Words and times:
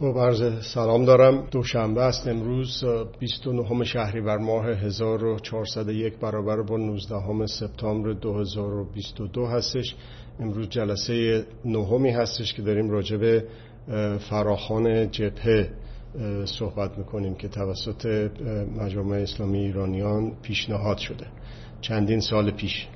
خب 0.00 0.18
عرض 0.18 0.64
سلام 0.74 1.04
دارم. 1.04 1.48
دوشنبه 1.50 2.02
است 2.02 2.28
امروز 2.28 2.84
29 3.20 3.84
شهریور 3.84 4.36
ماه 4.38 4.66
1401 4.66 6.18
برابر 6.18 6.62
با 6.62 6.76
19 6.76 7.46
سپتامبر 7.46 8.12
2022 8.12 9.46
هستش. 9.46 9.94
امروز 10.40 10.68
جلسه 10.68 11.46
نهمی 11.64 12.10
هستش 12.10 12.54
که 12.54 12.62
داریم 12.62 12.90
راجع 12.90 13.16
به 13.16 13.44
فراخان 14.30 15.10
جبهه 15.10 15.70
صحبت 16.44 16.98
می‌کنیم 16.98 17.34
که 17.34 17.48
توسط 17.48 18.30
مجامع 18.80 19.16
اسلامی 19.16 19.58
ایرانیان 19.58 20.32
پیشنهاد 20.42 20.98
شده. 20.98 21.26
چندین 21.80 22.20
سال 22.20 22.50
پیش 22.50 22.88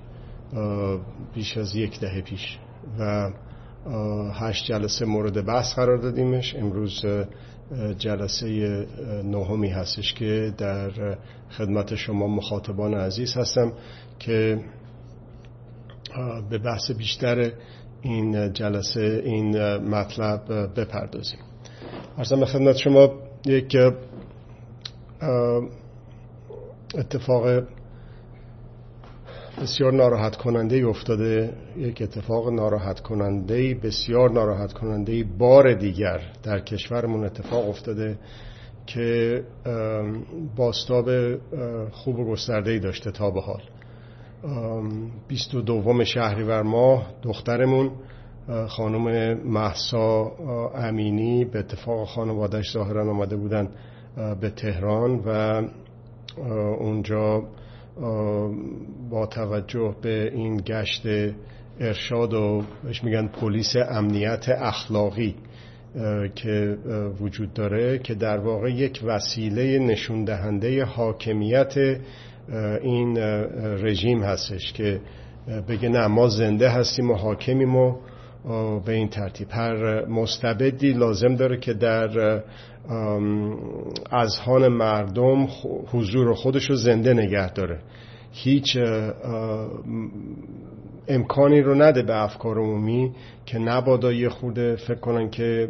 بیش 1.34 1.57
از 1.57 1.77
یک 1.77 2.00
دهه 2.00 2.21
پیش. 2.21 2.59
و 2.98 3.30
هشت 4.32 4.66
جلسه 4.66 5.04
مورد 5.04 5.46
بحث 5.46 5.74
قرار 5.74 5.96
دادیمش. 5.96 6.56
امروز 6.56 7.06
جلسه 7.98 8.46
نهمی 9.24 9.68
هستش 9.68 10.14
که 10.14 10.54
در 10.59 11.16
خدمت 11.50 11.95
شما 11.95 12.26
مخاطبان 12.26 12.95
عزیز 12.95 13.37
هستم 13.37 13.73
که 14.18 14.64
به 16.50 16.59
بحث 16.59 16.90
بیشتر 16.90 17.52
این 18.02 18.52
جلسه 18.52 19.23
این 19.24 19.76
مطلب 19.76 20.40
بپردازیم. 20.76 21.38
ارزم 22.18 22.40
به 22.40 22.46
خدمت 22.46 22.76
شما 22.76 23.12
یک 23.46 23.76
اتفاق 26.95 27.62
بسیار 29.61 29.92
ناراحت 29.92 30.37
کننده 30.37 30.87
افتاده 30.87 31.52
یک 31.77 32.02
اتفاق 32.02 32.48
ناراحت 32.48 33.01
کننده 33.01 33.74
بسیار 33.74 34.30
ناراحت 34.30 34.73
کننده 34.73 35.24
بار 35.38 35.74
دیگر 35.74 36.20
در 36.43 36.60
کشورمون 36.60 37.24
اتفاق 37.24 37.69
افتاده 37.69 38.19
که 38.87 39.43
باستاب 40.57 41.37
خوب 41.91 42.18
و 42.18 42.24
گسترده 42.24 42.79
داشته 42.79 43.10
تا 43.10 43.30
به 43.30 43.41
حال. 43.41 43.63
22 45.29 46.04
شهریور 46.04 46.63
ماه 46.63 47.07
دخترمون 47.23 47.91
خانم 48.69 49.35
محسا 49.38 50.32
امینی 50.74 51.45
به 51.45 51.59
اتفاق 51.59 52.09
خانوادش 52.09 52.73
ظاهرا 52.73 53.10
آمده 53.10 53.37
بودن 53.37 53.69
به 54.41 54.51
تهران 54.51 55.23
و 55.26 55.63
اونجا 56.79 57.43
با 59.10 59.26
توجه 59.30 59.95
به 60.02 60.30
این 60.35 60.57
گشت 60.66 61.07
ارشاد 61.80 62.35
و 62.35 62.62
بهش 62.85 63.04
میگن 63.04 63.26
پلیس 63.29 63.74
امنیت 63.90 64.48
اخلاقی 64.48 65.34
که 66.34 66.78
وجود 67.20 67.53
داره 67.53 67.98
که 67.98 68.15
در 68.15 68.38
واقع 68.38 68.70
یک 68.70 69.00
وسیله 69.04 69.78
نشون 69.78 70.25
دهنده 70.25 70.84
حاکمیت 70.84 71.75
این 72.82 73.19
رژیم 73.59 74.22
هستش 74.22 74.72
که 74.72 75.00
بگه 75.69 75.88
نه 75.88 76.06
ما 76.06 76.28
زنده 76.28 76.69
هستیم 76.69 77.10
و 77.10 77.15
حاکمیم 77.15 77.76
و 77.76 77.97
به 78.87 78.93
این 78.93 79.09
ترتیب. 79.09 79.48
هر 79.50 80.04
مستبدی 80.06 80.93
لازم 80.93 81.34
داره 81.34 81.56
که 81.56 81.75
در 81.75 82.43
اذهان 84.12 84.69
مردم 84.69 85.48
حضور 85.87 86.34
خودش 86.34 86.70
رو 86.70 86.76
زنده 86.76 87.15
نگه 87.15 87.53
داره. 87.53 87.78
هیچ 88.32 88.78
امکانی 91.09 91.60
رو 91.60 91.75
نده 91.75 92.03
به 92.03 92.22
افکار 92.22 92.59
عمومی 92.59 93.12
که 93.47 93.59
نبادا 93.59 94.12
یه 94.12 94.28
خورده 94.28 94.76
فکر 94.76 95.00
کنن 95.00 95.31
که 95.31 95.69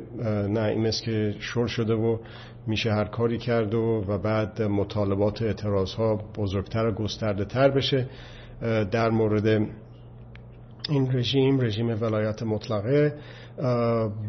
نه 0.49 0.61
این 0.63 0.91
که 0.91 1.35
شور 1.39 1.67
شده 1.67 1.95
و 1.95 2.19
میشه 2.67 2.93
هر 2.93 3.05
کاری 3.05 3.39
کرد 3.39 3.75
و, 3.75 4.05
و 4.09 4.19
بعد 4.19 4.63
مطالبات 4.63 5.43
اعتراض 5.43 5.95
ها 5.95 6.21
بزرگتر 6.37 6.87
و 6.87 6.93
گسترده 6.93 7.45
تر 7.45 7.71
بشه 7.71 8.07
در 8.91 9.11
مورد 9.11 9.67
این 10.89 11.13
رژیم 11.13 11.61
رژیم 11.61 12.03
ولایت 12.03 12.43
مطلقه 12.43 13.15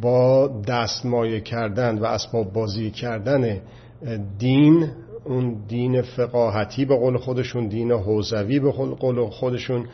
با 0.01 0.47
دستمایه 0.67 1.39
کردن 1.39 1.99
و 1.99 2.05
اسباب 2.05 2.53
بازی 2.53 2.91
کردن 2.91 3.61
دین 4.39 4.87
اون 5.25 5.63
دین 5.67 6.01
فقاهتی 6.01 6.85
به 6.85 6.95
قول 6.95 7.17
خودشون 7.17 7.67
دین 7.67 7.91
حوزوی 7.91 8.59
به 8.59 8.71
قول 8.71 9.29
خودشون 9.29 9.85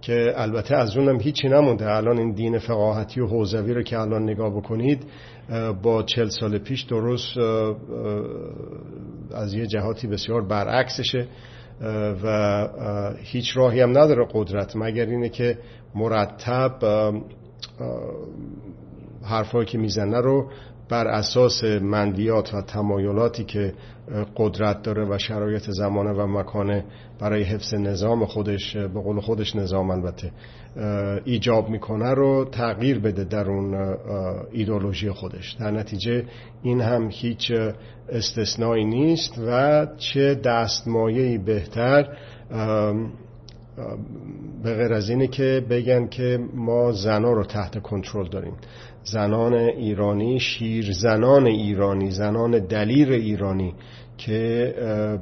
که 0.00 0.32
البته 0.36 0.76
از 0.76 0.96
اونم 0.96 1.20
هیچی 1.20 1.48
نمونده. 1.48 1.90
الان 1.90 2.18
این 2.18 2.32
دین 2.32 2.58
فقاهتی 2.58 3.20
و 3.20 3.26
حوزوی 3.26 3.74
رو 3.74 3.82
که 3.82 3.98
الان 3.98 4.22
نگاه 4.22 4.56
بکنید 4.56 5.02
با 5.82 6.02
چل 6.02 6.28
سال 6.28 6.58
پیش 6.58 6.82
درست 6.82 7.38
از 9.34 9.54
یه 9.54 9.66
جهاتی 9.66 10.06
بسیار 10.06 10.42
برعکسشه. 10.42 11.26
و 12.22 13.14
هیچ 13.22 13.56
راهی 13.56 13.80
هم 13.80 13.90
نداره 13.90 14.26
قدرت 14.32 14.76
مگر 14.76 15.06
اینه 15.06 15.28
که 15.28 15.58
مرتب 15.94 16.72
حرفایی 19.22 19.66
که 19.66 19.78
می‌زنه 19.78 20.20
رو 20.20 20.50
بر 20.88 21.06
اساس 21.06 21.64
مندیات 21.64 22.54
و 22.54 22.62
تمایلاتی 22.62 23.44
که 23.44 23.74
قدرت 24.36 24.82
داره 24.82 25.04
و 25.04 25.18
شرایط 25.18 25.70
زمانه 25.70 26.10
و 26.10 26.26
مکانه 26.26 26.84
برای 27.20 27.42
حفظ 27.42 27.74
نظام 27.74 28.26
خودش 28.26 28.76
به 28.76 29.00
قول 29.00 29.20
خودش 29.20 29.56
نظام 29.56 29.90
البته. 29.90 30.30
ایجاب 31.24 31.68
می‌کنه 31.68 32.14
رو 32.14 32.44
تغییر 32.44 32.98
بده 32.98 33.24
در 33.24 33.50
اون 33.50 33.96
ایدولوژی 34.52 35.10
خودش. 35.10 35.52
در 35.52 35.70
نتیجه 35.70 36.24
این 36.62 36.80
هم 36.80 37.08
هیچ 37.10 37.52
استثنایی 38.08 38.84
نیست 38.84 39.38
و 39.46 39.86
چه 39.96 40.34
دستمایهی 40.34 41.38
بهتر 41.38 42.16
به 44.62 44.74
غیر 44.74 44.92
از 44.92 45.10
اینه 45.10 45.26
که 45.26 45.66
بگن 45.70 46.06
که 46.06 46.38
ما 46.54 46.92
زنا 46.92 47.32
رو 47.32 47.44
تحت 47.44 47.82
کنترل 47.82 48.28
داریم. 48.28 48.54
زنان 49.04 49.54
ایرانی 49.54 50.40
شیر 50.40 50.92
زنان 50.92 51.46
ایرانی 51.46 52.10
زنان 52.10 52.58
دلیر 52.58 53.12
ایرانی 53.12 53.74
که 54.18 54.74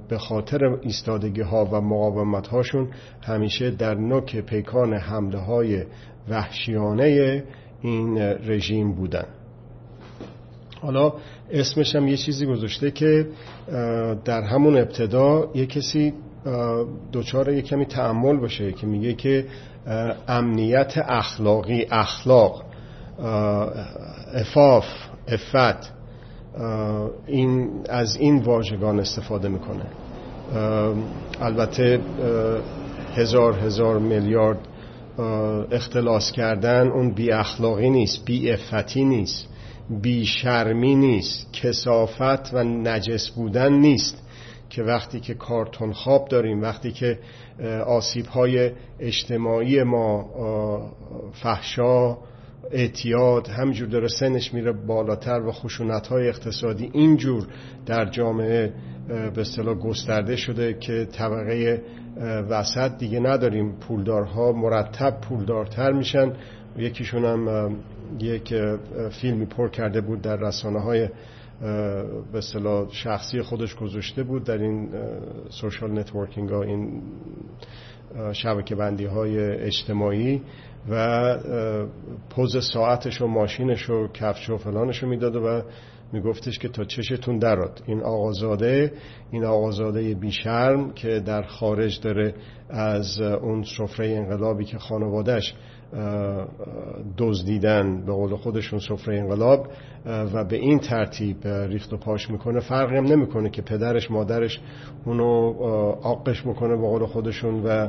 به 0.09 0.19
خاطر 0.19 0.65
ایستادگی 0.83 1.41
ها 1.41 1.65
و 1.65 1.81
مقاومت 1.81 2.47
هاشون 2.47 2.89
همیشه 3.23 3.71
در 3.71 3.95
نوک 3.95 4.37
پیکان 4.41 4.95
حمله 4.95 5.39
های 5.39 5.85
وحشیانه 6.29 7.43
این 7.83 8.19
رژیم 8.19 8.93
بودن. 8.93 9.27
حالا 10.81 11.13
اسمش 11.51 11.97
هم 11.97 12.09
یه 12.09 12.17
چیزی 12.17 12.47
گذاشته 12.47 12.91
که 12.91 13.27
در 14.25 14.43
همون 14.43 14.77
ابتدا 14.77 15.51
یه 15.55 15.67
کسی 15.67 16.15
دوچار 17.13 17.53
یه 17.53 17.63
کمی 17.63 17.87
تعمل 17.87 18.37
باشه 18.37 18.73
که 18.73 18.87
میگه 18.87 19.15
که 19.15 19.47
امنیت 20.29 20.95
اخلاقی 20.97 21.87
اخلاق 21.91 22.65
افاف 24.35 24.87
افت 25.29 25.96
این 27.27 27.71
از 27.89 28.17
این 28.17 28.43
واژگان 28.43 29.01
استفاده 29.01 29.49
می‌کنه. 29.49 29.87
البته 31.41 32.01
هزار 33.15 33.53
هزار 33.53 33.99
میلیارد 33.99 34.59
اختلاس 35.71 36.33
کردن 36.33 36.89
اون 36.89 37.11
بی 37.11 37.33
اخلاقی 37.33 37.91
نیست 37.91 38.25
بی 38.25 38.53
افتی 38.53 39.05
نیست 39.05 39.49
بی 40.03 40.27
شرمی 40.27 40.95
نیست 40.95 41.53
کسافت 41.53 42.55
و 42.55 42.65
نجس 42.65 43.31
بودن 43.31 43.73
نیست 43.73 44.23
که 44.71 44.83
وقتی 44.83 45.21
که 45.21 45.35
کارتون 45.35 45.93
خواب 45.93 46.29
داریم 46.29 46.63
وقتی 46.63 46.93
که 46.93 47.19
آسیب 47.87 48.27
های 48.27 48.71
اجتماعی 49.01 49.83
ما 49.83 50.25
فحشا 51.33 52.17
اعتیاد 52.71 53.49
همجور 53.49 53.89
داره 53.89 54.09
سنش 54.09 54.55
میره 54.55 54.73
بالاتر 54.73 55.41
و 55.41 55.53
خشونت 55.53 56.07
های 56.07 56.29
اقتصادی 56.29 56.91
اینجور 56.93 57.47
در 57.87 58.05
جامعه 58.05 58.73
به 59.09 59.41
اصطلاح 59.41 59.75
گسترده 59.75 60.37
شده 60.37 60.75
که 60.75 61.05
طبقه 61.13 61.83
وسط 62.51 62.99
دیگه 62.99 63.21
نداریم. 63.21 63.73
پولدارها 63.73 64.53
مرتب 64.53 65.21
پولدارتر 65.21 65.93
میشن. 65.93 66.33
یکیشون 66.77 67.25
هم 67.25 67.77
یک 68.21 68.55
فیلمی 69.21 69.47
پر 69.47 69.69
کرده 69.69 70.01
بود 70.01 70.23
در 70.23 70.37
رسانه 70.37 70.81
های 70.81 71.09
به 72.33 72.39
اصطلاح 72.39 72.89
شخصی 72.91 73.43
خودش 73.43 73.75
گذاشته 73.75 74.23
بود 74.23 74.45
در 74.45 74.59
این 74.59 74.89
social 75.49 75.99
networking 75.99 76.49
ها 76.49 76.63
این 76.63 77.03
شبکه 78.33 78.75
بندی 78.75 79.05
های 79.05 79.39
اجتماعی. 79.39 80.43
و 80.91 81.37
پوز 82.31 82.57
ساعتش 82.73 83.23
و 83.23 83.27
ماشینش 83.27 83.91
و 83.91 84.09
کفش 84.09 84.51
و 84.51 84.57
فلانش 84.57 85.03
رو 85.03 85.09
می‌داد 85.09 85.37
و 85.37 85.63
میگفتش 86.13 86.59
که 86.59 86.69
تا 86.69 86.85
چشتون 86.85 87.39
دراد. 87.39 87.83
این 87.87 88.03
آقازاده 88.03 88.93
این 89.31 89.45
آقازاده 89.45 90.15
بیشرم 90.15 90.93
که 90.93 91.21
در 91.21 91.43
خارج 91.43 92.01
داره 92.01 92.35
از 92.71 93.21
اون 93.21 93.63
سفره 93.63 94.09
انقلابی 94.09 94.65
که 94.65 94.79
خانوادش 94.79 95.55
دزدیدن 97.19 98.05
به 98.07 98.13
قول 98.13 98.37
خودشون 98.37 98.79
سفره 98.79 99.19
انقلاب 99.19 99.69
و 100.07 100.45
به 100.45 100.57
این 100.57 100.79
ترتیب 100.79 101.49
ریخت 101.49 101.93
و 101.93 101.97
پاش 101.97 102.31
می‌کنه. 102.31 102.61
فرقی 102.61 102.97
هم 102.97 103.05
نمی‌کنه 103.05 103.51
که 103.51 103.63
پدرش 103.63 104.11
مادرش 104.11 104.61
اونو 105.05 105.55
آقش 106.03 106.47
می‌کنه 106.47 106.77
به 106.77 106.83
قول 106.83 107.07
خودشون 107.07 107.63
و 107.65 107.89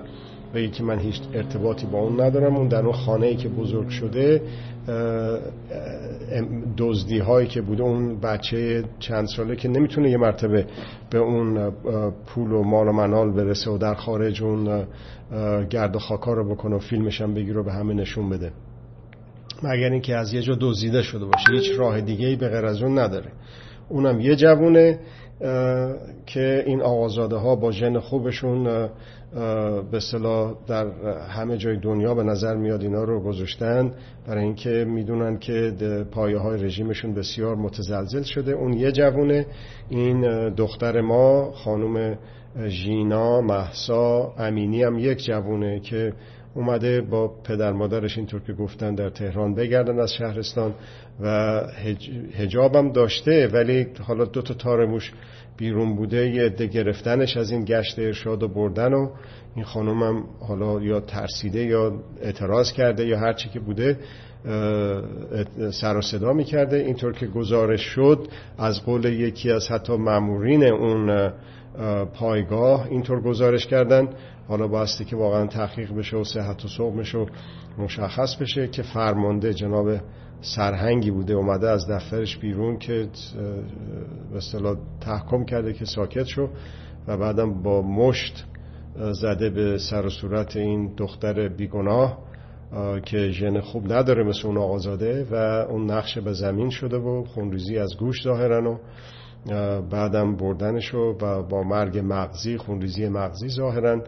به 0.54 0.68
که 0.68 0.84
من 0.84 1.00
هیچ 1.00 1.22
ارتباطی 1.34 1.86
با 1.86 2.00
اون 2.00 2.22
ندارم. 2.22 2.56
اون 2.56 2.68
در 2.68 2.82
اون 2.82 2.92
خانه 2.92 3.28
ای 3.28 3.36
که 3.36 3.50
بزرگ 3.50 3.90
شده 3.90 4.42
دزدی 6.78 7.20
هایی 7.20 7.48
که 7.48 7.62
بوده 7.62 7.84
اون 7.84 8.20
بچه 8.20 8.84
چند 9.00 9.28
ساله 9.28 9.56
که 9.56 9.70
نمی‌تونه 9.70 10.10
یه 10.10 10.18
مرتبه 10.18 10.66
به 11.10 11.18
اون 11.18 11.72
پول 12.26 12.52
و 12.52 12.64
مال 12.64 12.88
و 12.88 12.92
منال 12.92 13.32
برسه 13.32 13.72
و 13.72 13.78
در 13.78 13.94
خارج 13.94 14.44
اون 14.44 14.88
گرد 15.70 15.96
و 15.96 16.00
خاکا 16.00 16.34
رو 16.34 16.50
بکنه 16.50 16.76
و 16.76 16.80
فیلمش 16.80 17.22
هم 17.22 17.34
بگیره 17.34 17.60
و 17.60 17.64
به 17.64 17.74
همه 17.74 17.94
نشون 17.94 18.30
بده. 18.30 18.52
مگر 19.64 19.92
اینکه 19.92 20.16
از 20.16 20.34
یه 20.34 20.42
جا 20.42 20.58
دزدیده 20.62 21.02
شده 21.02 21.26
باشه 21.26 21.52
هیچ 21.52 21.80
راه 21.80 22.02
دیگه 22.02 22.28
ای 22.28 22.36
به 22.36 22.50
غیر 22.50 22.66
از 22.66 22.82
اون 22.82 23.00
نداره. 23.00 23.32
اونم 23.90 24.20
یه 24.20 24.36
جوونه 24.36 25.00
که 26.26 26.64
این 26.66 26.82
آقازاده 26.82 27.36
ها 27.36 27.56
با 27.56 27.72
ژن 27.72 28.00
خوبشون 28.00 28.90
به 29.92 30.00
صلاح 30.00 30.56
در 30.68 30.88
همه 31.30 31.58
جای 31.58 31.78
دنیا 31.78 32.14
به 32.14 32.24
نظر 32.24 32.56
میاد 32.56 32.82
اینا 32.82 33.04
رو 33.04 33.20
گذاشتن 33.24 33.92
برای 34.28 34.44
اینکه 34.44 34.86
می‌دونن 34.88 35.38
که 35.38 35.74
پایه 36.12 36.38
های 36.38 36.64
رژیمشون 36.64 37.14
بسیار 37.14 37.56
متزلزل 37.56 38.22
شده. 38.22 38.52
اون 38.52 38.74
یه 38.74 38.92
جوونه. 38.92 39.46
این 39.90 40.50
دختر 40.50 41.02
ما 41.02 41.52
خانم 41.52 42.18
ژینا 42.68 43.42
محسا 43.42 44.34
امینی 44.38 44.84
هم 44.84 45.00
یک 45.00 45.26
جوونه 45.26 45.80
که 45.80 46.14
اومده 46.56 47.02
با 47.02 47.28
پدر 47.44 47.72
مادرش 47.72 48.18
اینطور 48.18 48.42
که 48.42 48.54
گفتن 48.54 48.96
در 48.96 49.10
تهران 49.10 49.56
بگردن 49.56 50.00
از 50.00 50.14
شهرستان. 50.14 50.74
و 51.20 51.62
هجابم 52.34 52.92
داشته 52.92 53.48
ولی 53.48 53.88
حالا 54.08 54.26
دو 54.26 54.42
تا 54.42 54.54
تارموش 54.54 55.12
بیرون 55.58 55.96
بوده 55.96 56.30
یه 56.30 56.44
عده 56.44 56.68
گرفتنش 56.68 57.38
از 57.38 57.52
این 57.52 57.66
گشت 57.66 58.00
ارشاد 58.00 58.44
و 58.44 58.48
بردن 58.48 58.94
و 58.94 59.10
این 59.56 59.66
خانومم 59.66 60.24
حالا 60.40 60.82
یا 60.82 61.00
ترسیده 61.00 61.66
یا 61.66 62.00
اعتراض 62.22 62.72
کرده 62.72 63.06
یا 63.06 63.20
هرچی 63.20 63.50
که 63.50 63.60
بوده 63.60 64.00
سر 65.72 65.98
و 65.98 66.02
صدا 66.02 66.34
می‌کرده. 66.34 66.78
اینطور 66.78 67.14
که 67.14 67.28
گزارش 67.28 67.82
شد 67.82 68.28
از 68.58 68.86
قول 68.86 69.06
یکی 69.06 69.52
از 69.52 69.68
حتی 69.68 69.98
مامورین 69.98 70.64
اون 70.64 71.32
پایگاه 72.14 72.88
اینطور 72.90 73.22
گزارش 73.22 73.68
کردن. 73.68 74.10
حالا 74.48 74.68
باستی 74.68 75.06
که 75.06 75.16
واقعا 75.16 75.48
تحقیق 75.48 75.94
بشه 75.94 76.18
و 76.18 76.24
صحت 76.24 76.66
و 76.66 76.68
صحبش 76.68 77.16
و 77.16 77.26
مشخص 77.78 78.36
بشه 78.36 78.68
که 78.68 78.82
فرمانده 78.82 79.54
جناب 79.54 79.98
سرهنگی 80.42 81.12
بوده 81.12 81.34
اومده 81.34 81.70
از 81.70 81.88
دفترش 81.90 82.38
بیرون 82.38 82.78
که 82.78 83.08
به 84.32 84.38
اصطلاح 84.38 84.78
تحکم 85.02 85.46
کرده 85.46 85.74
که 85.74 85.86
ساکت 85.86 86.26
شو 86.26 86.50
و 87.08 87.18
بعدم 87.18 87.62
با 87.64 87.82
مشت 87.82 88.46
زده 89.12 89.50
به 89.50 89.78
سر 89.78 90.06
و 90.06 90.10
صورت 90.10 90.56
این 90.56 90.94
دختر 90.98 91.48
بیگناه 91.48 92.18
که 93.06 93.30
ژن 93.30 93.60
خوب 93.60 93.94
نداره 93.94 94.24
مثل 94.24 94.48
اون 94.48 94.58
آقازاده 94.58 95.28
و 95.32 95.36
اون 95.70 95.92
نقشه 95.92 96.22
به 96.22 96.34
زمین 96.34 96.70
شده 96.70 96.98
و 96.98 97.24
خونریزی 97.24 97.78
از 97.78 97.90
گوش 98.00 98.24
ظاهرن 98.24 98.66
و 98.68 98.78
بعدم 99.82 100.36
بردنشو 100.36 100.98
و 100.98 101.44
با 101.44 101.64
مرگ 101.64 102.02
مغزی 102.04 102.58
خونریزی 102.58 103.10
مغزی 103.10 103.50
ظاهرا 103.50 104.04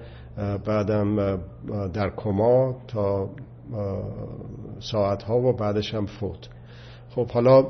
بعدم 0.65 1.37
در 1.93 2.09
کما 2.17 2.77
تا 2.87 3.29
ساعت 4.79 5.23
ها 5.23 5.37
و 5.37 5.53
بعدش 5.53 5.93
هم 5.93 6.05
فوت. 6.05 6.49
خب 7.15 7.31
حالا 7.31 7.67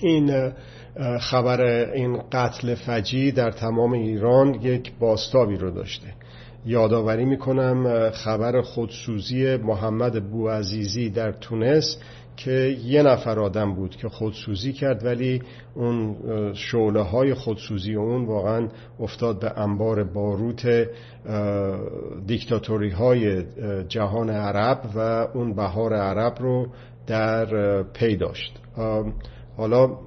این 0.00 0.52
خبر 1.20 1.60
این 1.92 2.22
قتل 2.32 2.74
فجی 2.74 3.32
در 3.32 3.50
تمام 3.50 3.92
ایران 3.92 4.54
یک 4.54 4.92
باستابی 5.00 5.56
رو 5.56 5.70
داشته. 5.70 6.06
یادآوری 6.66 7.24
می‌کنم 7.24 8.10
خبر 8.10 8.62
خودسوزی 8.62 9.56
محمد 9.56 10.30
بوعزیزی 10.30 11.10
در 11.10 11.32
تونس 11.32 11.98
که 12.36 12.76
یه 12.84 13.02
نفر 13.02 13.40
آدم 13.40 13.74
بود 13.74 13.96
که 13.96 14.08
خودسوزی 14.08 14.72
کرد 14.72 15.04
ولی 15.04 15.42
اون 15.74 16.16
شعله 16.54 17.02
های 17.02 17.34
خودسوزی 17.34 17.94
اون 17.94 18.24
واقعا 18.26 18.68
افتاد 19.00 19.40
به 19.40 19.58
انبار 19.58 20.04
باروت 20.04 20.88
دیکتاتوری 22.26 22.90
های 22.90 23.44
جهان 23.88 24.30
عرب 24.30 24.80
و 24.94 24.98
اون 25.34 25.54
بهار 25.54 25.94
عرب 25.94 26.34
رو 26.40 26.66
در 27.06 27.82
پی 27.82 28.16
داشت. 28.16 28.58
حالا 29.56 29.98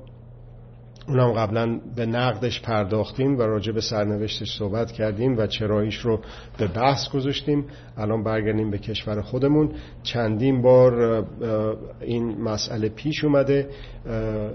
اونم 1.09 1.31
قبلا 1.31 1.79
به 1.95 2.05
نقدش 2.05 2.61
پرداختیم 2.61 3.37
و 3.37 3.41
راجع 3.41 3.71
به 3.71 3.81
سرنوشتش 3.81 4.57
صحبت 4.57 4.91
کردیم 4.91 5.37
و 5.37 5.47
چراییش 5.47 5.95
رو 5.95 6.19
به 6.57 6.67
بحث 6.67 7.09
گذاشتیم. 7.09 7.65
الان 7.97 8.23
برگردیم 8.23 8.71
به 8.71 8.77
کشور 8.77 9.21
خودمون. 9.21 9.71
چندین 10.03 10.61
بار 10.61 11.25
این 12.01 12.41
مسئله 12.41 12.89
پیش 12.89 13.23
اومده. 13.23 13.69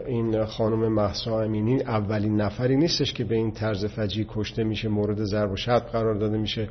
این 0.07 0.45
خانم 0.45 0.93
محسا 0.93 1.43
امینی 1.43 1.83
اولین 1.83 2.41
نفری 2.41 2.77
نیستش 2.77 3.13
که 3.13 3.25
به 3.25 3.35
این 3.35 3.51
طرز 3.51 3.85
فجی 3.85 4.27
کشته 4.29 4.65
میشه 4.65 4.89
مورد 4.89 5.25
ضرب 5.25 5.53
و 5.53 5.57
شتم 5.57 5.79
قرار 5.79 6.15
داده 6.15 6.39
میشه. 6.39 6.69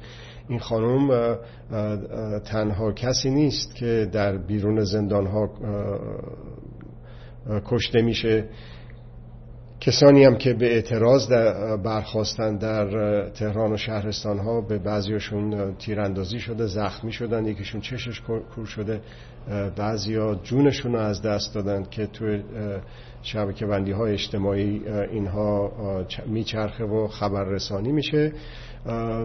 این 0.49 0.59
خانم 0.59 1.37
تنها 2.45 2.91
کسی 2.91 3.29
نیست 3.29 3.75
که 3.75 4.09
در 4.11 4.37
بیرون 4.37 4.83
زندان 4.83 5.27
ها 5.27 5.49
کشته 7.65 8.01
میشه. 8.01 8.45
کسانی 9.85 10.23
هم 10.23 10.37
که 10.37 10.53
به 10.53 10.73
اعتراض 10.73 11.27
برخواستن 11.83 12.57
در 12.57 12.85
تهران 13.29 13.73
و 13.73 13.77
شهرستان 13.77 14.39
ها 14.39 14.61
به 14.61 14.77
بعضیاشون 14.77 15.75
تیراندازی 15.75 16.39
شده 16.39 16.65
زخمی 16.65 17.11
شدن 17.11 17.45
یکیشون 17.45 17.81
چشش 17.81 18.21
کور 18.55 18.65
شده 18.65 19.01
بعضیا 19.75 20.35
جونشون 20.35 20.93
رو 20.93 20.99
از 20.99 21.21
دست 21.21 21.55
دادن 21.55 21.83
که 21.91 22.07
توی 22.07 22.43
شبکه 23.21 23.65
بندی 23.65 23.91
های 23.91 24.13
اجتماعی 24.13 24.81
اینها 25.11 25.71
میچرخه 26.25 26.83
و 26.83 27.07
خبررسانی 27.07 27.91
میشه. 27.91 28.31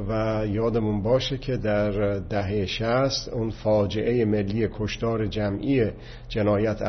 و 0.08 0.42
یادمون 0.46 1.02
باشه 1.02 1.38
که 1.38 1.56
در 1.56 2.18
دهه 2.18 2.66
شست 2.66 3.28
اون 3.28 3.50
فاجعه 3.50 4.24
ملی 4.24 4.68
کشتار 4.72 5.26
جمعی 5.26 5.90
جنایت 6.28 6.82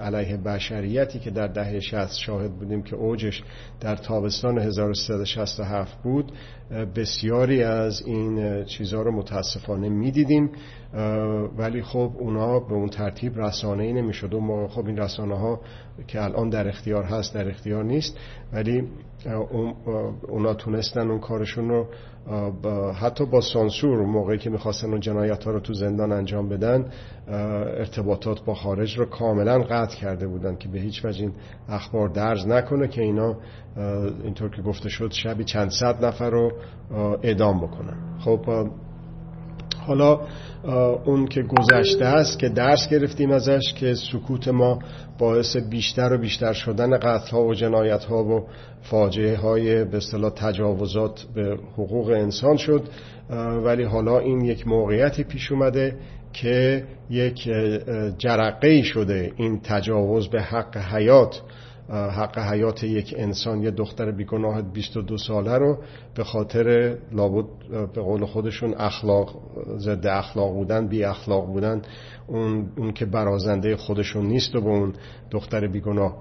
علیه 0.00 0.36
بشریتی 0.36 1.18
که 1.18 1.30
در 1.30 1.46
دهه 1.46 1.80
شست 1.80 2.18
شاهد 2.18 2.52
بودیم 2.52 2.82
که 2.82 2.96
اوجش 2.96 3.42
در 3.80 3.96
تابستان 3.96 4.58
1367 4.58 6.02
بود 6.02 6.32
بسیاری 6.96 7.62
از 7.62 8.02
این 8.06 8.64
چیزها 8.64 9.02
رو 9.02 9.12
متاسفانه 9.12 9.88
می‌دیدیم. 9.88 10.50
ولی 11.56 11.82
خب 11.82 12.12
اونا 12.18 12.60
به 12.60 12.74
اون 12.74 12.88
ترتیب 12.88 13.40
رسانه 13.40 13.84
ای 13.84 13.92
نمی‌شد 13.92 14.34
و 14.34 14.68
خب 14.68 14.86
این 14.86 14.96
رسانه 14.96 15.38
ها 15.38 15.60
که 16.06 16.22
الان 16.22 16.48
در 16.48 16.68
اختیار 16.68 17.04
هست 17.04 17.34
در 17.34 17.48
اختیار 17.48 17.84
نیست. 17.84 18.18
ولی 18.52 18.88
اونا 20.28 20.54
تونستن 20.54 21.10
اون 21.10 21.20
کارشون 21.20 21.68
رو 21.68 21.86
حتی 22.94 23.26
با 23.26 23.40
سانسور 23.40 24.06
موقعی 24.06 24.38
که 24.38 24.50
می‌خواستن 24.50 24.90
اون 24.90 25.00
جنایت 25.00 25.44
ها 25.44 25.50
رو 25.50 25.60
تو 25.60 25.74
زندان 25.74 26.12
انجام 26.12 26.48
بدن 26.48 26.90
ارتباطات 27.78 28.44
با 28.44 28.54
خارج 28.54 28.98
رو 28.98 29.04
کاملا 29.04 29.58
قطع 29.58 29.96
کرده 29.96 30.26
بودن 30.26 30.56
که 30.56 30.68
به 30.68 30.78
هیچ 30.78 31.04
وجه 31.04 31.20
این 31.20 31.32
اخبار 31.68 32.08
درز 32.08 32.46
نکنه 32.46 32.88
که 32.88 33.02
اینا 33.02 33.36
اینطور 34.24 34.50
که 34.50 34.62
گفته 34.62 34.88
شد 34.88 35.10
شبی 35.12 35.44
چند 35.44 35.70
صد 35.70 36.04
نفر 36.04 36.30
رو 36.30 36.52
اعدام 37.22 37.60
بکنن. 37.60 38.18
خب 38.18 38.68
حالا 39.86 40.20
اون 41.04 41.26
که 41.26 41.42
گذشته 41.42 42.04
است 42.04 42.38
که 42.38 42.48
درس 42.48 42.88
گرفتیم 42.88 43.30
ازش 43.30 43.72
که 43.76 43.94
سکوت 43.94 44.48
ما 44.48 44.78
باعث 45.18 45.56
بیشتر 45.56 46.12
و 46.12 46.18
بیشتر 46.18 46.52
شدن 46.52 47.00
ها 47.32 47.44
و 47.44 47.54
جنایت 47.54 48.04
ها 48.04 48.24
و 48.24 48.46
فاجعه 48.82 49.36
های 49.36 49.84
به 49.84 49.96
اصطلاح 49.96 50.30
تجاوزات 50.30 51.24
به 51.34 51.58
حقوق 51.72 52.08
انسان 52.08 52.56
شد. 52.56 52.82
ولی 53.64 53.84
حالا 53.84 54.18
این 54.18 54.40
یک 54.40 54.68
موقعیتی 54.68 55.24
پیش 55.24 55.52
اومده 55.52 55.96
که 56.32 56.84
یک 57.10 57.48
جرقه 58.18 58.82
شده 58.82 59.32
این 59.36 59.60
تجاوز 59.60 60.28
به 60.28 60.42
حق 60.42 60.76
حیات. 60.76 61.42
حق 61.90 62.38
حیات 62.38 62.84
یک 62.84 63.14
انسان 63.18 63.62
یه 63.62 63.70
دختر 63.70 64.10
بیگناه 64.10 64.62
22 64.62 65.16
ساله 65.16 65.58
رو 65.58 65.78
به 66.14 66.24
خاطر 66.24 66.96
لابد 67.12 67.44
به 67.94 68.02
قول 68.02 68.24
خودشون 68.24 68.74
اخلاق 68.74 69.36
ضد 69.78 70.06
اخلاق 70.06 70.52
بودن 70.52 70.86
بی 70.86 71.04
اخلاق 71.04 71.46
بودن 71.46 71.82
اون, 72.26 72.68
اون 72.76 72.92
که 72.92 73.06
برازنده 73.06 73.76
خودشون 73.76 74.26
نیست 74.26 74.54
و 74.54 74.60
به 74.60 74.68
اون 74.68 74.92
دختر 75.30 75.66
بیگناه 75.66 76.16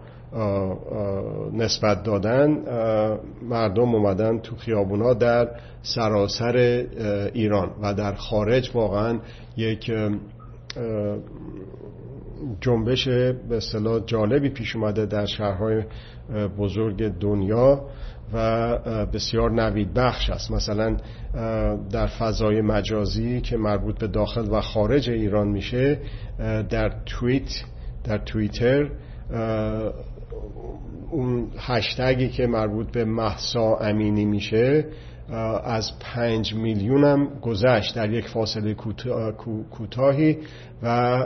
نسبت 1.53 2.03
دادن 2.03 2.57
مردم 3.41 3.95
اومدن 3.95 4.39
تو 4.39 4.55
خیابونا 4.55 5.13
در 5.13 5.49
سراسر 5.81 6.57
ایران 7.33 7.71
و 7.81 7.93
در 7.93 8.13
خارج 8.13 8.71
واقعا 8.73 9.19
یک 9.57 9.91
جنبش 12.61 13.07
به 13.07 13.57
اصطلاح 13.57 13.99
جالبی 14.05 14.49
پیش 14.49 14.75
اومده 14.75 15.05
در 15.05 15.25
شهرهای 15.25 15.83
بزرگ 16.57 17.07
دنیا 17.07 17.85
و 18.33 18.77
بسیار 19.05 19.51
نوید 19.51 19.93
بخش 19.93 20.29
است. 20.29 20.51
مثلا 20.51 20.97
در 21.91 22.07
فضای 22.07 22.61
مجازی 22.61 23.41
که 23.41 23.57
مربوط 23.57 23.99
به 23.99 24.07
داخل 24.07 24.47
و 24.51 24.61
خارج 24.61 25.09
ایران 25.09 25.47
میشه 25.47 25.99
در 26.69 26.93
توییت 27.05 27.63
در 28.03 28.17
توییتر 28.17 28.89
اون 31.11 31.47
هشتگی 31.57 32.29
که 32.29 32.47
مربوط 32.47 32.91
به 32.91 33.05
محسا 33.05 33.75
امینی 33.75 34.25
میشه 34.25 34.85
از 35.63 35.91
پنج 35.99 36.55
میلیون 36.55 37.03
هم 37.03 37.27
گذشت 37.41 37.95
در 37.95 38.13
یک 38.13 38.27
فاصله 38.27 38.75
کوتاهی 39.71 40.37
و 40.83 41.25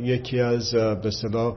یکی 0.00 0.40
از 0.40 0.70
به 0.74 1.06
اصطلاح 1.06 1.56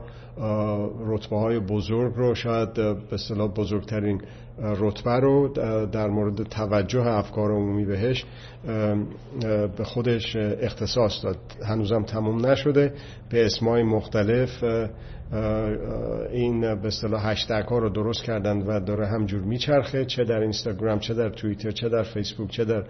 رتبه 1.06 1.38
های 1.38 1.58
بزرگ 1.58 2.14
رو 2.16 2.34
شاید 2.34 2.72
به 2.72 2.96
اصطلاح 3.12 3.48
بزرگترین 3.48 4.20
رتبه 4.58 5.10
رو 5.10 5.48
در 5.92 6.08
مورد 6.08 6.42
توجه 6.42 7.06
افکار 7.06 7.50
عمومی 7.50 7.84
بهش 7.84 8.24
به 9.76 9.84
خودش 9.84 10.36
اختصاص 10.36 11.24
داد. 11.24 11.36
هنوزم 11.68 12.02
تموم 12.02 12.46
نشده. 12.46 12.92
به 13.30 13.46
اسمای 13.46 13.82
مختلف 13.82 14.64
این 16.32 16.60
به 16.60 16.86
اصطلاح 16.86 17.28
هشتگ 17.28 17.64
ها 17.68 17.78
رو 17.78 17.88
درست 17.88 18.22
کردن 18.22 18.62
و 18.62 18.80
داره 18.80 19.06
همجور 19.06 19.40
میچرخه 19.40 20.04
چه 20.04 20.24
در 20.24 20.40
اینستاگرام 20.40 20.98
چه 20.98 21.14
در 21.14 21.28
توییتر 21.28 21.70
چه 21.70 21.88
در 21.88 22.02
فیسبوک 22.02 22.50
چه 22.50 22.64
در 22.64 22.84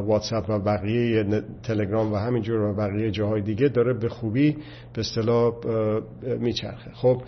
واتساپ 0.00 0.50
و 0.50 0.58
بقیه 0.58 1.24
تلگرام 1.62 2.12
و 2.12 2.16
همینجور 2.16 2.60
و 2.60 2.74
بقیه 2.74 3.10
جاهای 3.10 3.42
دیگه 3.42 3.68
داره 3.68 3.94
به 3.94 4.08
خوبی 4.08 4.56
به 4.94 5.00
اصطلاح 5.00 5.52
میچرخه. 6.38 6.90
خب 6.94 7.22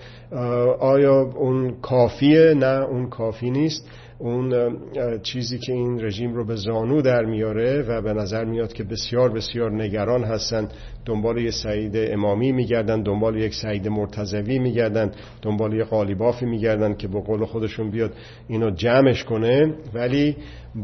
آیا 0.80 1.20
اون 1.20 1.80
کافیه؟ 1.80 2.54
نه 2.54 2.84
اون 2.84 3.08
کافی 3.08 3.50
نیست. 3.50 3.88
اون 4.18 4.76
چیزی 5.22 5.58
که 5.58 5.72
این 5.72 6.04
رژیم 6.04 6.34
رو 6.34 6.46
به 6.46 6.56
زانو 6.56 7.02
در 7.02 7.24
میاره 7.24 7.82
و 7.82 8.02
به 8.02 8.12
نظر 8.12 8.44
میاد 8.44 8.72
که 8.72 8.84
بسیار 8.84 9.32
بسیار 9.32 9.72
نگران 9.72 10.24
هستن 10.24 10.68
دنبال 11.04 11.38
یه 11.38 11.50
سعید 11.50 11.92
امامی 11.96 12.52
میگردن 12.52 13.02
دنبال 13.02 13.36
یک 13.36 13.54
سعید 13.54 13.88
مرتزوی 13.88 14.58
میگردن 14.58 15.10
دنبال 15.42 15.74
یه 15.74 15.84
قالیبافی 15.84 16.46
میگردن 16.46 16.94
که 16.94 17.08
با 17.08 17.20
قول 17.20 17.44
خودشون 17.44 17.90
بیاد 17.90 18.12
اینو 18.48 18.70
جمعش 18.70 19.24
کنه. 19.24 19.74
ولی 19.94 20.36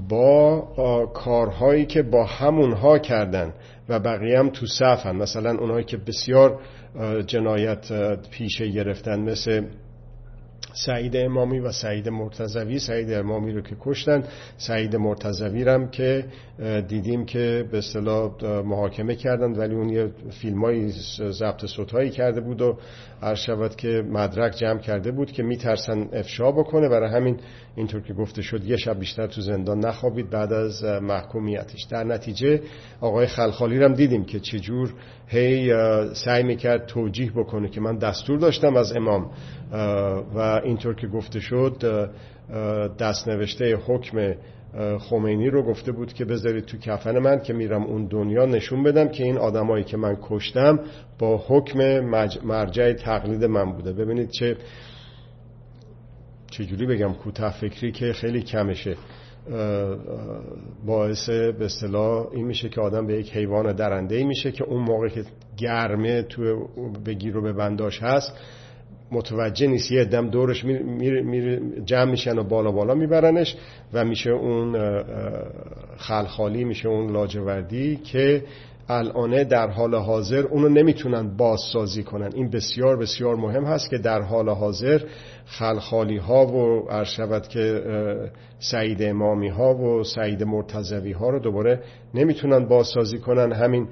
با 0.08 0.60
کارهایی 1.14 1.86
که 1.86 2.02
با 2.02 2.24
همونها 2.24 2.98
کردن 2.98 3.52
و 3.88 4.00
بقیه 4.00 4.38
هم 4.38 4.50
تو 4.50 4.66
صفن 4.66 5.16
مثلا 5.16 5.58
اونهایی 5.58 5.84
که 5.84 5.96
بسیار 5.96 6.60
جنایت 7.26 7.92
پیشه 8.30 8.68
گرفتن 8.68 9.20
مثل 9.20 9.62
سعید 10.72 11.16
امامی 11.16 11.58
و 11.58 11.72
سعید 11.72 12.08
مرتزوی 12.08 12.78
سعید 12.78 13.12
امامی 13.12 13.52
رو 13.52 13.60
که 13.60 13.76
کشتن. 13.80 14.24
سعید 14.58 14.96
مرتزوی 14.96 15.64
رم 15.64 15.88
که 15.88 16.24
دیدیم 16.88 17.24
که 17.24 17.68
به 17.72 17.78
اصطلاح 17.78 18.44
محاکمه 18.44 19.14
کردن 19.14 19.52
ولی 19.52 19.74
اون 19.74 19.88
یه 19.88 20.10
فیلمایی 20.30 20.92
ضبط 21.30 21.66
صوتهایی 21.66 22.10
کرده 22.10 22.40
بود 22.40 22.62
و 22.62 22.78
شود 23.34 23.76
که 23.76 24.02
مدرک 24.10 24.56
جمع 24.56 24.78
کرده 24.78 25.10
بود 25.10 25.32
که 25.32 25.42
میترسن 25.42 26.08
افشا 26.12 26.52
بکنه. 26.52 26.88
برای 26.88 27.10
همین 27.10 27.36
اینطور 27.76 28.02
که 28.02 28.14
گفته 28.14 28.42
شد 28.42 28.64
یه 28.64 28.76
شب 28.76 28.98
بیشتر 28.98 29.26
تو 29.26 29.40
زندان 29.40 29.78
نخوابید 29.78 30.30
بعد 30.30 30.52
از 30.52 30.84
محکومیتش. 30.84 31.82
در 31.90 32.04
نتیجه 32.04 32.60
آقای 33.00 33.26
خلخالی 33.26 33.78
رم 33.78 33.94
دیدیم 33.94 34.24
که 34.24 34.40
چجور 34.40 34.94
هی 35.26 35.72
سعی 36.14 36.42
می‌کرد 36.42 36.86
توجیه 36.86 37.32
بکنه 37.32 37.68
که 37.68 37.80
من 37.80 37.98
دستور 37.98 38.38
داشتم 38.38 38.76
از 38.76 38.96
امام 38.96 39.30
و 40.34 40.60
اینطور 40.64 40.94
که 40.94 41.06
گفته 41.06 41.40
شد 41.40 41.82
دست 42.98 43.28
نوشته 43.28 43.76
حکم 43.86 44.34
خمینی 44.98 45.50
رو 45.50 45.62
گفته 45.62 45.92
بود 45.92 46.12
که 46.12 46.24
بذارید 46.24 46.64
تو 46.64 46.78
کفن 46.78 47.18
من 47.18 47.40
که 47.40 47.52
میرم 47.52 47.82
اون 47.82 48.06
دنیا 48.06 48.46
نشون 48.46 48.82
بدم 48.82 49.08
که 49.08 49.24
این 49.24 49.38
آدمایی 49.38 49.84
که 49.84 49.96
من 49.96 50.18
کشتم 50.22 50.80
با 51.18 51.44
حکم 51.48 52.00
مرجع 52.44 52.92
تقلید 52.92 53.44
من 53.44 53.72
بوده. 53.72 53.92
ببینید 53.92 54.30
چه 54.30 54.56
چجوری 56.50 56.86
بگم 56.86 57.12
کوتاه 57.12 57.52
فکری 57.52 57.92
که 57.92 58.12
خیلی 58.12 58.42
کمشه. 58.42 58.96
باعث 60.86 61.28
به 61.28 61.64
اصطلاح 61.64 62.26
این 62.32 62.46
میشه 62.46 62.68
که 62.68 62.80
آدم 62.80 63.06
به 63.06 63.14
یک 63.14 63.36
حیوان 63.36 63.72
درنده 63.72 64.16
ای 64.16 64.24
میشه 64.24 64.52
که 64.52 64.64
اون 64.64 64.82
موقع 64.82 65.08
که 65.08 65.24
گرمه 65.56 66.22
تو 66.22 66.68
بگیر 67.06 67.36
و 67.36 67.42
به 67.42 67.52
بنداش 67.52 68.02
هست 68.02 68.32
متوجه 69.12 69.66
نیست. 69.66 69.92
یه 69.92 70.04
دم 70.04 70.30
دورش 70.30 70.64
می 70.64 71.60
جمع 71.84 72.10
میشن 72.10 72.38
و 72.38 72.42
بالا 72.42 72.70
بالا 72.70 72.94
میبرنش 72.94 73.56
و 73.92 74.04
میشه 74.04 74.30
اون 74.30 74.76
خلخالی 75.96 76.64
میشه 76.64 76.88
اون 76.88 77.12
لاجوردی 77.12 77.96
که 77.96 78.44
الانه 78.88 79.44
در 79.44 79.70
حال 79.70 79.94
حاضر 79.94 80.40
اونو 80.40 80.68
نمی‌تونن 80.68 81.36
بازسازی 81.36 82.02
کنن. 82.02 82.30
این 82.34 82.50
بسیار 82.50 82.96
بسیار 82.96 83.36
مهم 83.36 83.64
هست 83.64 83.90
که 83.90 83.98
در 83.98 84.20
حال 84.22 84.48
حاضر 84.48 85.00
خلخالی 85.46 86.16
ها 86.16 86.46
و 86.46 86.86
ارشبت 86.90 87.48
که 87.48 87.82
سعید 88.58 89.02
امامی 89.02 89.48
ها 89.48 89.74
و 89.74 90.04
سعید 90.04 90.42
مرتزوی 90.42 91.12
ها 91.12 91.30
رو 91.30 91.38
دوباره 91.38 91.82
نمی‌تونن 92.14 92.68
بازسازی 92.68 93.18
کنن. 93.18 93.52
همین 93.52 93.88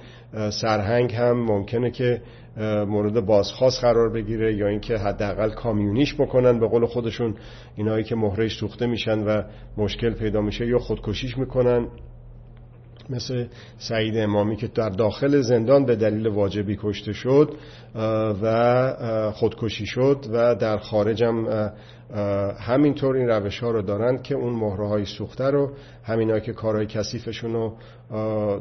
سرهنگ 0.51 1.15
هم 1.15 1.45
ممکنه 1.45 1.91
که 1.91 2.23
مورد 2.65 3.27
بازخواست 3.27 3.81
قرار 3.81 4.13
بگیره 4.13 4.55
یا 4.55 4.69
اینکه 4.69 4.97
حداقل 4.97 5.51
کامیونیش 5.51 6.15
بکنن 6.15 6.61
به 6.61 6.69
قول 6.69 6.87
خودشون 6.87 7.35
اینایی 7.77 8.05
که 8.05 8.15
مهرش 8.15 8.59
سوخته 8.59 8.87
میشن 8.87 9.19
و 9.19 9.43
مشکل 9.77 10.15
پیدا 10.15 10.41
میشه 10.41 10.67
یا 10.67 10.79
خودکشیش 10.79 11.39
می‌کنن. 11.39 11.89
مثل 13.11 13.47
سعید 13.79 14.19
امامی 14.19 14.57
که 14.57 14.67
در 14.67 14.89
داخل 14.89 15.41
زندان 15.41 15.85
به 15.85 15.97
دلیل 15.97 16.27
واجبی 16.27 16.79
کشته 16.83 17.13
شد 17.13 17.55
و 18.43 19.33
خودکشی 19.33 19.87
شد 19.87 20.27
و 20.33 20.55
در 20.55 20.79
خارجم 20.79 21.71
همینطور 22.61 23.17
این 23.17 23.29
روش 23.29 23.59
ها 23.59 23.71
رو 23.71 23.83
دارن 23.83 24.23
که 24.23 24.35
اون 24.35 24.53
مهره 24.53 24.89
های 24.89 25.05
سوخته 25.05 25.45
رو 25.45 25.71
همین 26.05 26.41
که 26.41 26.53
کارهای 26.53 26.87
کثیفشون 26.87 27.53
رو 27.53 27.73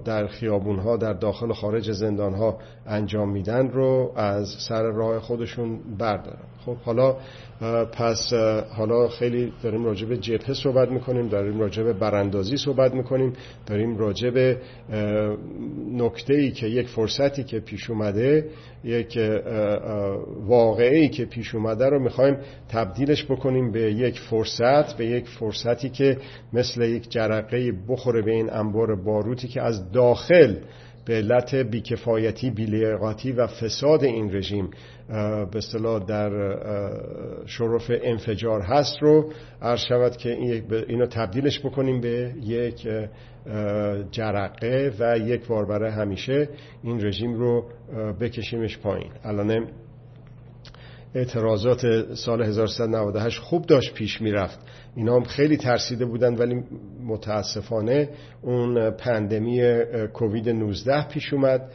در 0.06 0.28
خیابون 0.28 0.80
ها 0.80 0.98
در 0.98 1.14
داخل 1.14 1.50
و 1.50 1.54
خارج 1.54 1.92
زندان 1.92 2.34
ها 2.34 2.58
انجام 2.88 3.32
میدن 3.32 3.68
رو 3.68 4.12
از 4.16 4.56
سر 4.68 4.84
راه 4.84 5.20
خودشون 5.20 5.80
بردارن. 6.00 6.48
خب 6.66 6.78
حالا 6.78 7.16
پس 7.92 8.34
حالا 8.78 9.08
خیلی 9.08 9.54
داریم 9.64 9.86
راجع 9.86 10.08
به 10.08 10.18
جبهه 10.18 10.54
صحبت 10.54 10.92
می‌کنیم 10.92 11.28
داریم 11.28 11.60
راجع 11.60 11.84
به 11.84 11.94
براندازی 11.94 12.58
صحبت 12.58 12.94
می‌کنیم 12.94 13.34
داریم 13.66 13.98
راجع 13.98 14.30
به 14.30 14.58
نکته 15.92 16.34
ای 16.34 16.52
که 16.52 16.68
یک 16.68 16.88
فرصتی 16.88 17.44
که 17.44 17.60
پیش 17.60 17.90
اومده 17.90 18.50
یک 18.84 19.17
واقعه 20.46 20.98
ای 20.98 21.10
که 21.10 21.26
پیش 21.26 21.56
اومده 21.56 21.90
رو 21.90 22.00
می‌خوایم 22.00 22.38
تبدیلش 22.70 23.26
بکنیم 23.26 23.72
به 23.72 23.82
یک 23.94 24.20
فرصت 24.20 24.98
به 24.98 25.06
یک 25.06 25.28
فرصتی 25.28 25.90
که 25.90 26.18
مثل 26.54 26.82
یک 26.82 27.10
جرقه 27.10 27.72
بخوره 27.88 28.22
به 28.22 28.32
این 28.32 28.50
انبار 28.50 28.96
باروتی 28.96 29.48
که 29.48 29.62
از 29.62 29.92
داخل 29.92 30.56
به 31.08 31.14
علت 31.14 31.56
بیکفایتی 31.56 32.50
بیلیاقتی 32.50 33.32
و 33.32 33.48
فساد 33.48 34.04
این 34.04 34.36
رژیم 34.36 34.70
به 35.52 35.58
اصطلاح 35.58 36.06
در 36.06 36.30
شرف 37.46 37.92
انفجار 38.04 38.62
هست 38.62 38.98
رو 39.02 39.32
عرض 39.62 39.80
شود 39.80 40.18
که 40.18 40.30
اینو 40.88 41.06
تبدیلش 41.06 41.60
بکنیم 41.60 42.02
به 42.02 42.34
یک 42.42 42.88
جرقه 44.12 44.94
و 45.00 45.18
یک 45.18 45.48
بار 45.48 45.86
همیشه 45.86 46.50
این 46.84 47.06
رژیم 47.06 47.34
رو 47.34 47.66
بکشیمش 48.22 48.78
پایین. 48.78 49.12
الان 49.24 49.68
اعتراضات 51.16 52.14
سال 52.14 52.42
1398 52.42 53.40
خوب 53.40 53.66
داشت 53.66 53.94
پیش 53.94 54.22
می‌رفت. 54.22 54.60
اینا 54.96 55.16
هم 55.16 55.24
خیلی 55.24 55.58
ترسیده 55.58 56.06
بودن 56.06 56.36
ولی 56.36 56.64
متاسفانه 57.04 58.10
اون 58.42 58.92
پندمی 58.92 59.84
کووید 60.14 60.50
19 60.50 61.08
پیش 61.08 61.34
اومد. 61.34 61.72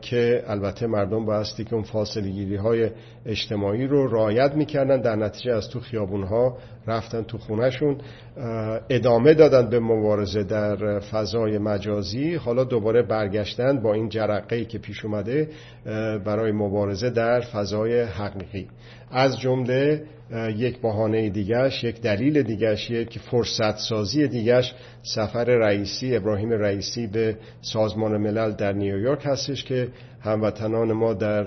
که 0.00 0.42
البته 0.46 0.86
مردم 0.86 1.24
بایستی 1.24 1.64
که 1.64 1.74
اون 1.74 1.82
فاصله 1.82 2.28
گیری 2.28 2.56
های 2.56 2.90
اجتماعی 3.26 3.86
رو 3.86 4.06
رایت 4.06 4.54
می‌کردن 4.54 5.00
در 5.00 5.16
نتیجه 5.16 5.52
از 5.52 5.68
تو 5.68 5.80
خیابون 5.80 6.22
ها 6.22 6.58
رفتن 6.86 7.22
تو 7.22 7.38
خونهشون 7.38 7.98
ادامه 8.90 9.34
دادن 9.34 9.70
به 9.70 9.80
مبارزه 9.80 10.42
در 10.42 11.00
فضای 11.00 11.58
مجازی 11.58 12.34
حالا 12.34 12.64
دوباره 12.64 13.02
برگشتن 13.02 13.80
با 13.80 13.94
این 13.94 14.08
جرقه 14.08 14.64
که 14.64 14.78
پیش 14.78 15.04
اومده 15.04 15.48
برای 16.24 16.52
مبارزه 16.52 17.10
در 17.10 17.40
فضای 17.40 18.00
حقیقی. 18.00 18.68
از 19.10 19.40
جمله 19.40 20.02
یک 20.56 20.80
بهانه 20.80 21.30
دیگرش 21.30 21.84
یک 21.84 22.00
دلیل 22.00 22.42
دیگرش 22.42 22.90
یک 22.90 23.18
فرصت 23.18 23.76
سازی 23.76 24.28
دیگرش 24.28 24.74
سفر 25.02 25.44
رئیسی 25.44 26.16
ابراهیم 26.16 26.50
رئیسی 26.50 27.06
به 27.06 27.36
سازمان 27.60 28.16
ملل 28.16 28.52
در 28.52 28.72
نیویورک 28.72 29.22
هستش 29.24 29.64
که 29.64 29.88
هموطنان 30.20 30.92
ما 30.92 31.14
در 31.14 31.44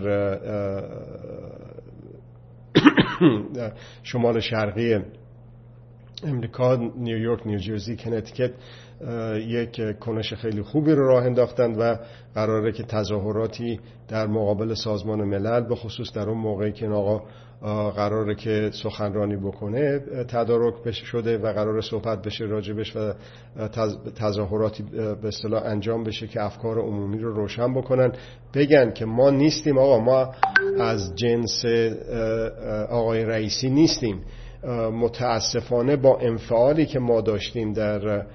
شمال 4.04 4.40
شرقی 4.40 5.00
امریکا 6.24 6.76
نیویورک 6.98 7.48
نیوجرسی 7.48 7.96
کنتیکت 7.96 8.52
یک 9.48 10.00
کنش 10.00 10.34
خیلی 10.34 10.62
خوبی 10.62 10.92
رو 10.92 11.08
راه 11.08 11.26
انداختند 11.26 11.76
و 11.80 11.98
قراره 12.36 12.72
که 12.72 12.84
تظاهراتی 12.84 13.80
در 14.08 14.28
مقابل 14.28 14.74
سازمان 14.74 15.24
ملل 15.24 15.62
به 15.62 15.76
خصوص 15.76 16.14
در 16.14 16.30
اون 16.30 16.38
موقعی 16.38 16.72
که 16.72 16.88
آقا 16.88 17.22
قراره 17.92 18.36
که 18.36 18.70
سخنرانی 18.74 19.36
بکنه 19.36 20.00
تدارک 20.28 20.84
بشه 20.84 21.06
شده 21.06 21.38
و 21.38 21.54
قرار 21.54 21.82
صحبت 21.82 22.22
بشه 22.22 22.46
راجبش 22.46 22.96
و 22.96 23.14
تظاهراتی 24.16 24.84
به 24.94 25.28
اصطلاح 25.28 25.64
انجام 25.66 26.04
بشه 26.04 26.28
که 26.28 26.44
افکار 26.44 26.80
عمومی 26.80 27.20
رو 27.20 27.34
روشن 27.34 27.74
بکنن. 27.74 28.12
بگن 28.54 28.92
که 28.92 29.06
ما 29.06 29.30
نیستیم 29.30 29.78
آقا 29.78 30.00
ما 30.00 30.34
از 30.80 31.16
جنس 31.16 31.66
آقای 32.90 33.26
رئیسی 33.26 33.70
نیستیم. 33.70 34.22
متاسفانه 34.94 35.96
با 35.96 36.20
انفعالی 36.20 36.86
که 36.86 37.00
ما 37.00 37.22
داشتیم 37.22 37.74
در 37.74 38.26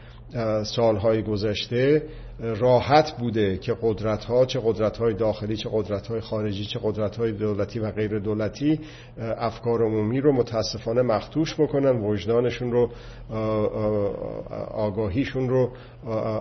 سالهای 0.65 1.23
گذشته 1.23 2.03
راحت 2.41 3.13
بوده 3.19 3.59
که 3.59 3.77
قدرت 3.83 4.25
ها 4.25 4.47
چه 4.47 4.61
قدرت 4.65 4.97
های 4.97 5.15
داخلی 5.15 5.57
چه 5.57 5.69
قدرت 5.73 6.07
های 6.07 6.21
خارجی 6.21 6.65
چه 6.65 6.81
قدرت 6.83 7.17
های 7.17 7.33
دولتی 7.33 7.79
و 7.79 7.91
غیر 7.91 8.19
دولتی 8.19 8.81
افکار 9.39 9.83
عمومی 9.83 10.21
رو 10.21 10.33
متاسفانه 10.33 11.03
مختوش 11.03 11.55
بکنن 11.61 12.05
وجدانشون 12.05 12.73
رو 12.73 12.91
آگاهیشون 14.71 15.49
رو 15.49 15.71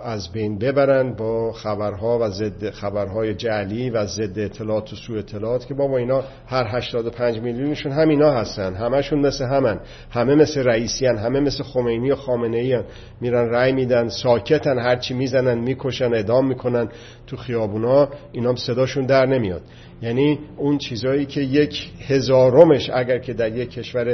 از 0.03 0.31
بین 0.31 0.57
ببرن 0.57 1.13
با 1.13 1.51
خبرها 1.51 2.19
و 2.21 2.29
ضد 2.29 2.69
خبرهای 2.69 3.35
جعلی 3.35 3.89
و 3.89 4.05
ضد 4.05 4.39
اطلاعات 4.39 4.93
و 4.93 4.95
سوء 4.95 5.19
اطلاعات 5.19 5.65
که 5.65 5.73
بابا 5.73 5.97
اینا 5.97 6.23
هر 6.47 6.77
85 6.77 7.39
میلیونشون 7.39 7.91
همینا 7.91 8.31
هستن. 8.31 8.73
همشون 8.73 9.19
مثل 9.19 9.45
همن. 9.45 9.79
همه 10.09 10.35
مثل 10.35 10.63
رئیسیان 10.63 11.17
همه 11.17 11.39
مثل 11.39 11.63
خمینی 11.63 12.11
و 12.11 12.15
خامنه 12.15 12.57
ای 12.57 12.79
میرن 13.21 13.49
رأی 13.49 13.71
میدن 13.71 14.07
ساکتن 14.07 14.79
هرچی 14.79 15.13
می‌زنن 15.13 15.59
می‌کشن 15.85 16.13
ادام 16.13 16.47
می‌کنن 16.47 16.89
تو 17.27 17.37
خیابونا 17.37 18.09
اینا 18.31 18.55
صداشون 18.55 19.05
در 19.05 19.25
نمیاد. 19.25 19.61
یعنی 20.01 20.39
اون 20.57 20.77
چیزایی 20.77 21.25
که 21.25 21.41
یک 21.41 21.91
هزارمش 22.07 22.89
اگر 22.93 23.19
که 23.19 23.33
در 23.33 23.55
یک 23.55 23.69
کشور 23.69 24.05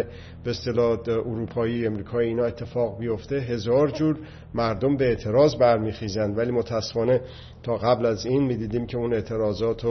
به 0.44 0.52
اصطلاح 0.52 1.00
اروپایی 1.08 1.88
امریکایی 1.88 2.30
اینا 2.30 2.46
اتفاق 2.46 3.00
بیفته 3.00 3.36
هزار 3.36 3.92
جور 3.92 4.18
مردم 4.54 4.98
به 4.98 5.06
اعتراض 5.06 5.56
برمیخیزند 5.56 6.38
ولی 6.38 6.52
متاسفانه 6.52 7.22
تا 7.64 7.78
قبل 7.78 8.06
از 8.06 8.26
این 8.26 8.44
می‌دیدیم 8.44 8.86
که 8.86 8.98
اون 8.98 9.14
اعتراضات 9.14 9.86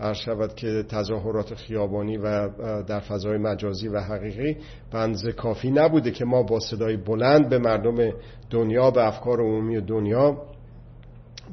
عرض 0.00 0.16
شود 0.16 0.54
که 0.54 0.82
تظاهرات 0.88 1.54
خیابانی 1.54 2.16
و 2.16 2.48
در 2.82 3.00
فضای 3.00 3.38
مجازی 3.38 3.88
و 3.88 4.00
حقیقی 4.00 4.56
بنز 4.92 5.28
کافی 5.28 5.70
نبوده 5.70 6.10
که 6.10 6.24
ما 6.24 6.42
با 6.42 6.60
صدای 6.60 6.96
بلند 6.96 7.48
به 7.48 7.58
مردم 7.58 8.12
دنیا 8.50 8.90
به 8.90 9.06
افکار 9.06 9.40
عمومی 9.40 9.80
دنیا 9.80 10.36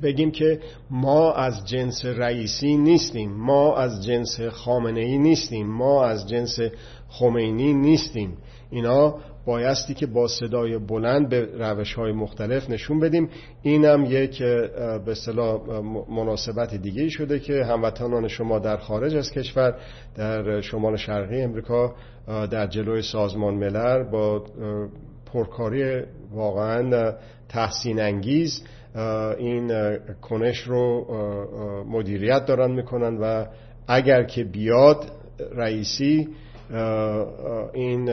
بگیم 0.02 0.32
که 0.32 0.60
ما 0.90 1.34
از 1.34 1.68
جنس 1.68 2.06
رئیسی 2.06 2.78
نیستیم 2.78 3.32
ما 3.32 3.76
از 3.76 4.06
جنس 4.06 4.42
خامنه 4.42 5.00
ای 5.00 5.18
نیستیم 5.18 5.68
ما 5.68 6.06
از 6.06 6.30
جنس 6.30 6.60
خمینی 7.10 7.74
نیستیم. 7.74 8.38
اینا 8.70 9.16
بایستی 9.46 9.94
که 9.94 10.06
با 10.06 10.28
صدای 10.28 10.78
بلند 10.78 11.30
به 11.30 11.50
روش 11.60 11.94
های 11.94 12.12
مختلف 12.12 12.70
نشون 12.70 13.00
بدیم. 13.00 13.30
اینم 13.62 14.06
یک 14.06 14.40
به 14.40 15.12
اصطلاح 15.12 15.62
مناسبت 16.10 16.76
دیگه 16.76 17.10
شده 17.10 17.40
که 17.40 17.66
هموطنان 17.66 18.28
شما 18.28 18.60
در 18.60 18.78
خارج 18.78 19.16
از 19.16 19.32
کشور 19.32 19.76
در 20.16 20.62
شمال 20.62 20.96
شرقی 20.96 21.42
امریکا 21.42 21.96
در 22.28 22.68
جلوی 22.68 23.02
سازمان 23.02 23.54
ملل 23.54 24.04
با 24.12 24.44
پرکاری 25.34 26.02
واقعا 26.32 27.14
تحسین 27.50 28.02
انگیز 28.02 28.64
این 29.38 29.98
کنش 30.22 30.60
رو 30.60 31.06
مدیریت 31.90 32.46
دارن 32.46 32.72
می‌کنن 32.72 33.18
و 33.18 33.46
اگر 33.88 34.24
که 34.24 34.44
بیاد 34.44 35.12
رئیسی 35.56 36.30
این 37.74 38.06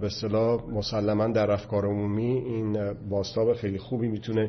به 0.00 0.08
صلاح 0.08 0.62
مسلما 0.70 1.26
در 1.26 1.50
افکار 1.50 1.84
عمومی 1.86 2.32
این 2.32 2.94
باستاب 3.10 3.54
خیلی 3.54 3.78
خوبی 3.78 4.08
می‌تونه 4.08 4.48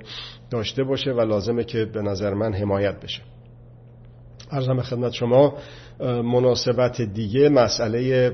داشته 0.51 0.83
باشه 0.83 1.11
و 1.11 1.21
لازمه 1.21 1.63
که 1.63 1.85
به 1.85 2.01
نظر 2.01 2.33
من 2.33 2.53
حمایت 2.53 2.99
بشه. 2.99 3.21
ارزم 4.51 4.81
خدمت 4.81 5.11
شما 5.11 5.53
مناسبت 5.99 7.01
دیگه 7.01 7.49
مسئله 7.49 8.31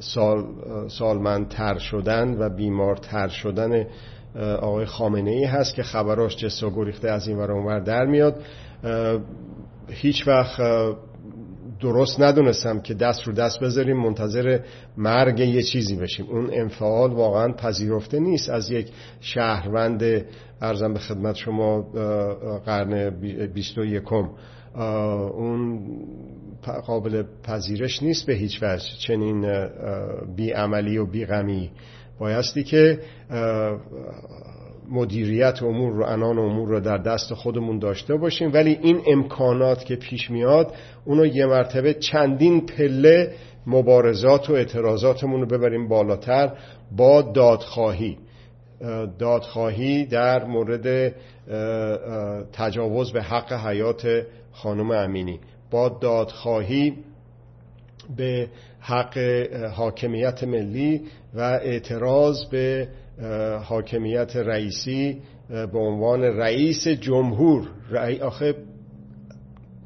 سال 0.00 0.44
سالمندتر 0.88 1.78
شدن 1.78 2.36
و 2.38 2.48
بیمارتر 2.56 3.28
شدن 3.28 3.86
آقای 4.40 4.86
خامنه 4.86 5.30
ای 5.30 5.44
هست 5.44 5.74
که 5.74 5.82
خبراش 5.82 6.36
جس 6.36 6.62
و 6.62 6.70
گریخته 6.70 7.10
از 7.10 7.28
این 7.28 7.38
ور 7.38 7.80
در 7.80 8.06
میاد. 8.06 8.42
هیچ 9.88 10.28
وقت 10.28 10.60
درست 11.80 12.20
ندونستم 12.20 12.80
که 12.80 12.94
دست 12.94 13.22
رو 13.22 13.32
دست 13.32 13.60
بذاریم 13.60 13.96
منتظر 13.96 14.58
مرگ 14.96 15.40
یه 15.40 15.62
چیزی 15.62 15.96
بشیم. 15.96 16.26
اون 16.26 16.50
انفعال 16.52 17.12
واقعا 17.12 17.52
پذیرفته 17.52 18.20
نیست. 18.20 18.50
از 18.50 18.70
یک 18.70 18.88
شهروند 19.20 20.24
ارزم 20.60 20.92
به 20.92 20.98
خدمت 20.98 21.34
شما 21.36 21.82
قرن 22.66 23.10
بیست 23.54 23.78
و 23.78 23.84
یکم. 23.84 24.30
اون 25.34 25.80
قابل 26.86 27.22
پذیرش 27.42 28.02
نیست 28.02 28.26
به 28.26 28.34
هیچ 28.34 28.62
وجه. 28.62 28.88
چنین 28.98 29.66
بیعملی 30.36 30.98
و 30.98 31.06
بیغمی 31.06 31.70
بایستی 32.18 32.64
که 32.64 32.98
مدیریت 34.90 35.62
امور 35.62 35.92
رو 35.92 36.04
انان 36.04 36.38
امور 36.38 36.68
رو 36.68 36.80
در 36.80 36.98
دست 36.98 37.34
خودمون 37.34 37.78
داشته 37.78 38.16
باشیم. 38.16 38.52
ولی 38.52 38.78
این 38.82 39.02
امکانات 39.06 39.84
که 39.84 39.96
پیش 39.96 40.30
میاد 40.30 40.74
اونو 41.04 41.26
یه 41.26 41.46
مرتبه 41.46 41.94
چندین 41.94 42.66
پله 42.66 43.32
مبارزات 43.66 44.50
و 44.50 44.52
اعتراضاتمون 44.52 45.40
رو 45.40 45.46
ببریم 45.46 45.88
بالاتر 45.88 46.52
با 46.96 47.22
دادخواهی. 47.22 48.18
دادخواهی 49.18 50.06
در 50.06 50.44
مورد 50.44 51.14
تجاوز 52.52 53.12
به 53.12 53.22
حق 53.22 53.52
حیات 53.52 54.22
خانم 54.52 54.90
امینی. 54.90 55.40
با 55.70 55.88
دادخواهی 55.88 56.94
به 58.16 58.48
حق 58.80 59.18
حاکمیت 59.74 60.44
ملی 60.44 61.02
و 61.34 61.40
اعتراض 61.40 62.44
به 62.44 62.88
حاکمیت 63.64 64.36
رئیسی 64.36 65.20
به 65.48 65.78
عنوان 65.78 66.22
رئیس 66.22 66.88
جمهور. 66.88 67.68
رئی 67.90 68.20
آخه 68.20 68.54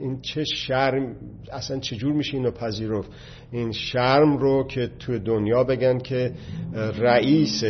این 0.01 0.21
چه 0.21 0.45
شرم 0.45 1.17
اصلا 1.53 1.79
چجور 1.79 2.13
میشه 2.13 2.35
اینو 2.37 2.51
پذیرفت؟ 2.51 3.11
این 3.53 3.73
شرم 3.73 4.37
رو 4.37 4.67
که 4.67 4.91
تو 4.99 5.19
دنیا 5.19 5.65
بگن 5.65 5.99
که 5.99 6.33
رئیس 6.99 7.65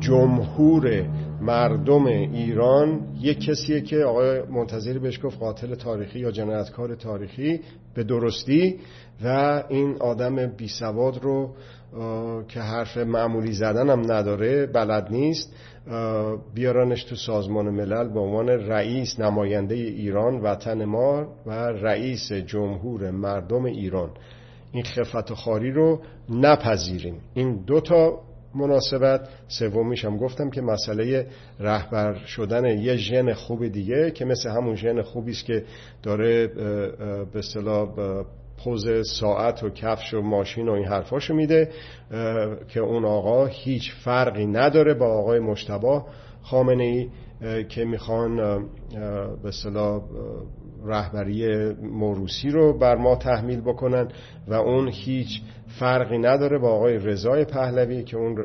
جمهور 0.00 1.06
مردم 1.40 2.06
ایران 2.06 3.00
یک 3.20 3.40
کسیه 3.40 3.80
که 3.80 3.96
آقای 3.96 4.42
منتظری 4.42 4.98
بهش 4.98 5.20
گفت 5.24 5.38
قاتل 5.38 5.74
تاریخی 5.74 6.18
یا 6.18 6.30
جنایتکار 6.30 6.94
تاریخی 6.94 7.60
به 7.94 8.04
درستی 8.04 8.78
و 9.24 9.62
این 9.68 9.96
آدم 10.00 10.46
بی 10.46 10.68
سواد 10.68 11.18
رو 11.22 11.54
که 12.48 12.60
حرف 12.60 12.96
معمولی 12.96 13.52
زدن 13.52 13.90
هم 13.90 14.12
نداره 14.12 14.66
بلد 14.66 15.08
نیست 15.10 15.56
بیارانش 16.54 17.04
تو 17.04 17.16
سازمان 17.16 17.70
ملل 17.70 18.08
به 18.08 18.20
عنوان 18.20 18.48
رئیس 18.48 19.20
نماینده 19.20 19.74
ایران 19.74 20.40
وطن 20.40 20.84
ما 20.84 21.26
و 21.46 21.52
رئیس 21.68 22.32
جمهور 22.32 23.10
مردم 23.10 23.64
ایران. 23.64 24.10
این 24.72 24.84
خفت 24.84 25.34
خاری 25.34 25.70
رو 25.70 26.00
نپذیریم. 26.30 27.20
این 27.34 27.64
دوتا 27.66 28.20
مناسبت. 28.58 29.28
سومیش 29.48 30.04
هم 30.04 30.16
گفتم 30.16 30.50
که 30.50 30.60
مسئله 30.60 31.26
رهبر 31.60 32.14
شدن 32.14 32.64
یه 32.64 32.96
ژن 32.96 33.32
خوب 33.32 33.68
دیگه 33.68 34.10
که 34.10 34.24
مثل 34.24 34.50
همون 34.50 34.74
ژن 34.74 35.02
خوبی 35.02 35.30
است 35.30 35.44
که 35.44 35.64
داره 36.02 36.46
به 37.32 37.38
اصطلاح 37.38 37.88
پوز 38.64 38.88
ساعت 39.20 39.62
و 39.62 39.70
کفش 39.70 40.14
و 40.14 40.20
ماشین 40.20 40.68
و 40.68 40.72
این 40.72 40.84
حرفاشو 40.84 41.34
میده 41.34 41.70
که 42.68 42.80
اون 42.80 43.04
آقا 43.04 43.46
هیچ 43.46 43.92
فرقی 44.04 44.46
نداره 44.46 44.94
با 44.94 45.06
آقای 45.06 45.38
مشتبا 45.38 46.06
خامنه 46.42 46.84
ای 46.84 47.08
که 47.64 47.84
می‌خوان 47.84 48.36
به 49.42 49.48
اصطلاح 49.48 50.02
رهبری 50.88 51.72
موروسی 51.82 52.50
رو 52.50 52.78
بر 52.78 52.96
ما 52.96 53.16
تحمیل 53.16 53.60
بکنن 53.60 54.08
و 54.48 54.54
اون 54.54 54.88
هیچ 54.88 55.40
فرقی 55.78 56.18
نداره 56.18 56.58
با 56.58 56.70
آقای 56.70 56.98
رضای 56.98 57.44
پهلوی 57.44 58.04
که 58.04 58.16
اون 58.16 58.36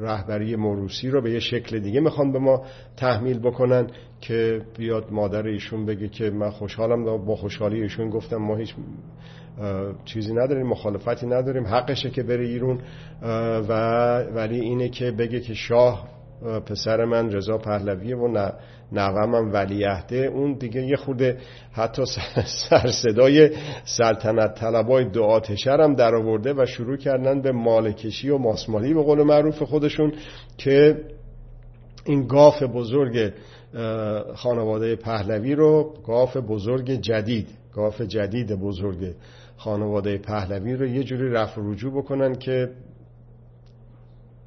رهبری 0.00 0.56
موروسی 0.56 1.08
رو 1.08 1.22
به 1.22 1.30
یه 1.30 1.40
شکل 1.40 1.78
دیگه 1.78 2.00
می‌خوان 2.00 2.32
به 2.32 2.38
ما 2.38 2.62
تحمیل 2.96 3.38
بکنن 3.38 3.86
که 4.20 4.62
بیاد 4.78 5.04
مادر 5.10 5.46
ایشون 5.46 5.86
بگه 5.86 6.08
که 6.08 6.30
من 6.30 6.50
خوشحالم 6.50 7.04
با 7.04 7.36
خوشحالی 7.36 7.82
ایشون 7.82 8.10
گفتم 8.10 8.36
ما 8.36 8.56
هیچ 8.56 8.74
چیزی 10.04 10.32
نداریم 10.32 10.66
مخالفتی 10.66 11.26
نداریم 11.26 11.66
حقشه 11.66 12.10
که 12.10 12.22
بره 12.22 12.46
ایرون 12.46 12.78
و 13.68 13.72
ولی 14.22 14.60
اینه 14.60 14.88
که 14.88 15.10
بگه 15.10 15.40
که 15.40 15.54
شاه 15.54 16.19
پسر 16.66 17.04
من 17.04 17.32
رضا 17.32 17.58
پهلویه 17.58 18.16
و 18.16 18.50
نوامم 18.92 19.52
ولیعهده 19.52 20.16
اون 20.16 20.52
دیگه 20.52 20.82
یه 20.82 20.96
خورده 20.96 21.38
حتی 21.72 22.02
سر 22.70 22.90
صدای 22.90 23.50
سلطنت 23.84 24.54
طلبای 24.54 25.04
دو 25.04 25.22
آتشر 25.22 25.80
هم 25.80 25.94
در 25.94 26.14
آورده 26.14 26.54
و 26.54 26.66
شروع 26.66 26.96
کردن 26.96 27.42
به 27.42 27.52
مالکشی 27.52 28.28
و 28.28 28.38
ماسمالی 28.38 28.94
به 28.94 29.02
قول 29.02 29.22
معروف 29.22 29.62
خودشون 29.62 30.12
که 30.58 31.04
این 32.04 32.26
گاف 32.26 32.62
بزرگ 32.62 33.32
خانواده 34.34 34.96
پهلوی 34.96 35.54
رو 35.54 35.94
گاف 36.06 36.36
بزرگ 36.36 36.90
جدید 36.90 37.48
گاف 37.74 38.00
جدید 38.00 38.52
بزرگ 38.52 39.14
خانواده 39.56 40.18
پهلوی 40.18 40.74
رو 40.74 40.86
یه 40.86 41.04
جوری 41.04 41.30
رفع 41.30 41.60
رجوع 41.64 41.92
بکنن 41.92 42.34
که 42.34 42.70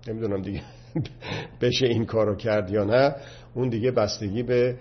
نمی‌دونم 0.07 0.41
دیگه. 0.41 0.61
بشه 1.61 1.85
این 1.85 2.05
کارو 2.05 2.35
کرد 2.35 2.69
یا 2.69 2.83
نه 2.83 3.15
اون 3.53 3.69
دیگه 3.69 3.91
بستگی 3.91 4.43
به 4.43 4.75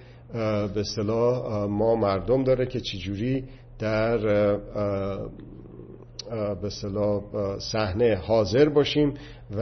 به 0.74 0.80
اصطلاح 0.80 1.66
ما 1.66 1.94
مردم 1.94 2.44
داره 2.44 2.66
که 2.66 2.80
چجوری 2.80 3.44
در 3.78 4.18
به 6.30 6.66
اصطلاح 6.66 7.22
صحنه 7.58 8.14
حاضر 8.14 8.68
باشیم 8.68 9.14
و 9.50 9.60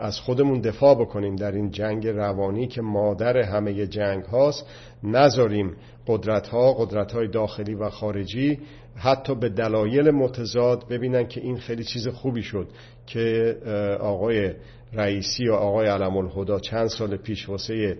از 0.00 0.20
خودمون 0.20 0.60
دفاع 0.60 0.94
بکنیم 0.94 1.36
در 1.36 1.52
این 1.52 1.70
جنگ 1.70 2.06
روانی 2.06 2.66
که 2.66 2.82
مادر 2.82 3.38
همه 3.38 3.86
جنگ 3.86 4.24
هاست. 4.24 4.66
نذاریم 5.02 5.76
قدرت 6.06 6.48
ها 6.48 6.72
قدرت 6.72 7.12
های 7.12 7.28
داخلی 7.28 7.74
و 7.74 7.90
خارجی 7.90 8.58
حتی 8.96 9.34
به 9.34 9.48
دلایل 9.48 10.10
متضاد 10.10 10.88
ببینن 10.88 11.28
که 11.28 11.40
این 11.40 11.56
خیلی 11.56 11.84
چیز 11.84 12.08
خوبی 12.08 12.42
شد. 12.42 12.68
که 13.06 13.56
آقای 14.00 14.52
رئیسی 14.92 15.48
و 15.48 15.52
آقای 15.52 15.86
علم 15.86 16.16
الهدا 16.16 16.60
چند 16.60 16.86
سال 16.86 17.16
پیش 17.16 17.48
واسه 17.48 17.96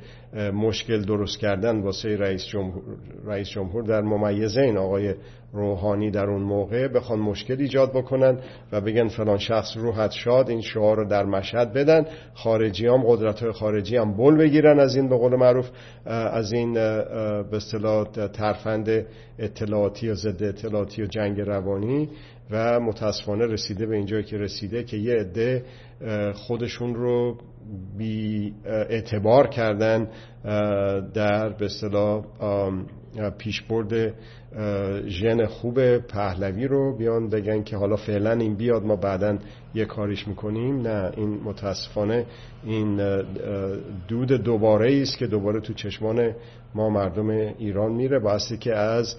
مشکل 0.55 1.03
درست 1.03 1.39
کردن 1.39 1.81
واسه 1.81 2.17
رئیس 2.17 2.47
جمهور, 2.47 2.83
رئیس 3.25 3.49
جمهور 3.49 3.83
در 3.83 4.01
ممیزه 4.01 4.61
این 4.61 4.77
آقای 4.77 5.15
روحانی 5.53 6.11
در 6.11 6.25
اون 6.25 6.43
موقع 6.43 6.89
بخوان 6.89 7.19
مشکل 7.19 7.57
ایجاد 7.59 7.93
بکنن 7.93 8.39
و 8.73 8.81
بگن 8.81 9.09
فلان 9.09 9.39
شخص 9.39 9.77
روحت 9.77 10.11
شاد 10.11 10.51
این 10.51 10.61
شعار 10.61 10.97
رو 10.97 11.09
در 11.09 11.25
مشهد 11.25 11.73
بدن 11.73 12.07
خارجی 12.35 12.87
هم 12.87 13.03
قدرت 13.07 13.41
های 13.41 13.53
خارجی 13.53 13.97
هم 13.97 14.17
بل 14.17 14.37
بگیرن 14.37 14.81
از 14.81 14.97
این 14.97 15.09
به 15.09 15.17
قول 15.17 15.37
معروف 15.37 15.71
از 16.07 16.53
این 16.53 16.75
به 16.75 17.57
اصطلاح 17.57 18.05
ترفند 18.33 19.07
اطلاعاتی 19.39 20.09
و 20.09 20.15
ضد 20.15 20.43
اطلاعاتی 20.43 21.03
و 21.03 21.07
جنگ 21.07 21.41
روانی. 21.41 22.09
و 22.51 22.81
متاسفانه 22.81 23.47
رسیده 23.47 23.87
به 23.87 23.97
اینجایی 23.97 24.25
که 24.25 24.39
رسیده 24.39 24.85
که 24.85 24.97
یه 24.97 25.15
عده 25.15 25.65
خودشون 26.35 26.95
رو 26.95 27.39
بی 27.99 28.55
اعتبار 28.65 29.47
کردن 29.47 30.09
در 31.15 31.49
به 31.49 31.65
اصطلاح 31.65 32.25
پیشبرد 33.39 34.15
ژن 35.07 35.47
خوب 35.47 35.99
پهلوی 35.99 36.67
رو 36.67 36.97
بیان 36.97 37.29
بگن 37.29 37.63
که 37.63 37.77
حالا 37.77 37.97
فعلا 37.97 38.33
این 38.33 38.55
بیاد 38.55 38.85
ما 38.85 38.97
بعدا 38.97 39.39
یه 39.75 39.85
کاریش 39.85 40.29
می‌کنیم. 40.29 40.81
نه 40.81 41.13
این 41.17 41.41
متاسفانه 41.45 42.27
این 42.65 43.23
دود 44.09 44.33
دوباره 44.33 45.01
است 45.03 45.19
که 45.19 45.27
دوباره 45.27 45.61
تو 45.61 45.75
چشمان 45.75 46.35
ما 46.75 46.91
مردم 46.91 47.29
ایران 47.31 47.93
میره. 47.93 48.19
باعثی 48.19 48.57
که 48.57 48.75
از 48.75 49.17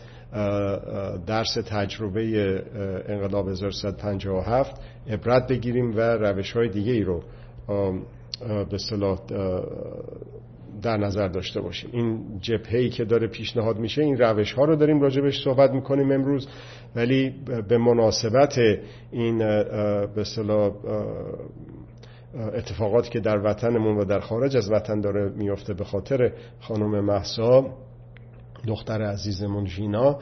درس 1.28 1.54
تجربه 1.65 2.63
انقلاب 3.08 3.50
1357 3.50 4.82
عبرت 5.10 5.48
بگیریم 5.48 5.98
و 5.98 6.00
روش 6.00 6.52
های 6.52 6.70
دیگه 6.70 6.91
ای 6.91 7.04
رو 7.04 7.24
به 8.70 8.78
صلاح 8.78 9.20
در 10.82 10.98
نظر 10.98 11.28
داشته 11.28 11.62
باشیم. 11.62 11.89
این 11.94 12.39
جبهه‌ای 12.41 12.89
که 12.89 13.06
داره 13.06 13.28
پیشنهاد 13.28 13.78
میشه 13.80 14.02
این 14.02 14.17
روش 14.17 14.54
ها 14.54 14.65
رو 14.65 14.76
داریم 14.76 15.02
راجبش 15.02 15.44
صحبت 15.44 15.72
می‌کنیم 15.72 16.12
امروز. 16.12 16.48
ولی 16.96 17.36
به 17.67 17.78
مناسبت 17.78 18.60
این 19.12 19.38
به 20.15 20.24
صلاح 20.24 20.72
اتفاقاتی 22.54 23.10
که 23.10 23.20
در 23.20 23.46
وطنمون 23.46 23.98
و 23.98 24.06
در 24.06 24.20
خارج 24.20 24.58
از 24.58 24.72
وطن 24.72 25.02
داره 25.02 25.30
میفته 25.30 25.74
به 25.74 25.84
خاطر 25.84 26.32
خانم 26.60 27.06
محسا 27.06 27.65
دختر 28.67 29.02
عزیزمون 29.02 29.65
ژینا 29.65 30.19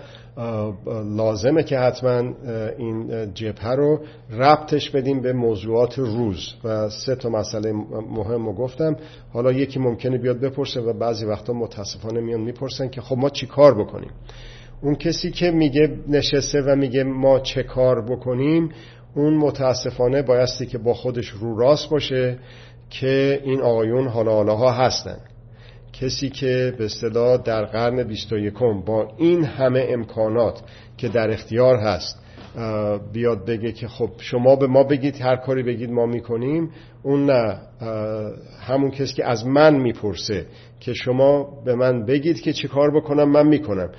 لازمه 1.17 1.63
که 1.63 1.79
حتما 1.79 2.33
این 2.77 3.33
جبهه 3.33 3.71
رو 3.71 3.99
ربطش 4.31 4.89
بدیم 4.89 5.21
به 5.21 5.33
موضوعات 5.33 5.99
روز 5.99 6.53
و 6.63 6.89
سه 6.89 7.15
تا 7.15 7.29
مسئله 7.29 7.71
مهم 8.11 8.45
رو 8.45 8.53
گفتم. 8.53 8.95
حالا 9.33 9.51
یکی 9.51 9.79
ممکنه 9.79 10.17
بیاد 10.17 10.39
بپرسه 10.39 10.81
و 10.81 10.93
بعضی 10.93 11.25
وقتا 11.25 11.53
متاسفانه 11.53 12.21
میان 12.21 12.41
می‌پرسن 12.41 12.89
که 12.89 13.01
خب 13.01 13.17
ما 13.17 13.29
چی 13.29 13.47
کار 13.47 13.83
بکنیم. 13.83 14.11
اون 14.81 14.95
کسی 14.95 15.31
که 15.31 15.51
میگه 15.51 15.97
نشسته 16.07 16.61
و 16.61 16.75
میگه 16.75 17.03
ما 17.03 17.39
چه 17.39 17.63
کار 17.63 18.01
بکنیم 18.01 18.69
اون 19.15 19.33
متاسفانه 19.33 20.21
بایستی 20.21 20.65
که 20.65 20.77
با 20.77 20.93
خودش 20.93 21.27
رو 21.27 21.57
راست 21.57 21.89
باشه 21.89 22.37
که 22.89 23.41
این 23.43 23.61
آقایون 23.61 24.07
حالا 24.07 24.31
حالا 24.31 24.55
ها 24.55 24.71
هستن. 24.71 25.17
کسی 26.01 26.29
که 26.29 26.73
به 26.77 26.85
اصطلاح 26.85 27.37
در 27.37 27.65
قرن 27.65 28.03
21 28.03 28.53
با 28.85 29.07
این 29.17 29.43
همه 29.43 29.87
امکانات 29.89 30.61
که 30.97 31.09
در 31.09 31.31
اختیار 31.31 31.77
هست 31.77 32.19
بیاد 33.13 33.45
بگه 33.45 33.71
که 33.71 33.87
خب 33.87 34.09
شما 34.17 34.55
به 34.55 34.67
ما 34.67 34.83
بگید 34.83 35.21
هر 35.21 35.35
کاری 35.35 35.63
بگید 35.63 35.91
ما 35.91 36.05
می‌کنیم. 36.05 36.71
اون 37.03 37.25
نه 37.25 37.59
همون 38.61 38.91
کسی 38.91 39.13
که 39.13 39.25
از 39.25 39.47
من 39.47 39.75
می‌پرسه 39.75 40.45
که 40.79 40.93
شما 40.93 41.61
به 41.65 41.75
من 41.75 42.05
بگید 42.05 42.41
که 42.41 42.53
چی 42.53 42.67
کار 42.67 42.91
بکنم 42.99 43.31
من 43.31 43.47
می‌کنم. 43.47 43.89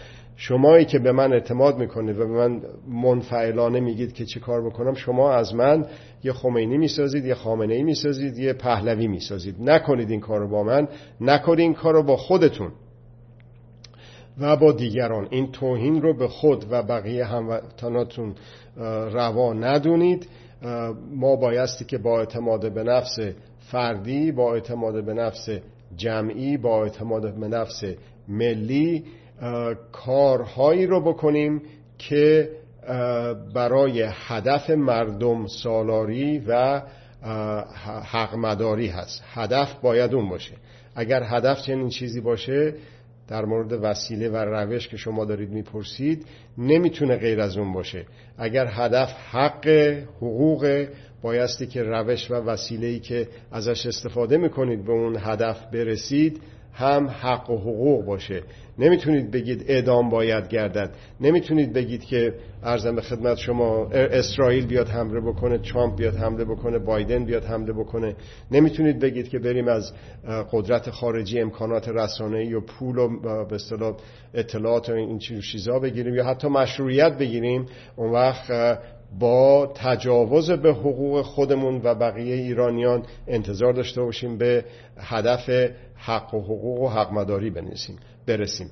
شمایی 0.42 0.84
که 0.84 0.98
به 0.98 1.12
من 1.12 1.32
اعتماد 1.32 1.78
می‌کنید 1.78 2.18
و 2.18 2.26
به 2.26 2.32
من 2.32 2.62
منفعلانه 2.88 3.80
میگید 3.80 4.12
که 4.12 4.24
چی 4.24 4.40
کار 4.40 4.66
بکنم 4.66 4.94
شما 4.94 5.32
از 5.32 5.54
من 5.54 5.86
یه 6.24 6.32
خمینی 6.32 6.78
می‌سازید 6.78 7.24
یه 7.24 7.34
خامنه 7.34 7.74
ای 7.74 7.82
می‌سازید 7.82 8.38
یه 8.38 8.52
پهلوی 8.52 9.06
می‌سازید. 9.06 9.56
نکنید 9.60 10.10
این 10.10 10.20
کارو 10.20 10.48
با 10.48 10.62
من 10.62 10.88
نکنید 11.20 11.60
این 11.60 11.74
کارو 11.74 12.02
با 12.02 12.16
خودتون 12.16 12.70
و 14.40 14.56
با 14.56 14.72
دیگران. 14.72 15.26
این 15.30 15.52
توهین 15.52 16.02
رو 16.02 16.16
به 16.16 16.28
خود 16.28 16.66
و 16.70 16.82
بقیه 16.82 17.24
هموطناتون 17.24 18.34
روا 19.12 19.52
ندونید. 19.52 20.28
ما 21.16 21.36
بایستی 21.36 21.84
که 21.84 21.98
با 21.98 22.18
اعتماد 22.18 22.74
به 22.74 22.82
نفس 22.82 23.18
فردی 23.58 24.32
با 24.32 24.54
اعتماد 24.54 25.04
به 25.04 25.14
نفس 25.14 25.48
جمعی 25.96 26.56
با 26.56 26.82
اعتماد 26.82 27.34
به 27.34 27.48
نفس 27.48 27.84
ملی 28.28 29.04
کارهایی 29.92 30.86
رو 30.86 31.00
بکنیم 31.00 31.62
که 31.98 32.50
برای 33.54 34.08
هدف 34.12 34.70
مردم 34.70 35.46
سالاری 35.46 36.38
و 36.38 36.82
حق 38.04 38.34
مداری 38.34 38.86
هست. 38.86 39.22
هدف 39.34 39.74
باید 39.74 40.14
اون 40.14 40.28
باشه. 40.28 40.54
اگر 40.96 41.22
هدف 41.22 41.62
چنین 41.62 41.88
چیزی 41.88 42.20
باشه 42.20 42.74
در 43.28 43.44
مورد 43.44 43.72
وسیله 43.72 44.28
و 44.28 44.36
روش 44.36 44.88
که 44.88 44.96
شما 44.96 45.24
دارید 45.24 45.50
می‌پرسید 45.50 46.26
نمی‌تونه 46.58 47.16
غیر 47.16 47.40
از 47.40 47.56
اون 47.56 47.72
باشه. 47.72 48.04
اگر 48.38 48.66
هدف 48.70 49.12
حق 49.30 49.68
حقوق 50.16 50.86
بایستی 51.22 51.66
که 51.66 51.82
روش 51.82 52.30
و 52.30 52.34
وسیله‌ای 52.34 53.00
که 53.00 53.28
ازش 53.52 53.86
استفاده 53.86 54.36
می‌کنید 54.36 54.84
به 54.84 54.92
اون 54.92 55.16
هدف 55.20 55.66
برسید 55.72 56.42
هم 56.72 57.08
حق 57.08 57.50
و 57.50 57.56
حقوق 57.56 58.04
باشه. 58.04 58.42
نمی‌تونید 58.78 59.30
بگید 59.30 59.64
اعدام 59.68 60.08
باید 60.10 60.48
گردد. 60.48 60.90
نمی‌تونید 61.20 61.72
بگید 61.72 62.04
که 62.04 62.34
ارزم 62.62 62.94
به 62.94 63.00
خدمت 63.02 63.38
شما 63.38 63.86
اسرائیل 63.92 64.66
بیاد 64.66 64.88
حمله 64.88 65.20
بکنه 65.20 65.58
ترامپ 65.58 65.96
بیاد 65.96 66.16
حمله 66.16 66.44
بکنه 66.44 66.78
بایدن 66.78 67.24
بیاد 67.24 67.44
حمله 67.44 67.72
بکنه. 67.72 68.16
نمی‌تونید 68.50 68.98
بگید 68.98 69.28
که 69.28 69.38
بریم 69.38 69.68
از 69.68 69.92
قدرت 70.52 70.90
خارجی 70.90 71.40
امکانات 71.40 71.88
رسانه‌ای 71.88 72.54
و 72.54 72.60
پول 72.60 72.98
و 72.98 73.08
به 73.44 73.54
اصطلاح 73.54 73.96
اطلاعات 74.34 74.88
و 74.88 74.92
این 74.92 75.18
چیزا 75.18 75.78
بگیریم 75.78 76.14
یا 76.14 76.24
حتی 76.24 76.48
مشروعیت 76.48 77.18
بگیریم. 77.18 77.66
اون 77.96 78.10
وقت 78.10 78.78
با 79.18 79.72
تجاوز 79.74 80.50
به 80.50 80.72
حقوق 80.72 81.22
خودمون 81.22 81.80
و 81.84 81.94
بقیه 81.94 82.34
ایرانیان 82.34 83.02
انتظار 83.28 83.72
داشته 83.72 84.02
باشیم 84.02 84.38
به 84.38 84.64
هدف 84.98 85.50
حق 85.94 86.34
و 86.34 86.40
حقوق 86.40 86.80
و 86.80 86.88
حق 86.88 87.12
مداری 87.12 87.50
بنویسیم 87.50 87.98
برسیم. 88.26 88.70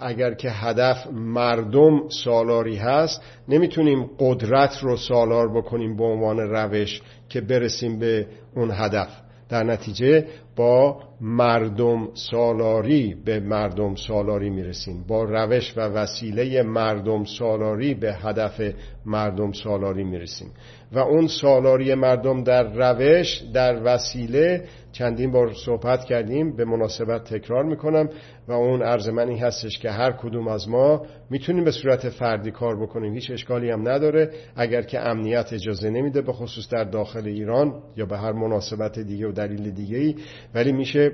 اگر 0.00 0.34
که 0.34 0.50
هدف 0.50 1.06
مردم 1.12 2.08
سالاری 2.08 2.76
هست 2.76 3.22
نمی‌تونیم 3.48 4.10
قدرت 4.18 4.78
رو 4.82 4.96
سالار 4.96 5.48
بکنیم 5.48 5.96
به 5.96 6.04
عنوان 6.04 6.38
روش 6.38 7.02
که 7.28 7.40
برسیم 7.40 7.98
به 7.98 8.26
اون 8.56 8.70
هدف. 8.70 9.08
در 9.48 9.64
نتیجه 9.64 10.26
با 10.56 11.00
مردم 11.20 12.08
سالاری 12.14 13.16
به 13.24 13.40
مردم 13.40 13.94
سالاری 13.94 14.50
می‌رسیم. 14.50 15.04
با 15.08 15.24
روش 15.24 15.74
و 15.76 15.80
وسیله 15.80 16.62
مردم 16.62 17.24
سالاری 17.24 17.94
به 17.94 18.14
هدف 18.14 18.60
مردم 19.06 19.52
سالاری 19.52 20.04
می‌رسیم. 20.04 20.48
و 20.92 20.98
اون 20.98 21.26
سالاری 21.26 21.94
مردم 21.94 22.42
در 22.44 22.62
روش 22.62 23.42
در 23.54 23.80
وسیله 23.84 24.64
چندین 24.92 25.32
بار 25.32 25.52
صحبت 25.54 26.04
کردیم 26.04 26.56
به 26.56 26.64
مناسبت 26.64 27.24
تکرار 27.24 27.64
می‌کنم 27.64 28.08
و 28.48 28.52
اون 28.52 28.82
عرض 28.82 29.08
من 29.08 29.28
این 29.28 29.38
هستش 29.38 29.78
که 29.78 29.90
هر 29.90 30.12
کدوم 30.12 30.48
از 30.48 30.68
ما 30.68 31.06
می‌تونیم 31.30 31.64
به 31.64 31.70
صورت 31.70 32.08
فردی 32.08 32.50
کار 32.50 32.82
بکنیم. 32.82 33.14
هیچ 33.14 33.30
اشکالی 33.30 33.70
هم 33.70 33.88
نداره. 33.88 34.30
اگر 34.56 34.82
که 34.82 35.00
امنیت 35.00 35.52
اجازه 35.52 35.90
نمیده 35.90 36.22
به 36.22 36.32
خصوص 36.32 36.68
در 36.68 36.84
داخل 36.84 37.26
ایران 37.26 37.74
یا 37.96 38.06
به 38.06 38.18
هر 38.18 38.32
مناسبت 38.32 38.98
دیگه 38.98 39.28
و 39.28 39.32
دلیل 39.32 39.70
دیگه 39.70 39.98
ای 39.98 40.14
ولی 40.54 40.72
میشه 40.72 41.12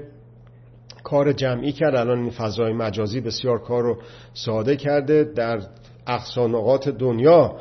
کار 1.05 1.33
جمعی 1.33 1.73
کرد. 1.73 1.95
الان 1.95 2.19
این 2.19 2.31
فضای 2.31 2.73
مجازی 2.73 3.21
بسیار 3.21 3.59
کار 3.59 3.83
رو 3.83 3.99
ساده 4.35 4.77
کرده. 4.77 5.25
در 5.25 5.61
اقصانقات 6.07 6.89
دنیا 6.89 7.57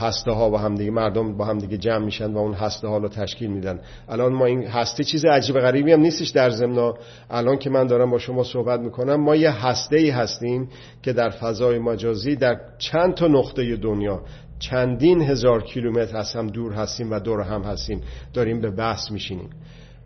هسته 0.00 0.30
ها 0.30 0.50
با 0.50 0.58
همدیگه 0.58 0.90
مردم 0.90 1.36
با 1.36 1.44
همدیگه 1.44 1.76
جمع 1.76 2.04
میشن 2.04 2.32
و 2.32 2.38
اون 2.38 2.54
هسته 2.54 2.88
ها 2.88 2.98
رو 2.98 3.08
تشکیل 3.08 3.50
میدن. 3.50 3.80
الان 4.08 4.32
ما 4.32 4.46
این 4.46 4.66
هسته 4.66 5.04
چیز 5.04 5.24
عجیب 5.24 5.58
غریبی 5.58 5.92
هم 5.92 6.00
نیستش 6.00 6.28
در 6.28 6.50
ضمن 6.50 6.92
الان 7.30 7.58
که 7.58 7.70
من 7.70 7.86
دارم 7.86 8.10
با 8.10 8.18
شما 8.18 8.44
صحبت 8.44 8.80
می‌کنم. 8.80 9.20
ما 9.20 9.36
یه 9.36 9.66
هسته 9.66 9.96
ای 9.96 10.10
هستیم 10.10 10.68
که 11.02 11.12
در 11.12 11.30
فضای 11.30 11.78
مجازی 11.78 12.36
در 12.36 12.60
چند 12.78 13.14
تا 13.14 13.26
نقطه 13.26 13.76
دنیا 13.76 14.22
چندین 14.58 15.22
هزار 15.22 15.62
کیلومتر 15.62 16.16
از 16.16 16.32
هم 16.32 16.46
دور 16.46 16.72
هستیم 16.72 17.10
و 17.10 17.20
دور 17.20 17.40
هم 17.40 17.62
هستیم 17.62 18.00
داریم 18.34 18.60
به 18.60 18.70
بحث 18.70 19.10
میشینیم. 19.10 19.50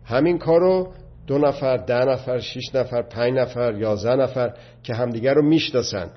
همین 0.07 0.37
کارو 0.37 0.93
دو 1.27 1.37
نفر 1.37 1.77
ده 1.77 2.05
نفر 2.05 2.39
شیش 2.39 2.75
نفر 2.75 3.01
پنج 3.01 3.33
نفر 3.33 3.77
یازده 3.77 4.15
نفر 4.15 4.53
که 4.83 4.93
همدیگر 4.93 5.33
رو 5.33 5.41
می‌شناسن. 5.41 6.09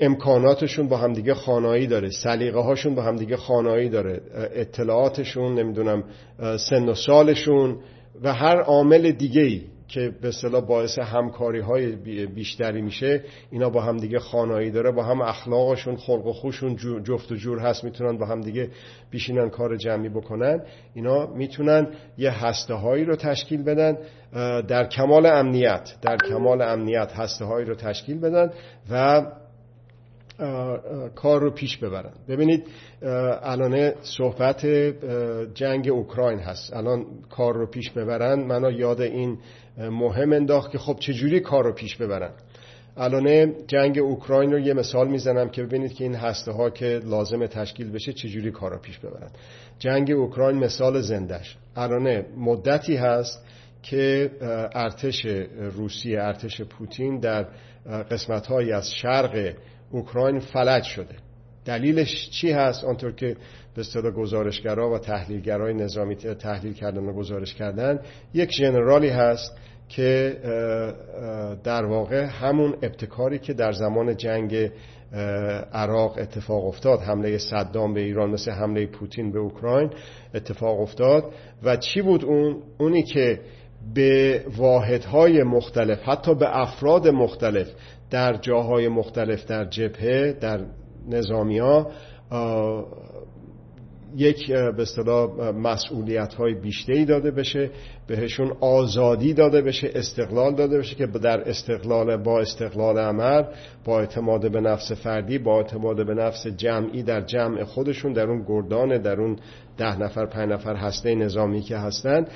امکاناتشون 0.00 0.88
با 0.88 0.96
همدیگه 0.96 1.34
خانایی 1.34 1.86
داره 1.86 2.10
سلیقه 2.10 2.60
هاشون 2.60 2.94
با 2.94 3.02
همدیگه 3.02 3.36
خانایی 3.36 3.88
داره 3.88 4.20
اطلاعاتشون 4.54 5.54
نمی‌دونم 5.54 6.04
سن 6.56 6.88
و 6.88 6.94
سالشون 6.94 7.76
و 8.22 8.34
هر 8.34 8.60
عامل 8.60 9.10
دیگه 9.10 9.42
ای 9.42 9.62
که 9.90 10.12
به 10.22 10.28
اصطلاح 10.28 10.66
باعث 10.66 10.98
همکاری 10.98 11.60
های 11.60 11.96
بیشتری 12.26 12.82
میشه 12.82 13.24
اینا 13.50 13.70
با 13.70 13.80
همدیگه 13.82 14.18
خانایی 14.18 14.70
داره 14.70 14.90
با 14.90 15.02
هم 15.02 15.20
اخلاقشون 15.20 15.96
خلق 15.96 16.26
و 16.26 16.32
خوشون 16.32 16.76
جفت 17.04 17.32
و 17.32 17.34
جور 17.34 17.58
هست 17.58 17.84
می‌تونن 17.84 18.18
با 18.18 18.26
همدیگه 18.26 18.70
بیشینن 19.10 19.48
کار 19.48 19.76
جمعی 19.76 20.08
بکنن. 20.08 20.62
اینا 20.94 21.26
می‌تونن 21.26 21.88
یه 22.18 22.44
هسته 22.44 22.74
هایی 22.74 23.04
رو 23.04 23.16
تشکیل 23.16 23.62
بدن 23.62 23.98
در 24.68 24.84
کمال 24.88 25.26
امنیت 25.26 25.94
در 26.02 26.16
کمال 26.16 26.62
امنیت 26.62 27.12
هسته 27.12 27.44
هایی 27.44 27.66
رو 27.66 27.74
تشکیل 27.74 28.20
بدن 28.20 28.50
و 28.90 29.22
کار 31.14 31.40
رو 31.40 31.50
پیش 31.50 31.76
ببرن. 31.76 32.12
ببینید 32.28 32.66
الان 33.42 33.92
صحبت 34.02 34.66
جنگ 35.54 35.88
اوکراین 35.88 36.38
هست. 36.38 36.76
الان 36.76 37.06
کار 37.30 37.54
رو 37.54 37.66
پیش 37.66 37.90
ببرن. 37.90 38.40
منو 38.40 38.70
یاد 38.70 39.00
این 39.00 39.38
مهم 39.78 40.32
انداخت 40.32 40.70
که 40.70 40.78
خب 40.78 40.96
چجوری 41.00 41.40
کار 41.40 41.64
رو 41.64 41.72
پیش 41.72 41.96
ببرن. 41.96 42.30
الان 42.96 43.54
جنگ 43.66 43.98
اوکراین 43.98 44.52
رو 44.52 44.58
یه 44.58 44.74
مثال 44.74 45.08
می‌زنم 45.08 45.48
که 45.48 45.62
ببینید 45.62 45.92
که 45.92 46.04
این 46.04 46.14
هسته 46.14 46.52
ها 46.52 46.70
که 46.70 47.00
لازم 47.04 47.46
تشکیل 47.46 47.92
بشه 47.92 48.12
چجوری 48.12 48.50
کار 48.50 48.70
رو 48.70 48.78
پیش 48.78 48.98
ببرن. 48.98 49.30
جنگ 49.78 50.10
اوکراین 50.10 50.58
مثال 50.58 51.00
زندش 51.00 51.56
الان 51.76 52.24
مدتی 52.36 52.96
هست 52.96 53.46
که 53.82 54.30
ارتش 54.74 55.26
روسیه 55.76 56.22
ارتش 56.22 56.60
پوتین 56.62 57.20
در 57.20 57.46
قسمت 58.10 58.46
های 58.46 58.72
از 58.72 58.90
شرق 58.90 59.54
اوکراین 59.90 60.38
فلج 60.38 60.82
شده. 60.82 61.14
دلیلش 61.64 62.30
چی 62.30 62.50
هست؟ 62.50 62.84
آنطور 62.84 63.12
که 63.12 63.36
به 63.74 63.80
اصطلاح 63.80 64.12
گزارشگرا 64.12 64.90
و 64.90 64.98
تحلیلگرای 64.98 65.74
نظامی 65.74 66.16
تحلیل 66.16 66.72
کردن 66.72 67.04
و 67.04 67.12
گزارش 67.12 67.54
کردن 67.54 67.98
یک 68.34 68.52
ژنرالی 68.52 69.08
هست 69.08 69.56
که 69.88 70.36
در 71.64 71.84
واقع 71.84 72.24
همون 72.24 72.74
ابتکاری 72.82 73.38
که 73.38 73.52
در 73.52 73.72
زمان 73.72 74.16
جنگ 74.16 74.70
عراق 75.72 76.18
اتفاق 76.18 76.66
افتاد 76.66 77.00
حمله 77.00 77.38
صدام 77.38 77.94
به 77.94 78.00
ایران 78.00 78.30
مثل 78.30 78.50
حمله 78.50 78.86
پوتین 78.86 79.32
به 79.32 79.38
اوکراین 79.38 79.90
اتفاق 80.34 80.80
افتاد. 80.80 81.24
و 81.62 81.76
چی 81.76 82.02
بود 82.02 82.24
اون؟ 82.24 82.62
اونی 82.78 83.02
که 83.02 83.40
به 83.94 84.44
واحدهای 84.56 85.42
مختلف 85.42 85.98
حتی 86.04 86.34
به 86.34 86.58
افراد 86.58 87.08
مختلف 87.08 87.68
در 88.10 88.32
جاهای 88.32 88.88
مختلف 88.88 89.46
در 89.46 89.64
جبهه 89.64 90.36
در 90.40 90.60
نظامیا 91.08 91.86
یک 94.16 94.52
به 94.52 94.82
اصطلاح 94.82 95.50
مسئولیت 95.50 96.34
های 96.34 96.54
بیشتری 96.54 97.04
داده 97.04 97.30
بشه 97.30 97.70
بهشون 98.06 98.52
آزادی 98.60 99.34
داده 99.34 99.62
بشه 99.62 99.90
استقلال 99.94 100.54
داده 100.54 100.78
بشه 100.78 100.94
که 100.94 101.06
در 101.06 101.48
استقلال 101.48 102.16
با 102.16 102.40
استقلال 102.40 102.98
عمل 102.98 103.44
با 103.84 104.00
اعتماد 104.00 104.52
به 104.52 104.60
نفس 104.60 104.92
فردی 104.92 105.38
با 105.38 105.56
اعتماد 105.56 106.06
به 106.06 106.14
نفس 106.14 106.46
جمعی 106.46 107.02
در 107.02 107.20
جمع 107.20 107.64
خودشون 107.64 108.12
در 108.12 108.26
اون 108.30 108.44
گردان 108.48 109.02
در 109.02 109.20
اون 109.20 109.36
ده 109.78 109.98
نفر 109.98 110.26
پنج 110.26 110.50
نفر 110.50 110.76
هسته 110.76 111.14
نظامی 111.14 111.60
که 111.60 111.76
هستن 111.76 112.26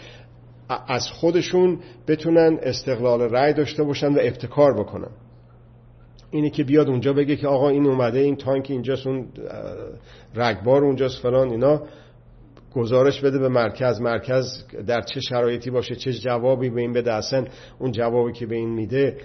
از 0.89 1.09
خودشون 1.09 1.79
بتونن 2.09 2.59
استقلال 2.63 3.21
رأی 3.21 3.53
داشته 3.53 3.83
باشن 3.83 4.13
و 4.15 4.19
ابتکار 4.21 4.75
بکنن. 4.81 5.11
اینه 6.31 6.51
که 6.51 6.65
بیاد 6.65 6.89
اونجا 6.89 7.13
بگه 7.13 7.37
که 7.37 7.49
آقا 7.49 7.69
این 7.69 7.87
اومده 7.87 8.19
این 8.19 8.37
تانک 8.37 8.67
اینجاست 8.71 9.07
اون 9.07 9.29
رگبار 10.35 10.85
اونجاست 10.85 11.23
فلان 11.23 11.51
اینا. 11.51 11.83
گزارش 12.75 13.21
بده 13.21 13.39
به 13.39 13.49
مرکز 13.49 14.01
مرکز 14.01 14.65
در 14.87 15.01
چه 15.01 15.21
شرایطی 15.21 15.71
باشه 15.71 15.95
چه 15.95 16.13
جوابی 16.13 16.71
به 16.71 16.81
این 16.81 16.93
بده. 16.93 17.13
اصلا 17.13 17.45
اون 17.79 17.93
جوابی 17.93 18.33
که 18.33 18.47
به 18.47 18.57
این 18.57 18.69
میده 18.69 19.17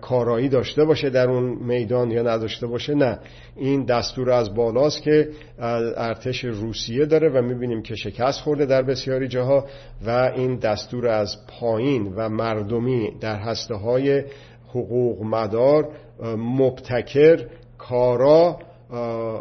کارایی 0.00 0.48
داشته 0.48 0.84
باشه 0.84 1.10
در 1.10 1.30
اون 1.30 1.44
میدان 1.44 2.10
یا 2.10 2.22
نداشته 2.22 2.66
باشه 2.66 2.94
نه. 2.94 3.18
این 3.56 3.84
دستور 3.84 4.30
از 4.30 4.54
بالاست 4.54 5.02
که 5.02 5.28
ارتش 5.96 6.44
روسیه 6.44 7.06
داره 7.06 7.28
و 7.28 7.42
می‌بینیم 7.42 7.82
که 7.82 7.94
شکست 7.94 8.40
خورده 8.40 8.66
در 8.66 8.82
بسیاری 8.82 9.28
جاها 9.28 9.66
و 10.06 10.32
این 10.36 10.56
دستور 10.56 11.08
از 11.08 11.36
پایین 11.48 12.12
و 12.16 12.28
مردمی 12.28 13.12
در 13.20 13.36
هسته 13.36 13.74
های 13.74 14.24
حقوق 14.68 15.22
مدار 15.22 15.88
مبتکر 16.36 17.46
کارا 17.78 18.58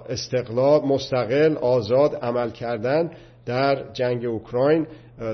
استقلال 0.10 0.82
مستقل 0.82 1.58
آزاد 1.58 2.16
عمل 2.16 2.50
کردن 2.50 3.12
در 3.46 3.94
جنگ 3.94 4.26
اوکراین 4.26 4.88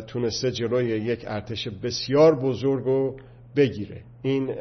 تونسته 0.07 0.51
جلوی 0.51 0.85
یک 0.85 1.25
ارتش 1.27 1.67
بسیار 1.67 2.35
بزرگ 2.35 2.83
رو 2.83 3.15
بگیره. 3.55 4.01
این 4.21 4.55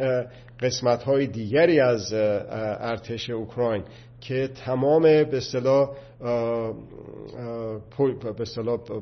قسمت 0.61 1.03
های 1.03 1.27
دیگری 1.27 1.81
از 1.81 2.13
ارتش 2.13 3.31
اوکراین 3.31 3.83
که 4.21 4.49
تمام 4.65 5.03
به 5.03 5.37
اصطلاح 5.37 5.91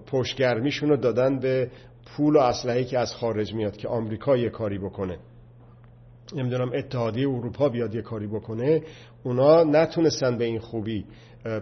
پشتگرمیشون 0.07 0.89
رو 0.89 0.97
دادن 0.97 1.39
به 1.39 1.71
پول 2.07 2.37
و 2.37 2.39
اسلحه‌ای 2.39 2.85
که 2.85 2.99
از 2.99 3.15
خارج 3.15 3.55
میاد 3.55 3.77
که 3.77 3.89
آمریکا 3.89 4.37
یه 4.37 4.51
کاری 4.51 4.79
بکنه. 4.79 5.19
نمی‌دونم 6.35 6.71
اتحادیه 6.75 7.29
اروپا 7.29 7.69
بیاد 7.69 7.95
یه 7.95 8.03
کاری 8.03 8.27
بکنه 8.27 8.83
اونا 9.23 9.65
نتونستن 9.65 10.39
به 10.39 10.45
این 10.45 10.59
خوبی 10.59 11.05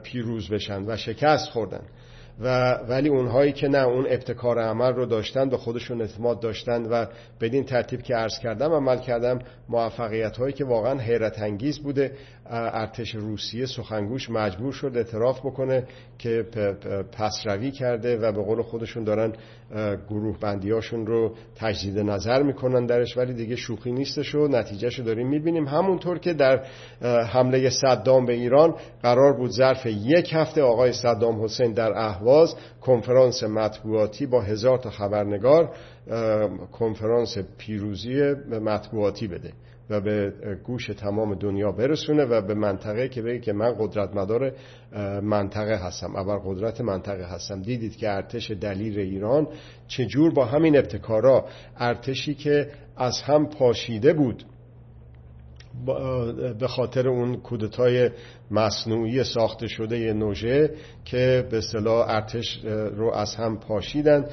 پیروز 0.03 0.49
بشن 0.49 0.85
و 0.87 0.97
شکست 0.97 1.51
خوردن. 1.51 1.83
و 2.41 2.75
ولی 2.89 3.09
اونهایی 3.09 3.53
که 3.53 3.69
نه 3.69 3.79
اون 3.79 4.07
ابتکار 4.09 4.59
عمل 4.59 4.93
رو 4.93 5.07
داشتن 5.07 5.49
به 5.49 5.57
خودشون 5.57 6.01
اعتماد 6.01 6.41
داشتن 6.41 6.83
و 6.83 7.07
بدین 7.41 7.65
ترتیب 7.65 8.03
که 8.03 8.15
عرض 8.15 8.39
کردم 8.39 8.73
عمل 8.73 8.99
کردم 8.99 9.39
موفقیت 9.69 10.37
هایی 10.37 10.53
که 10.53 10.65
واقعا 10.65 10.99
حیرت 10.99 11.43
انگیز 11.43 11.79
بوده. 11.79 12.13
ارتش 12.47 13.15
روسیه 13.15 13.67
سخنگوش 13.67 14.31
مجبور 14.31 14.73
شد 14.73 14.93
اعتراف 14.95 15.41
بکنه 15.41 15.85
که 16.19 16.43
پسروی 17.13 17.71
کرده 17.71 18.17
و 18.17 18.33
به 18.33 18.43
قول 18.43 18.63
خودشون 18.63 19.05
دارن 19.05 19.33
گروه 20.09 20.39
بندیاشون 20.41 21.07
رو 21.07 21.35
تجدید 21.57 21.99
نظر 21.99 22.43
می‌کنن 22.43 22.87
درش 22.87 23.17
ولی 23.17 23.35
دیگه 23.35 23.57
شوخی 23.57 23.93
نیستش 23.93 24.35
و 24.35 24.49
نتیجهش 24.49 24.99
رو 24.99 25.05
داریم 25.05 25.29
می‌بینیم. 25.29 25.67
همونطور 25.67 26.19
که 26.19 26.33
در 26.33 26.65
حمله 27.33 27.71
صدام 27.71 28.27
به 28.27 28.33
ایران 28.33 28.75
قرار 29.03 29.37
بود 29.37 29.51
ظرف 29.51 29.87
یک 29.87 30.31
هفته 30.35 30.63
آقای 30.63 30.93
صدام 30.93 31.45
حسین 31.45 31.73
در 31.73 31.93
اهواز 32.23 32.55
کنفرانس 32.81 33.43
مطبوعاتی 33.43 34.27
با 34.27 34.41
هزار 34.41 34.79
تا 34.79 34.91
خبرنگار 34.91 35.71
کنفرانس 36.73 37.39
پیروزی 37.59 38.35
مطبوعاتی 38.51 39.27
بده 39.27 39.53
و 39.91 40.01
به 40.01 40.33
گوش 40.65 40.87
تمام 40.87 41.35
دنیا 41.35 41.73
برسونه 41.73 42.25
و 42.25 42.41
به 42.41 42.55
منطقه 42.55 43.09
که 43.09 43.23
بگه 43.23 43.39
که 43.39 43.53
من 43.53 43.75
قدرت 43.79 44.17
مدار 44.17 44.53
منطقه 45.23 45.77
هستم 45.77 46.17
اول 46.17 46.39
قدرت 46.45 46.81
منطقه 46.81 47.25
هستم. 47.25 47.63
دیدید 47.63 47.97
که 47.97 48.11
ارتش 48.11 48.51
دلیر 48.51 48.99
ایران 48.99 49.49
چجور 49.89 50.33
با 50.33 50.45
همین 50.45 50.77
ابتکارا 50.77 51.45
ارتشی 51.77 52.35
که 52.35 52.69
از 52.97 53.23
هم 53.23 53.47
پاشیده 53.47 54.13
بود 54.13 54.45
به 56.61 56.67
خاطر 56.67 57.09
اون 57.09 57.37
کودتای 57.37 58.11
مصنوعی 58.51 59.25
ساخته 59.25 59.67
شده 59.67 60.13
نوژه 60.13 60.71
که 61.05 61.47
به 61.51 61.59
اصطلاح 61.59 62.09
ارتش 62.09 62.61
رو 62.97 63.13
از 63.15 63.35
هم 63.35 63.61
پاشیدن 63.61 64.25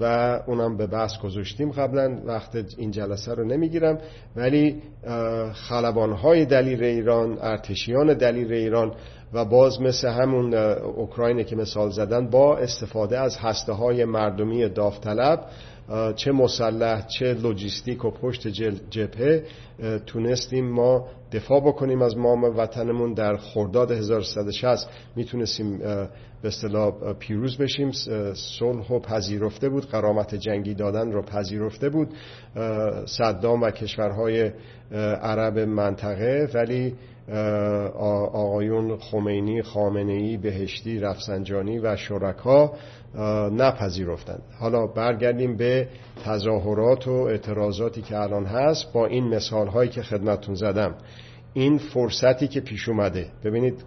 و 0.00 0.04
اونم 0.46 0.76
به 0.76 0.86
بحث 0.86 1.18
گذاشتیم 1.18 1.70
قبلا. 1.70 2.20
وقت 2.24 2.64
این 2.78 2.90
جلسه 2.90 3.34
رو 3.34 3.44
نمی‌گیرم. 3.44 3.98
ولی 4.36 4.82
خلبانهای 5.52 6.44
دلیر 6.44 6.82
ایران 6.84 7.38
ارتشیان 7.40 8.14
دلیر 8.14 8.52
ایران 8.52 8.92
و 9.32 9.44
باز 9.44 9.80
مثل 9.80 10.08
همون 10.08 10.54
اوکراین 10.54 11.44
که 11.44 11.56
مثال 11.56 11.90
زدن 11.90 12.30
با 12.30 12.56
استفاده 12.56 13.18
از 13.18 13.36
هسته 13.36 13.72
های 13.72 14.04
مردمی 14.04 14.68
داوطلب 14.68 15.44
چه 16.16 16.32
مسلح 16.32 17.06
چه 17.06 17.34
لوجیستیک 17.34 18.04
و 18.04 18.10
پشت 18.10 18.48
جبهه 18.90 19.44
تونستیم 20.06 20.70
ما 20.70 21.06
دفاع 21.32 21.60
بکنیم 21.60 22.02
از 22.02 22.16
مام 22.16 22.44
وطنمون 22.44 23.14
در 23.14 23.36
خرداد 23.36 23.90
1360 23.90 24.90
می‌تونستیم 25.16 25.78
به 25.78 26.48
اصطلاح 26.48 27.12
پیروز 27.18 27.56
بشیم. 27.56 27.90
صلح 28.34 28.92
و 28.92 28.98
پذیرفته 28.98 29.68
بود 29.68 29.86
قرامت 29.86 30.34
جنگی 30.34 30.74
دادن 30.74 31.12
رو 31.12 31.22
پذیرفته 31.22 31.88
بود 31.88 32.08
صدام 33.06 33.62
و 33.62 33.70
کشورهای 33.70 34.50
عرب 35.22 35.58
منطقه. 35.58 36.48
ولی 36.54 36.94
آقایون 38.32 38.96
خمینی 38.96 39.62
خامنه 39.62 40.36
بهشتی 40.36 40.98
رفسنجانی 40.98 41.78
و 41.78 41.96
شرکا 41.96 42.72
نپذیرفتند. 43.52 44.42
حالا 44.60 44.86
برگردیم 44.86 45.56
به 45.56 45.88
تظاهرات 46.24 47.08
و 47.08 47.12
اعتراضاتی 47.12 48.02
که 48.02 48.18
الان 48.18 48.44
هست. 48.44 48.92
با 48.92 49.06
این 49.06 49.24
مثال 49.24 49.68
هایی 49.70 49.90
که 49.90 50.02
خدمتون 50.02 50.54
زدم. 50.54 50.94
این 51.54 51.78
فرصتی 51.78 52.48
که 52.48 52.60
پیش 52.60 52.88
اومده. 52.88 53.26
ببینید 53.44 53.84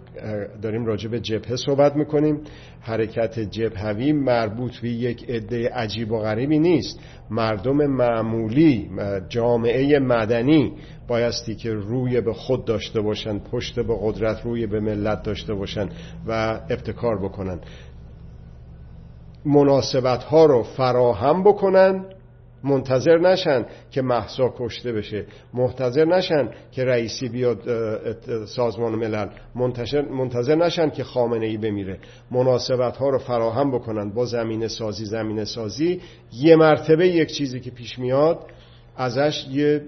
داریم 0.62 0.86
راجع 0.86 1.08
به 1.08 1.20
جبهه 1.20 1.56
صحبت 1.56 1.96
می‌کنیم. 1.96 2.40
حرکت 2.80 3.40
جبهوی 3.40 4.12
مربوط 4.12 4.76
به 4.76 4.88
یک 4.88 5.30
عده 5.30 5.68
عجیب 5.68 6.12
و 6.12 6.18
غریبی 6.18 6.58
نیست. 6.58 7.00
مردم 7.30 7.76
معمولی 7.76 8.90
جامعه 9.28 9.98
مدنی 9.98 10.72
بایستی 11.08 11.54
که 11.54 11.72
روی 11.72 12.20
به 12.20 12.32
خود 12.32 12.64
داشته 12.64 13.00
باشن 13.00 13.38
پشت 13.38 13.80
به 13.80 13.96
قدرت 14.00 14.40
روی 14.44 14.66
به 14.66 14.80
ملت 14.80 15.22
داشته 15.22 15.54
باشن 15.54 15.88
و 16.26 16.60
ابتکار 16.70 17.24
بکنن. 17.24 17.60
مناسبت 19.44 20.24
ها 20.24 20.46
رو 20.46 20.62
فراهم 20.62 21.42
بکنن. 21.42 22.04
منتظر 22.64 23.18
نشن 23.18 23.66
که 23.90 24.02
محسا 24.02 24.54
کشته 24.58 24.92
بشه. 24.92 25.26
منتظر 25.54 26.04
نشن 26.04 26.48
که 26.72 26.84
رئیسی 26.84 27.28
بیاد 27.28 27.58
سازمان 28.44 28.94
ملل. 28.94 29.28
منتظر 30.10 30.54
نشن 30.54 30.90
که 30.90 31.04
خامنه 31.04 31.46
ای 31.46 31.56
بمیره. 31.56 31.98
مناسبت 32.30 32.96
ها 32.96 33.08
رو 33.08 33.18
فراهم 33.18 33.70
بکنن 33.70 34.10
با 34.10 34.24
زمین 34.24 34.68
سازی 34.68 35.04
زمین 35.04 35.44
سازی. 35.44 36.00
یه 36.32 36.56
مرتبه 36.56 37.08
یک 37.08 37.32
چیزی 37.32 37.60
که 37.60 37.70
پیش 37.70 37.98
میاد 37.98 38.38
ازش 38.96 39.46
یه 39.50 39.82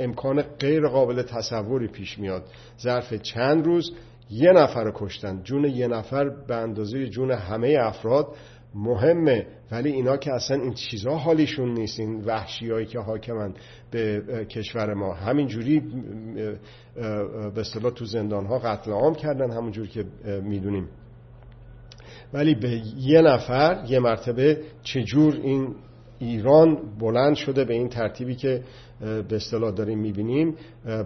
امکان 0.00 0.42
غیر 0.42 0.88
قابل 0.88 1.22
تصوری 1.22 1.88
پیش 1.88 2.18
میاد. 2.18 2.42
ظرف 2.80 3.14
چند 3.14 3.66
روز 3.66 3.92
یه 4.30 4.52
نفر 4.52 4.92
کشتن. 4.94 5.42
جون 5.42 5.64
یه 5.64 5.86
نفر 5.86 6.28
به 6.28 6.54
اندازه 6.54 7.06
جون 7.06 7.30
همه 7.30 7.76
افراد 7.80 8.26
مهمه 8.74 9.46
ولی 9.70 9.92
اینا 9.92 10.16
که 10.16 10.32
اصلا 10.32 10.62
این 10.62 10.74
چیزها 10.74 11.16
حالیشون 11.16 11.74
نیست 11.74 12.00
این 12.00 12.24
وحشی 12.24 12.70
هایی 12.70 12.86
که 12.86 12.98
حاکمن 12.98 13.54
به 13.90 14.22
کشور 14.50 14.94
ما. 14.94 15.14
همینجوری 15.14 15.82
به 17.54 17.60
اصطلاح 17.60 17.92
تو 17.92 18.04
زندان 18.04 18.46
ها 18.46 18.58
قتل 18.58 18.90
عام 18.90 19.14
کردن 19.14 19.50
همونجور 19.50 19.86
که 19.86 20.04
می‌دونیم. 20.42 20.88
ولی 22.32 22.54
به 22.54 22.80
یه 22.96 23.20
نفر 23.20 23.84
یه 23.88 23.98
مرتبه 23.98 24.60
چجور 24.82 25.34
این 25.42 25.74
ایران 26.18 26.78
بلند 27.00 27.34
شده 27.34 27.64
به 27.64 27.74
این 27.74 27.88
ترتیبی 27.88 28.34
که 28.34 28.62
به 29.00 29.36
اصطلاح 29.36 29.70
داریم 29.70 29.98
می‌بینیم 29.98 30.54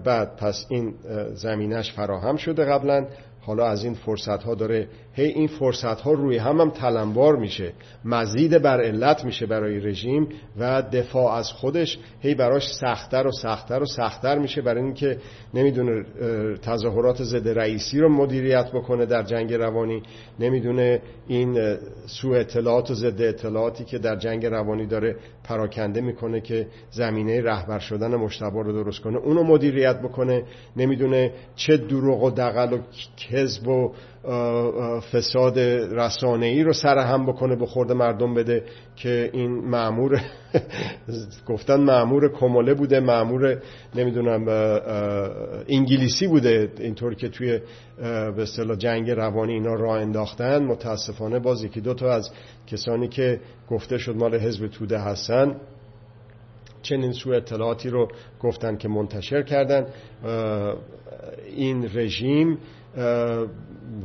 بعد 0.05 0.37
پس 0.37 0.67
این 0.69 0.95
زمینش 1.35 1.93
فراهم 1.93 2.37
شده 2.37 2.65
قبلا. 2.65 3.07
حالا 3.41 3.67
از 3.67 3.85
این 3.85 3.95
فرصت 3.95 4.43
ها 4.43 4.55
داره 4.55 4.89
هی 5.15 5.27
این 5.27 5.47
فرصت 5.47 6.01
ها 6.01 6.13
روی 6.13 6.37
هم 6.37 6.61
هم 6.61 6.71
تلمبار 6.71 7.37
میشه. 7.37 7.73
مزید 8.05 8.63
بر 8.63 8.81
علت 8.81 9.25
میشه 9.25 9.47
برای 9.47 9.81
رژیم 9.81 10.29
و 10.59 10.83
دفاع 10.83 11.33
از 11.33 11.53
خودش 11.53 11.99
هی 12.21 12.35
براش 12.35 12.73
سختتر 12.75 13.27
و 13.27 13.31
سختتر 13.33 13.83
و 13.83 13.87
سختتر 13.87 14.39
میشه 14.39 14.63
برای 14.63 14.83
اینکه 14.83 15.19
نمی‌دونه 15.55 16.05
تظاهرات 16.63 17.23
ضد 17.23 17.49
رئیسی 17.49 18.01
رو 18.01 18.09
مدیریت 18.09 18.71
بکنه 18.73 19.07
در 19.07 19.23
جنگ 19.23 19.55
روانی. 19.55 20.03
نمی‌دونه 20.41 21.03
این 21.29 21.77
سوء 22.07 22.39
اطلاعات 22.39 22.91
و 22.91 22.95
ضد 22.95 23.23
اطلاعاتی 23.23 23.85
که 23.85 23.99
در 23.99 24.17
جنگ 24.17 24.47
روانی 24.47 24.87
داره 24.87 25.17
پراکنده 25.45 26.01
می‌کنه 26.01 26.41
که 26.41 26.67
زمینه 26.91 27.43
رهبر 27.43 27.79
شدن 27.79 28.17
مشتبه 28.17 28.63
رو 28.63 28.73
درست 28.73 29.01
کنه. 29.01 29.19
اونو 29.19 29.43
مدیریت 29.43 30.01
بکنه. 30.01 30.43
نمی‌دونه 30.77 31.33
چه 31.57 31.77
دروغ 31.77 32.23
و 32.23 32.31
دقل 32.31 32.73
و 32.73 32.79
کذب 33.17 33.69
و 33.69 33.93
فساد 35.13 35.59
رسانه 35.93 36.47
ای 36.47 36.63
رو 36.63 36.73
سر 36.73 36.99
هم 36.99 37.27
بکنه 37.27 37.57
به 37.57 37.67
خورد 37.67 37.93
مردم 37.93 38.35
بده 38.35 38.65
که 38.97 39.31
این 39.33 39.51
معمور 39.51 40.21
گفتن 41.49 41.81
معمور 41.81 42.33
کماله 42.33 42.75
بوده 42.75 43.01
معمور 43.01 43.63
نمی‌دونم 43.95 44.49
انگلیسی 45.69 46.27
بوده 46.27 46.73
اینطور 46.79 47.15
که 47.15 47.29
توی 47.29 47.61
به 48.37 48.43
اصطلاح 48.43 48.77
جنگ 48.77 49.11
روانی 49.11 49.53
اینا 49.53 49.75
راه 49.75 50.01
انداختن. 50.01 50.65
متاسفانه 50.65 51.39
باز 51.39 51.65
یکی 51.65 51.81
دو 51.81 51.95
تا 51.95 52.13
از 52.13 52.31
کسانی 52.67 53.09
که 53.09 53.41
گفته 53.71 53.99
شد 53.99 54.17
مال 54.17 54.35
حزب 54.35 54.67
توده 54.67 54.99
هستن 54.99 55.57
چنین 56.83 57.13
سو 57.13 57.31
اطلاعاتی 57.31 57.89
رو 57.89 58.09
گفتن 58.41 58.77
که 58.77 58.89
منتشر 58.89 59.43
کردن. 59.43 59.87
این 61.57 61.91
رژیم 61.95 62.59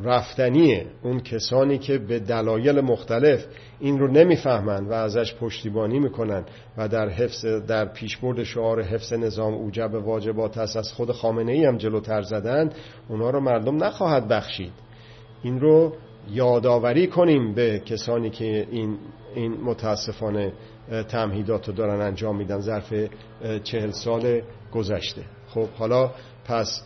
رفتنیه. 0.03 0.85
اون 1.03 1.19
کسانی 1.19 1.77
که 1.77 1.97
به 1.97 2.19
دلایل 2.19 2.81
مختلف 2.81 3.45
این 3.79 3.99
رو 3.99 4.07
نمی‌فهمند 4.07 4.89
و 4.89 4.93
ازش 4.93 5.35
پشتیبانی 5.35 5.99
می‌کنن 5.99 6.45
و 6.77 6.87
در 6.87 7.09
حفظ 7.09 7.45
در 7.45 7.85
پیشبرد 7.85 8.43
شعار 8.43 8.83
حفظ 8.83 9.13
نظام 9.13 9.53
اوجب 9.53 9.93
واجبات 9.93 10.57
است 10.57 10.77
از 10.77 10.91
خود 10.91 11.11
خامنه 11.11 11.51
ای 11.51 11.65
هم 11.65 11.77
جلوتر 11.77 12.21
زدن 12.21 12.69
اونا 13.09 13.29
رو 13.29 13.39
مردم 13.39 13.83
نخواهد 13.83 14.27
بخشید. 14.27 14.73
این 15.43 15.59
رو 15.59 15.93
یادآوری 16.31 17.07
کنیم 17.07 17.53
به 17.53 17.79
کسانی 17.79 18.29
که 18.29 18.67
این, 18.71 18.97
این 19.35 19.51
متاسفانه 19.63 20.53
تمهیدات 21.09 21.67
رو 21.67 21.73
دارن 21.73 22.01
انجام 22.01 22.37
میدن 22.37 22.59
ظرف 22.59 22.93
چهل 23.63 23.91
سال 23.91 24.41
گذشته. 24.73 25.21
خب 25.49 25.67
حالا 25.77 26.11
پس 26.45 26.81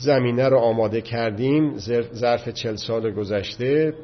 زمینه 0.00 0.48
رو 0.48 0.58
آماده 0.58 1.00
کردیم. 1.00 1.76
ظرف 2.14 2.48
چل 2.48 2.76
سال 2.76 3.10
گذشته 3.10 3.94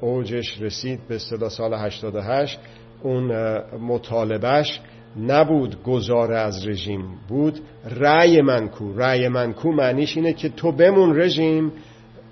اوجش 0.00 0.60
رسید 0.60 1.00
به 1.08 1.18
سال 1.48 1.74
88 1.74 2.58
اون 3.02 3.32
مطالبهش 3.78 4.80
نبود 5.20 5.82
گذار 5.82 6.32
از 6.32 6.66
رژیم 6.68 7.04
بود. 7.28 7.60
رأی 8.00 8.40
منکو 8.40 8.92
رأی 8.92 9.28
منکو 9.28 9.72
معنیش 9.72 10.16
اینه 10.16 10.32
که 10.32 10.48
تو 10.48 10.72
بمون 10.72 11.20
رژیم 11.20 11.72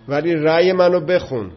ولی 0.08 0.34
رأی 0.34 0.72
منو 0.72 1.00
بخون. 1.00 1.50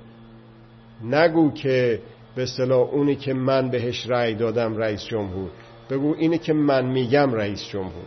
نگو 1.03 1.51
که 1.51 1.99
به 2.35 2.43
اصطلاح 2.43 2.89
اونی 2.89 3.15
که 3.15 3.33
من 3.33 3.69
بهش 3.69 4.05
رأی 4.09 4.35
دادم 4.35 4.77
رئیس 4.77 5.05
جمهور. 5.05 5.49
بگو 5.89 6.15
اینه 6.17 6.37
که 6.37 6.53
من 6.53 6.85
میگم 6.85 7.33
رئیس 7.33 7.67
جمهور. 7.67 8.05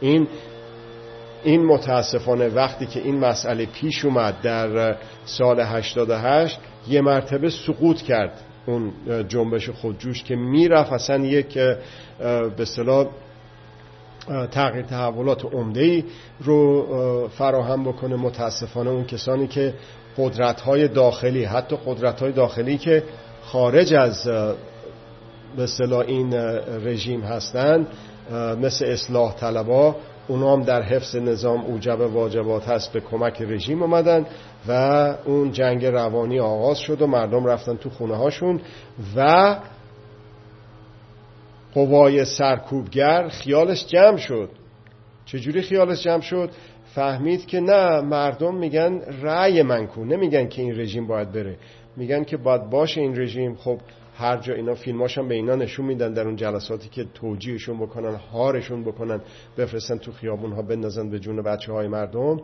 این 0.00 0.26
این 1.44 1.66
متاسفانه 1.66 2.48
وقتی 2.48 2.86
که 2.86 3.00
این 3.00 3.18
مسئله 3.18 3.66
پیش 3.66 4.04
اومد 4.04 4.40
در 4.42 4.96
سال 5.24 5.60
88 5.60 6.58
یه 6.88 7.00
مرتبه 7.00 7.50
سقوط 7.50 8.02
کرد 8.02 8.40
اون 8.66 8.92
جنبش 9.28 9.70
خودجوش 9.70 10.22
که 10.22 10.36
می‌رفت 10.36 10.92
اصلا 10.92 11.24
یک 11.24 11.54
به 11.58 12.52
اصطلاح 12.58 13.06
تغییر 14.50 14.86
تحولات 14.86 15.44
عمده 15.44 16.04
رو 16.40 17.28
فراهم 17.28 17.84
بکنه 17.84 18.16
متاسفانه 18.16 18.90
اون 18.90 19.04
کسانی 19.04 19.46
که 19.46 19.74
قدرت 20.18 20.60
های 20.60 20.88
داخلی 20.88 21.44
حتی 21.44 21.76
قدرت 21.86 22.20
های 22.20 22.32
داخلی 22.32 22.78
که 22.78 23.02
خارج 23.44 23.94
از 23.94 24.28
به 25.56 25.98
این 25.98 26.34
رژیم 26.84 27.20
هستند 27.20 27.86
مثل 28.62 28.86
اصلاح 28.86 29.34
طلبا 29.34 29.96
اونا 30.28 30.52
هم 30.52 30.62
در 30.62 30.82
حفظ 30.82 31.16
نظام 31.16 31.60
اوجب 31.60 32.00
واجبات 32.00 32.68
هست 32.68 32.92
به 32.92 33.00
کمک 33.00 33.42
رژیم 33.42 33.82
اومدن 33.82 34.26
و 34.68 34.72
اون 35.24 35.52
جنگ 35.52 35.86
روانی 35.86 36.40
آغاز 36.40 36.78
شد 36.78 37.02
و 37.02 37.06
مردم 37.06 37.46
رفتن 37.46 37.76
تو 37.76 37.90
خونه 37.90 38.16
هاشون 38.16 38.60
و 39.16 39.56
قوای 41.74 42.24
سرکوبگر 42.24 43.28
خیالش 43.28 43.86
جمع 43.86 44.16
شد. 44.16 44.50
چجوری 45.26 45.62
خیالش 45.62 46.02
جمع 46.02 46.20
شد؟ 46.20 46.50
فهمید 46.94 47.46
که 47.46 47.60
نه 47.60 48.00
مردم 48.00 48.54
میگن 48.54 49.00
رأی 49.22 49.62
من 49.62 49.86
کن 49.86 50.02
نمیگن 50.02 50.48
که 50.48 50.62
این 50.62 50.80
رژیم 50.80 51.06
باید 51.06 51.32
بره. 51.32 51.56
میگن 51.96 52.24
که 52.24 52.36
باید 52.36 52.70
باشه 52.70 53.00
این 53.00 53.20
رژیم. 53.20 53.54
خب 53.54 53.78
هر 54.14 54.36
جا 54.36 54.54
اینا 54.54 54.74
فیلماش 54.74 55.18
هم 55.18 55.28
به 55.28 55.34
اینا 55.34 55.54
نشون 55.54 55.86
میدن 55.86 56.12
در 56.12 56.22
اون 56.26 56.36
جلساتی 56.36 56.88
که 56.88 57.04
توجیهشون 57.14 57.78
بکنن 57.78 58.14
هارشون 58.14 58.84
بکنن 58.84 59.20
بفرستن 59.58 59.98
تو 59.98 60.12
خیابون 60.12 60.52
ها 60.52 60.62
بندازن 60.62 61.10
به 61.10 61.18
جون 61.18 61.42
بچه 61.42 61.72
های 61.72 61.88
مردم 61.88 62.40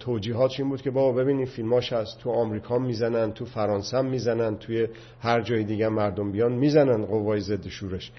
توجیهات 0.00 0.50
این 0.58 0.68
بود 0.68 0.82
که 0.82 0.90
بابا 0.90 1.22
ببین 1.22 1.36
این 1.36 1.46
فیلماش 1.46 1.92
هست 1.92 2.18
تو 2.18 2.30
آمریکا 2.30 2.78
می‌زنن 2.78 3.32
تو 3.32 3.44
فرانسه 3.44 4.02
می‌زنن 4.02 4.56
توی 4.56 4.88
هر 5.20 5.40
جای 5.40 5.64
دیگه 5.64 5.88
مردم 5.88 6.32
بیان 6.32 6.52
می‌زنن 6.52 7.04
قوای 7.04 7.40
ضد 7.40 7.68
شورش. 7.68 8.12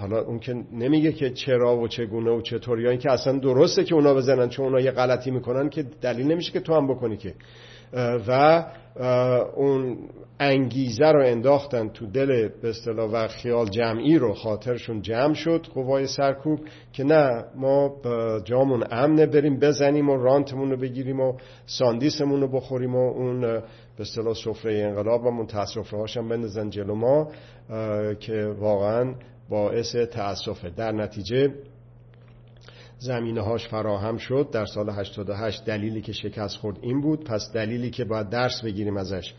حالا 0.00 0.20
اون 0.26 0.38
که 0.38 0.54
نمیگه 0.72 1.12
که 1.12 1.30
چرا 1.30 1.76
و 1.76 1.88
چگونه 1.88 2.30
و 2.30 2.40
چطور 2.40 2.80
یا 2.80 2.90
اینکه 2.90 3.12
اصلا 3.12 3.38
درسته 3.38 3.84
که 3.84 3.94
اونا 3.94 4.14
بزنن 4.14 4.48
چون 4.48 4.66
اونا 4.66 4.80
یه 4.80 4.90
غلطی 4.90 5.30
می‌کنن 5.30 5.68
که 5.68 5.82
دلیل 5.82 6.26
نمیشه 6.26 6.52
که 6.52 6.60
تو 6.60 6.74
هم 6.74 6.88
بکنی 6.88 7.16
که. 7.16 7.34
و 8.28 8.64
اون 9.56 9.98
انگیزه 10.40 11.04
رو 11.04 11.26
انداختن 11.26 11.88
تو 11.88 12.06
دل 12.06 12.48
به 12.62 12.68
اصطلاح 12.68 13.10
و 13.10 13.28
خیال 13.28 13.66
جمعی 13.66 14.18
رو 14.18 14.32
خاطرشون 14.34 15.02
جمع 15.02 15.34
شد 15.34 15.66
قوای 15.74 16.06
سرکوب 16.06 16.60
که 16.92 17.04
نه 17.04 17.44
ما 17.56 17.96
جامون 18.44 18.84
امنه 18.90 19.26
بریم 19.26 19.58
بزنیم 19.58 20.08
و 20.08 20.16
رانتمون 20.16 20.70
رو 20.70 20.76
بگیریم 20.76 21.20
و 21.20 21.36
ساندیسمون 21.66 22.40
رو 22.40 22.48
بخوریم 22.48 22.94
و 22.94 23.10
اون 23.10 23.62
به 23.96 24.02
اصطلاح 24.02 24.34
سفره 24.34 24.78
انقلاب 24.78 25.24
و 25.24 25.46
سفره 25.66 26.00
هاشم 26.00 26.28
بندازن 26.28 26.70
جلو 26.70 26.94
ما 26.94 27.28
که 28.20 28.54
واقعا 28.58 29.14
باعث 29.48 29.96
تأسفه. 29.96 30.70
در 30.70 30.92
نتیجه 30.92 31.54
زمینه 32.98 33.40
هاش 33.40 33.68
فراهم 33.68 34.16
شد. 34.16 34.48
در 34.52 34.66
سال 34.66 34.90
88 34.90 35.64
دلیلی 35.64 36.00
که 36.00 36.12
شکست 36.12 36.56
خورد 36.56 36.78
این 36.82 37.00
بود. 37.00 37.24
پس 37.24 37.52
دلیلی 37.54 37.90
که 37.90 38.04
باید 38.04 38.28
درس 38.28 38.64
بگیریم 38.64 38.96
ازش 38.96 39.34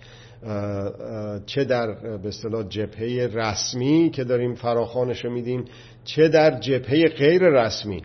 چه 1.45 1.63
در 1.63 2.17
به 2.17 2.27
اصطلاح 2.27 2.63
جبهه 2.63 3.29
رسمی 3.33 4.09
که 4.13 4.23
داریم 4.23 4.55
فراخانش 4.55 5.25
میدیم 5.25 5.65
چه 6.03 6.27
در 6.27 6.59
جبهه 6.59 7.07
غیر 7.07 7.41
رسمی. 7.41 8.03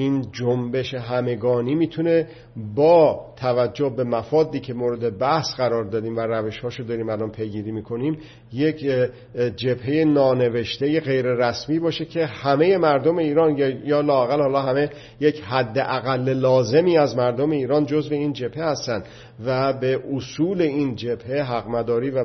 این 0.00 0.26
جنبش 0.32 0.94
همگانی 0.94 1.74
می‌تونه 1.74 2.26
با 2.74 3.20
توجه 3.36 3.88
به 3.96 4.04
مفادی 4.04 4.60
که 4.60 4.74
مورد 4.74 5.18
بحث 5.18 5.54
قرار 5.56 5.84
دادیم 5.84 6.16
و 6.16 6.20
روش 6.20 6.58
هاشو 6.58 6.82
داریم 6.82 7.08
الان 7.08 7.30
پیگیری 7.30 7.72
می‌کنیم 7.72 8.18
یک 8.52 8.86
جبهه 9.56 10.04
نانوشته 10.04 11.00
غیر 11.00 11.26
رسمی 11.26 11.78
باشه 11.78 12.04
که 12.04 12.26
همه 12.26 12.78
مردم 12.78 13.18
ایران 13.18 13.56
یا 13.84 14.00
لاقل 14.00 14.40
حالا 14.40 14.62
همه 14.62 14.90
یک 15.20 15.40
حد 15.40 15.78
اقل 15.78 16.32
لازمی 16.32 16.98
از 16.98 17.16
مردم 17.16 17.50
ایران 17.50 17.86
جزو 17.86 18.14
این 18.14 18.32
جبهه 18.32 18.64
هستن 18.64 19.02
و 19.44 19.72
به 19.72 20.00
اصول 20.14 20.62
این 20.62 20.96
جبهه 20.96 21.42
حقمداری 21.42 22.10
و 22.10 22.24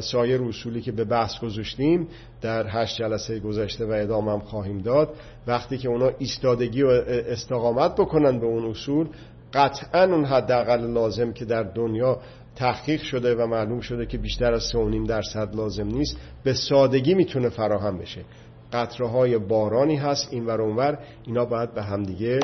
سایر 0.00 0.42
اصولی 0.42 0.80
که 0.80 0.92
به 0.92 1.04
بحث 1.04 1.38
گذاشتیم 1.40 2.08
در 2.40 2.66
هشت 2.68 2.96
جلسه 2.96 3.40
گذشته 3.40 3.86
و 3.86 3.90
ادامه 3.90 4.32
هم 4.32 4.40
خواهیم 4.40 4.78
داد. 4.78 5.14
وقتی 5.46 5.78
که 5.78 5.88
اونا 5.88 6.10
ایستادگی 6.18 6.82
و 6.82 6.88
استقامت 7.08 7.94
بکنن 7.94 8.38
به 8.40 8.46
اون 8.46 8.70
اصول 8.70 9.08
قطعا 9.54 10.04
اون 10.04 10.24
حداقل 10.24 10.80
لازم 10.92 11.32
که 11.32 11.44
در 11.44 11.62
دنیا 11.62 12.20
تحقیق 12.56 13.02
شده 13.02 13.34
و 13.34 13.46
معلوم 13.46 13.80
شده 13.80 14.06
که 14.06 14.18
بیشتر 14.18 14.54
از 14.54 14.72
3.5 14.72 15.08
درصد 15.08 15.56
لازم 15.56 15.86
نیست 15.86 16.16
به 16.44 16.52
سادگی 16.52 17.14
می‌تونه 17.14 17.48
فراهم 17.48 17.98
بشه. 17.98 18.24
قطره 18.72 19.08
های 19.08 19.38
بارانی 19.38 19.96
هست 19.96 20.28
این 20.30 20.46
ور 20.46 20.62
اونور 20.62 20.98
اینا 21.26 21.44
باید 21.44 21.74
به 21.74 21.82
همدیگه 21.82 22.40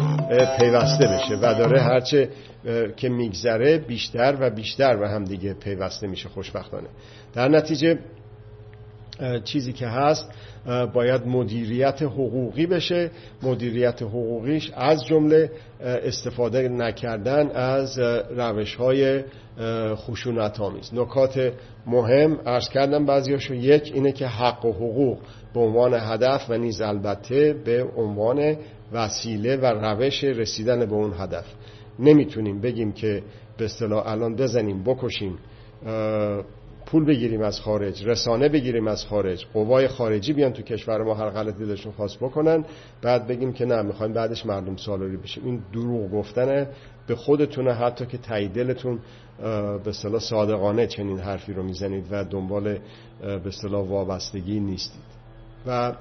پیوسته 0.58 1.06
بشه 1.06 1.34
و 1.34 1.54
داره 1.54 1.80
هرچه 1.80 2.28
که 2.96 3.08
میگذره 3.08 3.78
بیشتر 3.78 4.36
و 4.40 4.50
بیشتر 4.50 4.96
به 4.96 5.08
همدیگه 5.08 5.54
پیوسته 5.54 6.06
میشه 6.06 6.28
خوشبختانه. 6.28 6.88
در 7.34 7.48
نتیجه 7.48 7.98
چیزی 9.44 9.72
که 9.72 9.86
هست 9.86 10.30
باید 10.94 11.26
مدیریت 11.26 12.02
حقوقی 12.02 12.66
بشه. 12.66 13.10
مدیریت 13.42 14.02
حقوقیش 14.02 14.70
از 14.74 15.04
جمله 15.04 15.50
استفاده 15.80 16.68
نکردن 16.68 17.50
از 17.50 17.98
روش 18.36 18.74
های 18.74 19.24
خشونت 19.94 20.60
آمیز 20.60 20.94
نکات 20.94 21.52
مهم 21.86 22.38
ارز 22.46 22.68
کردم 22.68 23.06
بعضیاشو. 23.06 23.54
یک 23.54 23.92
اینه 23.94 24.12
که 24.12 24.26
حق 24.26 24.64
و 24.64 24.72
حقوق 24.72 25.18
به 25.54 25.60
عنوان 25.60 25.94
هدف 25.94 26.50
و 26.50 26.58
نیز 26.58 26.80
البته 26.80 27.52
به 27.64 27.84
عنوان 27.96 28.56
وسیله 28.92 29.56
و 29.56 29.66
روش 29.66 30.24
رسیدن 30.24 30.86
به 30.86 30.92
اون 30.94 31.12
هدف. 31.18 31.44
نمی‌تونیم 31.98 32.60
بگیم 32.60 32.92
که 32.92 33.22
به 33.58 33.64
اصطلاح 33.64 34.06
الان 34.06 34.36
بزنیم 34.36 34.82
بکشیم 34.84 35.38
پول 36.86 37.04
بگیریم 37.04 37.42
از 37.42 37.60
خارج 37.60 38.08
رسانه 38.08 38.48
بگیریم 38.48 38.88
از 38.88 39.04
خارج 39.06 39.46
قوای 39.54 39.88
خارجی 39.88 40.32
بیان 40.32 40.52
تو 40.52 40.62
کشور 40.62 41.02
ما 41.02 41.14
هر 41.14 41.30
غلطی 41.30 41.66
دلشون 41.66 41.92
خواست 41.92 42.16
بکنن 42.16 42.64
بعد 43.02 43.26
بگیم 43.26 43.52
که 43.52 43.64
نه 43.64 43.82
می‌خوایم 43.82 44.12
بعدش 44.12 44.46
مردم 44.46 44.76
سالاری 44.76 45.16
بشیم. 45.16 45.44
این 45.44 45.62
دروغ 45.72 46.10
گفتنه 46.10 46.68
به 47.06 47.14
خودتونه 47.14 47.72
حتی 47.74 48.06
که 48.06 48.18
تاییدلتون 48.18 48.98
به 49.84 49.88
اصطلاح 49.88 50.20
صادقانه 50.20 50.86
چنین 50.86 51.18
حرفی 51.18 51.52
رو 51.52 51.62
می‌زنید 51.62 52.06
و 52.10 52.24
دنبال 52.24 52.78
به 53.20 53.46
اصطلاح 53.46 53.88
وابستگی 53.88 54.60
نیستید. 54.60 55.14
و 55.66 55.92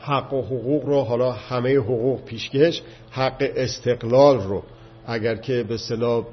حق 0.00 0.32
و 0.32 0.42
حقوق 0.42 0.84
رو 0.84 1.00
حالا 1.00 1.32
همه 1.32 1.76
حقوق 1.76 2.24
پیشکش 2.24 2.82
حق 3.16 3.50
استقلال 3.56 4.40
رو 4.40 4.62
اگر 5.06 5.36
که 5.36 5.62
به 5.62 5.74
اصطلاح 5.74 6.24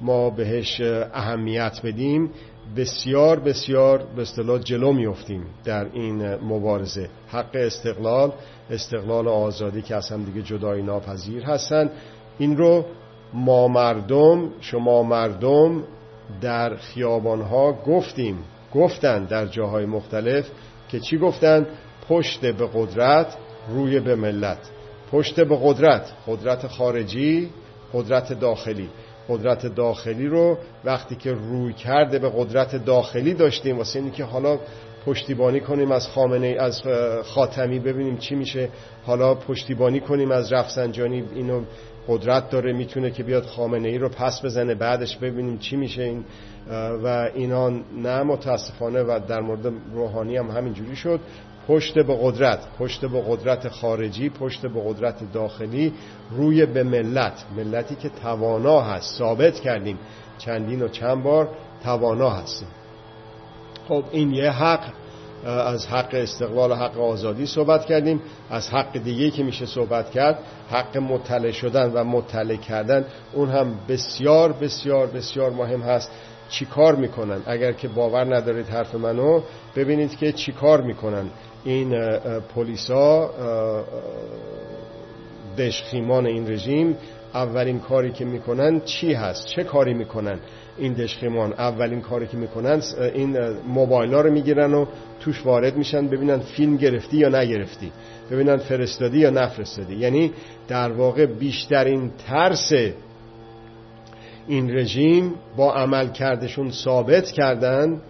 ما 0.00 0.30
بهش 0.30 0.80
اهمیت 1.14 1.80
بدیم 1.84 2.30
بسیار 2.76 3.40
بسیار 3.40 4.06
به 4.16 4.22
اصطلاح 4.22 4.58
جلو 4.58 4.92
میفتیم 4.92 5.46
در 5.64 5.86
این 5.92 6.34
مبارزه. 6.34 7.08
حق 7.28 7.50
استقلال 7.54 8.32
استقلال 8.70 9.28
آزادی 9.28 9.82
که 9.82 9.96
اصلا 9.96 10.18
دیگه 10.18 10.42
جدای 10.42 10.82
ناپذیر 10.82 11.44
هستن. 11.44 11.90
این 12.38 12.56
رو 12.56 12.84
ما 13.32 13.68
مردم 13.68 14.50
شما 14.60 15.02
مردم 15.02 15.84
در 16.40 16.76
خیابانها 16.76 17.72
گفتیم. 17.72 18.38
گفتن 18.74 19.24
در 19.24 19.46
جاهای 19.46 19.86
مختلف 19.86 20.50
که 20.88 21.00
چی 21.00 21.18
گفتن؟ 21.18 21.66
پشت 22.08 22.40
به 22.40 22.68
قدرت 22.74 23.36
روی 23.68 24.00
به 24.00 24.14
ملت. 24.14 24.58
پشت 25.14 25.40
به 25.40 25.58
قدرت 25.62 26.12
قدرت 26.26 26.66
خارجی 26.66 27.50
قدرت 27.92 28.32
داخلی. 28.32 28.88
قدرت 29.28 29.66
داخلی 29.66 30.26
رو 30.26 30.58
وقتی 30.84 31.16
که 31.16 31.32
روی 31.32 31.72
کرده 31.72 32.18
به 32.18 32.30
قدرت 32.36 32.84
داخلی 32.84 33.34
داشتیم 33.34 33.78
واسه 33.78 33.98
اینی 33.98 34.10
که 34.10 34.24
حالا 34.24 34.58
پشتیبانی 35.06 35.60
کنیم 35.60 35.92
از 35.92 36.08
خامنه 36.08 36.56
از 36.60 36.82
خاتمی 37.24 37.78
ببینیم 37.78 38.16
چی 38.16 38.34
میشه. 38.34 38.68
حالا 39.06 39.34
پشتیبانی 39.34 40.00
کنیم 40.00 40.30
از 40.30 40.52
رفسنجانی 40.52 41.24
اینو 41.34 41.62
قدرت 42.08 42.50
داره 42.50 42.72
می‌تونه 42.72 43.10
که 43.10 43.22
بیاد 43.22 43.44
خامنه 43.44 43.88
ای 43.88 43.98
رو 43.98 44.08
پس 44.08 44.44
بزنه 44.44 44.74
بعدش 44.74 45.16
ببینیم 45.16 45.58
چی 45.58 45.76
میشه 45.76 46.02
این 46.02 46.24
و 47.04 47.30
اینا 47.34 47.70
نه 47.96 48.22
متاسفانه 48.22 49.02
و 49.02 49.20
در 49.28 49.40
مورد 49.40 49.72
روحانی 49.92 50.36
هم 50.36 50.50
همینجوری 50.50 50.96
شد. 50.96 51.20
پشت 51.68 51.98
به 51.98 52.18
قدرت 52.22 52.58
پشت 52.78 53.04
به 53.04 53.22
قدرت 53.28 53.68
خارجی 53.68 54.28
پشت 54.30 54.66
به 54.66 54.82
قدرت 54.86 55.32
داخلی 55.32 55.92
روی 56.30 56.66
به 56.66 56.82
ملت. 56.82 57.44
ملتی 57.56 57.94
که 57.94 58.08
توانا 58.08 58.80
هست. 58.80 59.18
ثابت 59.18 59.60
کردیم. 59.60 59.98
چندین 60.38 60.82
و 60.82 60.88
چند 60.88 61.22
بار 61.22 61.48
توانا 61.84 62.30
هستیم. 62.30 62.68
خب 63.88 64.04
این 64.10 64.32
یه 64.32 64.50
حق. 64.50 64.84
از 65.46 65.86
حق 65.86 66.14
استقلال 66.14 66.70
و 66.70 66.74
حق 66.74 67.00
آزادی 67.00 67.46
صحبت 67.46 67.86
کردیم. 67.86 68.20
از 68.50 68.68
حق 68.68 68.92
دیگه 68.92 69.30
که 69.30 69.42
میشه 69.42 69.66
صحبت 69.66 70.10
کرد 70.10 70.38
حق 70.70 70.96
مطلع 70.96 71.50
شدن 71.50 71.92
و 71.92 72.04
مطلع 72.04 72.56
کردن 72.56 73.04
اون 73.32 73.48
هم 73.48 73.74
بسیار 73.88 74.52
بسیار 74.52 75.06
بسیار 75.06 75.50
مهم 75.50 75.82
هست. 75.82 76.10
چی 76.48 76.64
کار 76.64 76.96
می‌کنن. 76.96 77.42
اگر 77.46 77.72
که 77.72 77.88
باور 77.88 78.36
ندارید 78.36 78.66
حرف 78.66 78.94
منو 78.94 79.40
ببینید 79.76 80.16
که 80.16 80.32
چی 80.32 80.52
کار 80.52 80.82
می‌کنن. 80.82 81.24
این 81.64 82.18
پلیسا 82.54 83.30
دشخیمان 85.58 86.26
این 86.26 86.50
رژیم 86.50 86.96
اولین 87.34 87.80
کاری 87.80 88.12
که 88.12 88.24
می‌کنن 88.24 88.80
چی 88.80 89.12
هست؟ 89.12 89.46
چه 89.46 89.64
کاری 89.64 89.94
می‌کنن 89.94 90.38
این 90.78 90.92
دشخیمان 90.92 91.52
اولین 91.52 92.00
کاری 92.00 92.26
که 92.26 92.36
می‌کنن 92.36 92.82
این 93.14 93.38
موبایل 93.68 94.14
ها 94.14 94.20
رو 94.20 94.32
می‌گیرن 94.32 94.74
و 94.74 94.86
توش 95.20 95.46
وارد 95.46 95.76
میشن 95.76 96.06
ببینن 96.08 96.38
فیلم 96.38 96.76
گرفتی 96.76 97.16
یا 97.16 97.28
نگرفتی. 97.28 97.92
ببینن 98.30 98.56
فرستادی 98.56 99.18
یا 99.18 99.30
نفرستادی. 99.30 99.96
یعنی 99.96 100.32
در 100.68 100.92
واقع 100.92 101.26
بیشترین 101.26 102.10
ترس 102.26 102.72
این 104.48 104.76
رژیم 104.76 105.34
با 105.56 105.74
عمل 105.74 106.08
کردشون 106.08 106.70
ثابت 106.70 107.30
کردن 107.30 108.00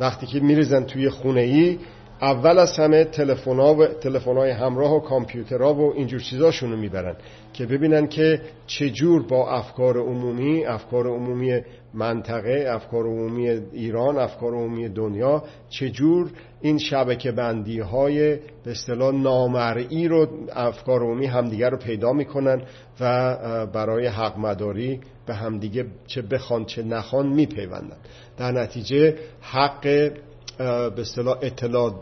وقتی 0.00 0.26
که 0.26 0.40
میریزن 0.40 0.84
توی 0.84 1.10
خونه 1.10 1.40
ای 1.40 1.78
اول 2.20 2.58
از 2.58 2.78
همه 2.78 3.04
تلفن 3.04 4.36
های 4.36 4.50
همراه 4.50 4.92
و 4.92 5.00
کامپیوترها 5.00 5.74
و 5.74 5.94
اینجور 5.94 6.20
چیزاشون 6.20 6.70
رو 6.70 6.76
می‌برن 6.76 7.16
که 7.52 7.66
ببینن 7.66 8.06
که 8.06 8.40
چجور 8.66 9.22
با 9.22 9.50
افکار 9.50 9.98
عمومی 9.98 10.64
افکار 10.64 11.06
عمومی 11.06 11.60
منطقه 11.94 12.66
افکار 12.68 13.06
عمومی 13.06 13.48
ایران 13.72 14.18
افکار 14.18 14.54
عمومی 14.54 14.88
دنیا 14.88 15.42
چجور 15.68 16.30
این 16.60 16.78
شبکه 16.78 17.32
بندی 17.32 17.80
های 17.80 18.36
به 18.36 18.70
اصطلاح 18.70 19.14
نامرئی 19.14 20.08
رو 20.08 20.28
افکار 20.52 21.02
عمومی 21.02 21.26
همدیگر 21.26 21.70
رو 21.70 21.76
پیدا 21.76 22.12
می‌کنن 22.12 22.62
و 23.00 23.66
برای 23.66 24.06
حق 24.06 24.38
مداری 24.38 25.00
به 25.26 25.34
همدیگه 25.34 25.86
چه 26.06 26.22
بخوان 26.22 26.64
چه 26.64 26.82
نخوان 26.82 27.28
میپیوندن. 27.28 27.96
در 28.38 28.52
نتیجه 28.52 29.14
حق 29.40 30.10
به 30.58 31.00
اصطلاح 31.00 31.38
اطلاع 31.42 31.94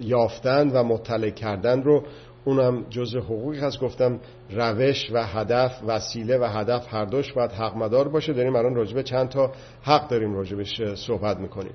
یافتن 0.00 0.68
و 0.68 0.82
مطلع 0.82 1.30
کردن 1.30 1.82
رو 1.82 2.02
اونم 2.44 2.84
جز 2.90 3.16
حقوقی 3.16 3.58
هست. 3.58 3.80
گفتم 3.80 4.20
روش 4.50 5.10
و 5.12 5.26
هدف 5.26 5.80
وسیله 5.86 6.38
و 6.38 6.44
هدف 6.44 6.94
هر 6.94 7.04
دوش 7.04 7.32
باید 7.32 7.52
حق 7.52 7.76
مدار 7.76 8.08
باشه. 8.08 8.32
داریم 8.32 8.56
الان 8.56 8.74
راجبه 8.74 9.02
چند 9.02 9.28
تا 9.28 9.52
حق 9.82 10.08
داریم 10.08 10.34
راجبش 10.34 10.82
صحبت 10.94 11.36
می‌کنیم. 11.36 11.72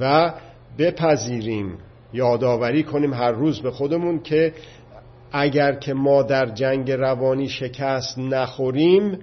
و 0.00 0.34
بپذیریم 0.78 1.78
یادآوری 2.12 2.82
کنیم 2.82 3.14
هر 3.14 3.32
روز 3.32 3.60
به 3.60 3.70
خودمون 3.70 4.22
که 4.22 4.52
اگر 5.32 5.72
که 5.72 5.94
ما 5.94 6.22
در 6.22 6.46
جنگ 6.46 6.90
روانی 6.90 7.48
شکست 7.48 8.18
نخوریم 8.18 9.18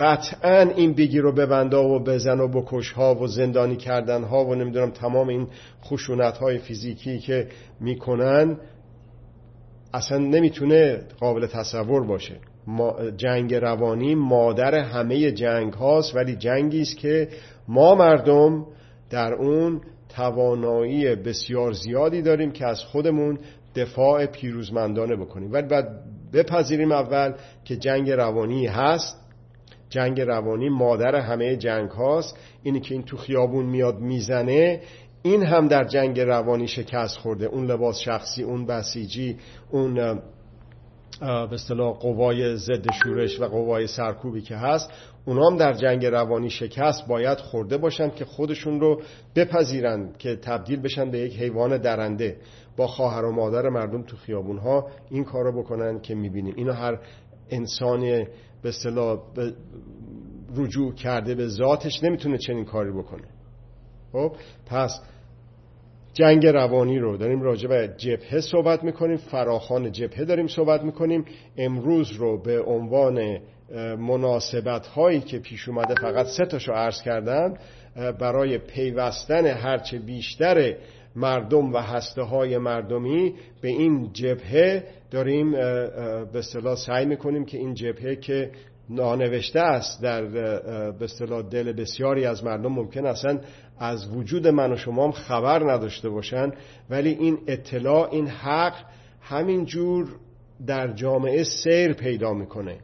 قطعا 0.00 0.60
این 0.60 0.92
بگیر 0.92 1.26
و 1.26 1.32
ببندا 1.32 1.88
و 1.88 2.04
بزن 2.04 2.40
و 2.40 2.48
بکش 2.48 2.92
ها 2.92 3.14
و 3.14 3.26
زندانی 3.26 3.76
کردن 3.76 4.24
ها 4.24 4.44
و 4.44 4.54
نمی‌دونم 4.54 4.90
تمام 4.90 5.28
این 5.28 5.46
خشونت 5.84 6.38
های 6.38 6.58
فیزیکی 6.58 7.18
که 7.18 7.48
می‌کنن 7.80 8.56
اصلا 9.94 10.18
نمی‌تونه 10.18 11.02
قابل 11.20 11.46
تصور 11.46 12.06
باشه. 12.06 12.36
جنگ 13.16 13.54
روانی 13.54 14.14
مادر 14.14 14.74
همه 14.74 15.32
جنگ 15.32 15.72
هاست 15.72 16.16
ولی 16.16 16.36
جنگی 16.36 16.80
است 16.80 16.96
که 16.96 17.28
ما 17.68 17.94
مردم 17.94 18.66
در 19.10 19.34
اون 19.34 19.80
توانایی 20.08 21.14
بسیار 21.14 21.72
زیادی 21.72 22.22
داریم 22.22 22.50
که 22.50 22.66
از 22.66 22.80
خودمون 22.80 23.38
دفاع 23.76 24.26
پیروزمندانه 24.26 25.16
بکنیم. 25.16 25.52
ولی 25.52 25.66
باید 25.68 25.86
بپذیریم 26.32 26.92
اول 26.92 27.32
که 27.64 27.76
جنگ 27.76 28.10
روانی 28.10 28.66
هست. 28.66 29.19
جنگ 29.90 30.20
روانی 30.20 30.68
مادر 30.68 31.16
همه 31.16 31.56
جنگ 31.56 31.90
هاست. 31.90 32.36
اینی 32.62 32.80
که 32.80 32.94
این 32.94 33.02
تو 33.02 33.16
خیابون 33.16 33.66
میاد 33.66 33.98
می‌زنه 33.98 34.80
این 35.22 35.42
هم 35.42 35.68
در 35.68 35.84
جنگ 35.84 36.20
روانی 36.20 36.68
شکست 36.68 37.18
خورده. 37.18 37.46
اون 37.46 37.66
لباس 37.66 37.98
شخصی 37.98 38.42
اون 38.42 38.66
بسیجی 38.66 39.36
اون 39.70 40.20
به 41.20 41.52
اصطلاح 41.52 41.98
قوای 41.98 42.56
ضد 42.56 42.92
شورش 43.02 43.40
و 43.40 43.44
قوای 43.44 43.86
سرکوبی 43.86 44.40
که 44.40 44.56
هست 44.56 44.90
اونا 45.24 45.46
هم 45.46 45.56
در 45.56 45.72
جنگ 45.72 46.06
روانی 46.06 46.50
شکست 46.50 47.06
باید 47.08 47.38
خورده 47.38 47.76
باشند 47.76 48.14
که 48.14 48.24
خودشون 48.24 48.80
رو 48.80 49.02
بپذیرند 49.36 50.16
که 50.18 50.36
تبدیل 50.36 50.80
بشن 50.80 51.10
به 51.10 51.18
یک 51.18 51.36
حیوان 51.40 51.78
درنده. 51.78 52.36
با 52.76 52.86
خواهر 52.86 53.24
و 53.24 53.32
مادر 53.32 53.68
مردم 53.68 54.02
تو 54.02 54.16
خیابون 54.16 54.58
ها 54.58 54.86
این 55.10 55.24
کار 55.24 55.44
رو 55.44 55.62
بکنن 55.62 56.00
که 56.00 56.14
می‌بینیم 56.14 56.54
اینو 56.56 56.72
هر 56.72 56.98
انسان 57.50 58.26
به 58.62 58.68
اصطلاح 58.68 59.18
رجوع 60.56 60.94
کرده 60.94 61.34
به 61.34 61.48
ذاتش 61.48 62.02
نمی‌تونه 62.02 62.38
چنین 62.38 62.64
کاری 62.64 62.90
بکنه. 62.90 63.28
خب 64.12 64.32
پس 64.66 65.00
جنگ 66.14 66.46
روانی 66.46 66.98
رو 66.98 67.16
داریم 67.16 67.42
راجع 67.42 67.68
به 67.68 67.94
جبهه 67.96 68.40
صحبت 68.40 68.84
می‌کنیم 68.84 69.16
فراخان 69.16 69.92
جبهه 69.92 70.24
داریم 70.24 70.46
صحبت 70.46 70.82
می‌کنیم. 70.82 71.24
امروز 71.56 72.12
رو 72.12 72.42
به 72.42 72.62
عنوان 72.62 73.38
مناسبت 73.98 74.86
هایی 74.86 75.20
که 75.20 75.38
پیش 75.38 75.68
اومده 75.68 75.94
فقط 75.94 76.26
سه 76.26 76.46
تاشو 76.46 76.72
عرض 76.72 77.02
کردم 77.02 77.54
برای 77.96 78.58
پیوستن 78.58 79.46
هرچه 79.46 79.98
بیشتر 79.98 80.76
مردم 81.16 81.72
و 81.72 81.78
هسته 81.78 82.22
های 82.22 82.58
مردمی 82.58 83.34
به 83.60 83.68
این 83.68 84.12
جبهه 84.12 84.84
داریم 85.10 85.50
به 85.52 86.38
اصطلاح 86.38 86.76
سعی 86.76 87.06
می‌کنیم 87.06 87.44
که 87.44 87.58
این 87.58 87.74
جبهه 87.74 88.16
که 88.16 88.50
نانوشته 88.90 89.60
است 89.60 90.02
در 90.02 90.22
به 90.92 91.04
اصطلاح 91.04 91.42
دل 91.42 91.72
بسیاری 91.72 92.24
از 92.24 92.44
مردم 92.44 92.72
ممکن 92.72 93.06
اصلا 93.06 93.40
از 93.78 94.08
وجود 94.16 94.48
من 94.48 94.72
و 94.72 94.76
شما 94.76 95.04
هم 95.04 95.12
خبر 95.12 95.72
نداشته 95.72 96.08
باشن 96.08 96.50
ولی 96.90 97.10
این 97.10 97.38
اطلاع 97.46 98.08
این 98.12 98.26
حق 98.26 98.74
همینجور 99.20 100.08
در 100.66 100.92
جامعه 100.92 101.44
سیر 101.44 101.92
پیدا 101.92 102.32
می‌کنه. 102.32 102.76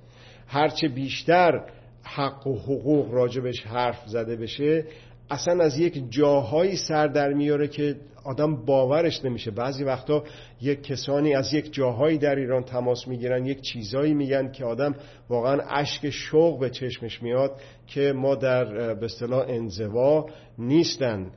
هرچه 0.47 0.89
بیشتر 0.89 1.61
حق 2.03 2.47
و 2.47 2.59
حقوق 2.59 3.15
راجبش 3.15 3.67
حرف 3.67 4.07
زده 4.07 4.37
بشه 4.37 4.85
اصلا 5.31 5.65
از 5.65 5.79
یک 5.79 6.03
جاهایی 6.11 6.77
سر 6.77 7.07
در 7.07 7.33
میاره 7.33 7.69
که 7.69 7.97
آدم 8.25 8.65
باورش 8.65 9.25
نمیشه. 9.25 9.51
بعضی 9.51 9.85
وقتا 9.85 10.25
یک 10.61 10.83
کسانی 10.83 11.35
از 11.35 11.55
یک 11.55 11.73
جاهایی 11.73 12.19
در 12.19 12.37
ایران 12.37 12.63
تماس 12.63 13.09
می‌گیرن 13.09 13.47
یک 13.47 13.61
چیزایی 13.61 14.15
میگن 14.15 14.53
که 14.53 14.65
آدم 14.65 14.95
واقعا 15.29 15.61
اشک 15.71 16.11
شوق 16.11 16.61
به 16.61 16.71
چشمش 16.71 17.23
میاد 17.23 17.61
که 17.87 18.13
ما 18.13 18.35
در 18.35 18.95
به 18.95 19.05
اصطلاح 19.05 19.45
انزوا 19.49 20.27
نیستن. 20.59 21.31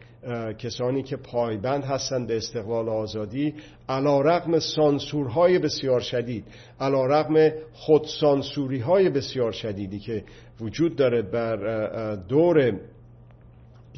کسانی 0.58 1.04
که 1.04 1.16
پایبند 1.16 1.84
هستند 1.84 2.28
به 2.28 2.38
استقلال 2.38 2.90
آزادی 2.90 3.54
علا 3.90 4.22
رقم 4.22 4.60
سانسورهای 4.60 5.60
بسیار 5.60 6.00
شدید 6.00 6.46
علا 6.80 7.06
رقم 7.06 7.52
خودسانسوری 7.74 9.10
بسیار 9.10 9.52
شدیدی 9.52 10.00
که 10.00 10.24
وجود 10.62 10.96
داره 10.96 11.22
بر 11.22 12.16
دور 12.16 12.80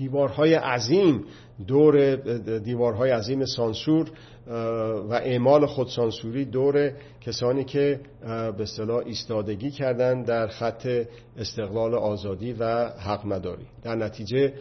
دیوارهای 0.01 0.53
عظیم 0.53 1.25
دور 1.67 2.15
دیوارهای 2.59 3.11
عظیم 3.11 3.45
سانسور 3.45 4.11
و 5.09 5.13
اعمال 5.13 5.65
خودسانسوری 5.65 6.45
دور 6.45 6.91
کسانی 7.21 7.63
که 7.63 7.99
به 8.21 8.61
اصطلاح 8.61 9.03
ایستادگی 9.05 9.71
کردن 9.71 10.23
در 10.23 10.47
خط 10.47 10.87
استقلال 11.37 11.93
آزادی 11.93 12.53
و 12.53 12.89
حق 12.89 13.25
مداری. 13.25 13.65
در 13.83 13.95
نتیجه 13.95 14.53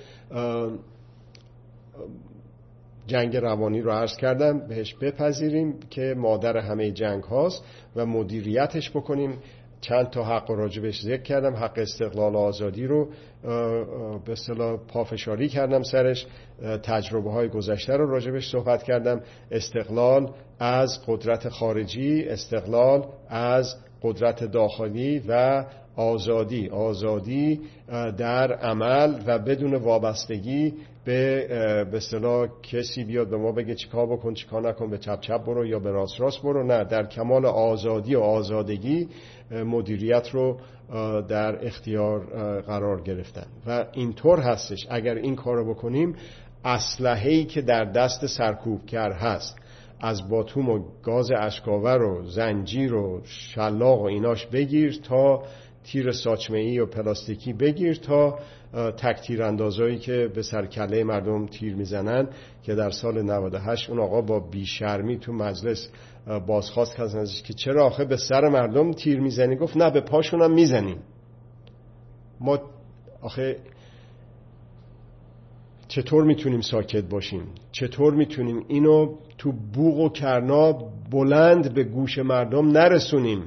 جنگ 3.07 3.37
روانی 3.37 3.81
رو 3.81 3.91
عرض 3.91 4.17
کردم 4.17 4.59
بهش 4.69 4.95
بپذیریم 4.95 5.81
که 5.91 6.15
مادر 6.17 6.57
همه 6.57 6.91
جنگ 6.91 7.23
هاست 7.23 7.65
و 7.97 8.07
مدیریتش 8.07 8.91
بکنیم. 8.91 9.39
چند 9.81 10.11
تا 10.11 10.25
حق 10.25 10.51
راجبش 10.51 11.03
ذکر 11.03 11.23
کردم 11.23 11.57
حق 11.57 11.79
استقلال 11.79 12.37
آزادی 12.37 12.87
رو 12.87 13.09
به 14.25 14.33
اصطلاح 14.33 14.77
پافشاری 14.89 15.49
کردم 15.49 15.83
سرش 15.83 16.27
تجربه 16.83 17.31
های 17.31 17.49
گذشته 17.49 17.97
رو 17.97 18.11
راجبش 18.11 18.51
صحبت 18.51 18.83
کردم. 18.83 19.21
استقلال 19.51 20.33
از 20.59 20.99
قدرت 21.07 21.49
خارجی 21.49 22.25
استقلال 22.25 23.07
از 23.29 23.77
قدرت 24.03 24.45
داخلی 24.45 25.23
و 25.29 25.65
آزادی. 25.97 26.69
آزادی 26.69 27.61
در 28.19 28.53
عمل 28.53 29.23
و 29.27 29.39
بدون 29.39 29.75
وابستگی 29.75 30.75
به 31.05 31.47
به 31.93 32.01
کسی 32.63 33.05
بیاد 33.05 33.31
به 33.31 33.37
ما 33.37 33.53
بگه 33.53 33.75
چیکار 33.75 34.07
بکن 34.07 34.35
چیکار 34.35 34.69
نکن 34.69 34.91
به 34.91 34.99
چپ 34.99 35.21
چپ 35.21 35.45
برو 35.45 35.67
یا 35.67 35.79
به 35.79 35.91
راست 35.91 36.21
راست 36.21 36.43
برو. 36.43 36.67
نه 36.67 36.85
در 36.85 37.07
کمال 37.07 37.47
آزادی 37.47 38.15
و 38.15 38.21
آزادگی 38.21 39.09
مدیریت 39.51 40.29
رو 40.33 40.57
در 41.29 41.67
اختیار 41.67 42.21
قرار 42.61 43.03
گرفتن. 43.03 43.47
و 43.67 43.87
اینطور 43.93 44.41
هستش. 44.41 44.87
اگر 44.91 45.15
این 45.15 45.37
کار 45.37 45.57
رو 45.57 45.75
بکنیم 45.75 46.17
اسلحه‌ای 46.65 47.45
که 47.45 47.63
در 47.63 47.85
دست 47.85 48.27
سرکوبگر 48.27 49.13
هست 49.13 49.57
از 50.01 50.29
باتوم 50.29 50.69
و 50.69 50.85
گاز 51.03 51.31
اشکاور 51.31 52.03
و 52.03 52.23
زنجیر 52.23 52.95
و 52.95 53.21
شلاق 53.25 54.01
و 54.01 54.05
ایناش 54.05 54.47
بگیر 54.47 55.01
تا 55.05 55.43
تیر 55.85 56.13
ساچمه 56.13 56.81
و 56.81 56.87
پلاستیکی 56.87 57.53
بگیر 57.53 57.95
تا 57.95 58.39
تک 58.97 59.21
تیر 59.21 59.43
اندازایی 59.43 59.99
که 59.99 60.31
به 60.35 60.43
سرکله 60.43 61.05
مردم 61.05 61.47
تیر 61.47 61.75
می‌زنن 61.75 62.29
که 62.63 62.75
در 62.75 62.91
سال 62.91 63.23
98 63.23 63.91
اون 63.91 64.01
آقا 64.01 64.21
با 64.21 64.41
بیشرمی 64.41 65.19
تو 65.19 65.33
مجلس 65.33 65.89
بازخواست 66.47 66.97
کرد 66.97 67.17
ازش 67.17 67.43
که 67.43 67.55
چرا 67.55 67.87
آخه 67.87 68.05
به 68.05 68.17
سر 68.17 68.49
مردم 68.49 68.93
تیر 68.93 69.21
می‌زنی؟ 69.21 69.57
گفت 69.57 69.77
نه 69.77 69.91
به 69.91 70.01
پاشونم 70.01 70.53
می‌زنیم. 70.53 70.99
ما 72.41 72.59
آخه 73.23 73.57
چطور 75.89 76.25
می‌تونیم 76.25 76.61
ساکت 76.61 77.05
باشیم؟ 77.05 77.43
چطور 77.73 78.15
می‌تونیم 78.15 78.65
اینو 78.69 79.15
تو 79.39 79.53
بوغ 79.53 79.99
و 79.99 80.09
کرنا 80.09 80.73
بلند 81.11 81.75
به 81.75 81.85
گوش 81.85 82.19
مردم 82.19 82.69
نرسونیم؟ 82.69 83.43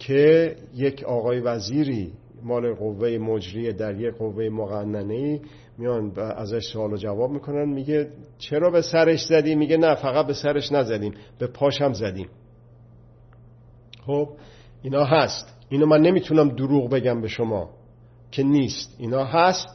که 0.00 0.56
یک 0.74 1.04
آقای 1.04 1.40
وزیری 1.40 2.12
مال 2.42 2.74
قوه 2.74 3.18
مجریه 3.18 3.72
در 3.72 4.00
یک 4.00 4.14
قوه 4.14 4.48
مقننه 4.48 5.40
میان 5.78 6.12
ازش 6.18 6.72
سوال 6.72 6.92
و 6.92 6.96
جواب 6.96 7.30
می‌کنن 7.30 7.68
میگه 7.68 8.08
چرا 8.38 8.70
به 8.70 8.82
سرش 8.82 9.24
زدیم 9.26 9.58
میگه 9.58 9.76
نه 9.76 9.94
فقط 9.94 10.26
به 10.26 10.32
سرش 10.32 10.72
نزدیم 10.72 11.14
به 11.38 11.46
پاش 11.46 11.82
هم 11.82 11.92
زدیم. 11.92 12.28
خب 14.06 14.28
اینا 14.82 15.04
هست. 15.04 15.54
اینو 15.68 15.86
من 15.86 16.00
نمی‌تونم 16.00 16.48
دروغ 16.48 16.90
بگم 16.90 17.20
به 17.20 17.28
شما 17.28 17.70
که 18.30 18.42
نیست. 18.42 18.96
اینا 18.98 19.24
هست 19.24 19.68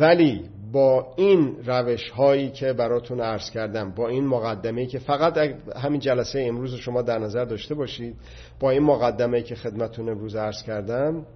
ولی 0.00 0.42
با 0.72 1.12
این 1.16 1.56
روش 1.66 2.10
هایی 2.10 2.50
که 2.50 2.72
براتون 2.72 3.20
عرض 3.20 3.50
کردم 3.50 3.90
با 3.90 4.08
این 4.08 4.26
مقدمه 4.26 4.86
که 4.86 4.98
فقط 4.98 5.38
همین 5.76 6.00
جلسه 6.00 6.40
امروز 6.48 6.74
شما 6.74 7.02
در 7.02 7.18
نظر 7.18 7.44
داشته 7.44 7.74
باشید 7.74 8.16
با 8.60 8.70
این 8.70 8.82
مقدمه 8.82 9.42
که 9.42 9.54
خدمتون 9.54 10.08
امروز 10.08 10.36
عرض 10.36 10.62
کردم 10.62 11.26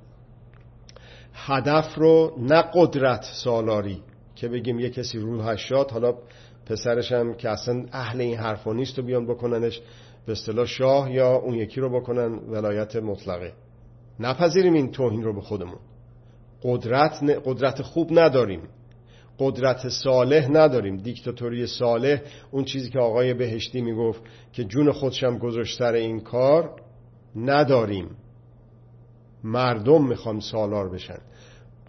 هدف 1.35 1.95
رو 1.95 2.33
نه 2.39 2.65
قدرت 2.75 3.25
سالاری 3.45 4.03
که 4.35 4.49
بگیم 4.49 4.81
یه 4.81 4.91
کسی 4.91 5.19
رو 5.19 5.43
هشتاد 5.43 5.91
حالا 5.91 6.15
پسرش 6.67 7.13
هم 7.13 7.35
که 7.35 7.51
اصلا 7.51 7.85
اهل 7.93 8.21
این 8.21 8.37
حرفا 8.37 8.73
نیست 8.73 8.99
و 8.99 9.03
بیان 9.03 9.27
بکننش 9.27 9.81
به 10.27 10.33
اصطلاح 10.33 10.67
شاه 10.67 11.13
یا 11.13 11.37
اون 11.37 11.55
یکی 11.55 11.81
رو 11.81 12.01
بکنن 12.01 12.39
ولایت 12.49 12.97
مطلقه. 12.97 13.53
نپذیریم 14.21 14.73
این 14.73 14.91
توهین 14.91 15.23
رو 15.23 15.33
به 15.33 15.41
خودمون. 15.41 15.79
قدرت, 16.63 17.41
قدرت 17.45 17.83
خوب 17.83 18.19
نداریم. 18.19 18.61
قدرت 19.39 19.89
صالح 19.89 20.49
نداریم. 20.49 20.97
دیکتاتوری 20.97 21.67
صالح 21.67 22.21
اون 22.51 22.65
چیزی 22.65 22.91
که 22.91 22.99
آقای 22.99 23.35
بهشتی 23.35 23.81
می‌گفت 23.81 24.23
که 24.53 24.65
جون 24.65 24.93
خودشم 24.93 25.39
گذاشتر 25.39 25.93
این 25.93 26.21
کار 26.21 26.71
نداریم. 27.37 28.11
مردم 29.45 30.09
می‌خوام 30.09 30.41
سالار 30.41 30.89
بشن. 30.89 31.19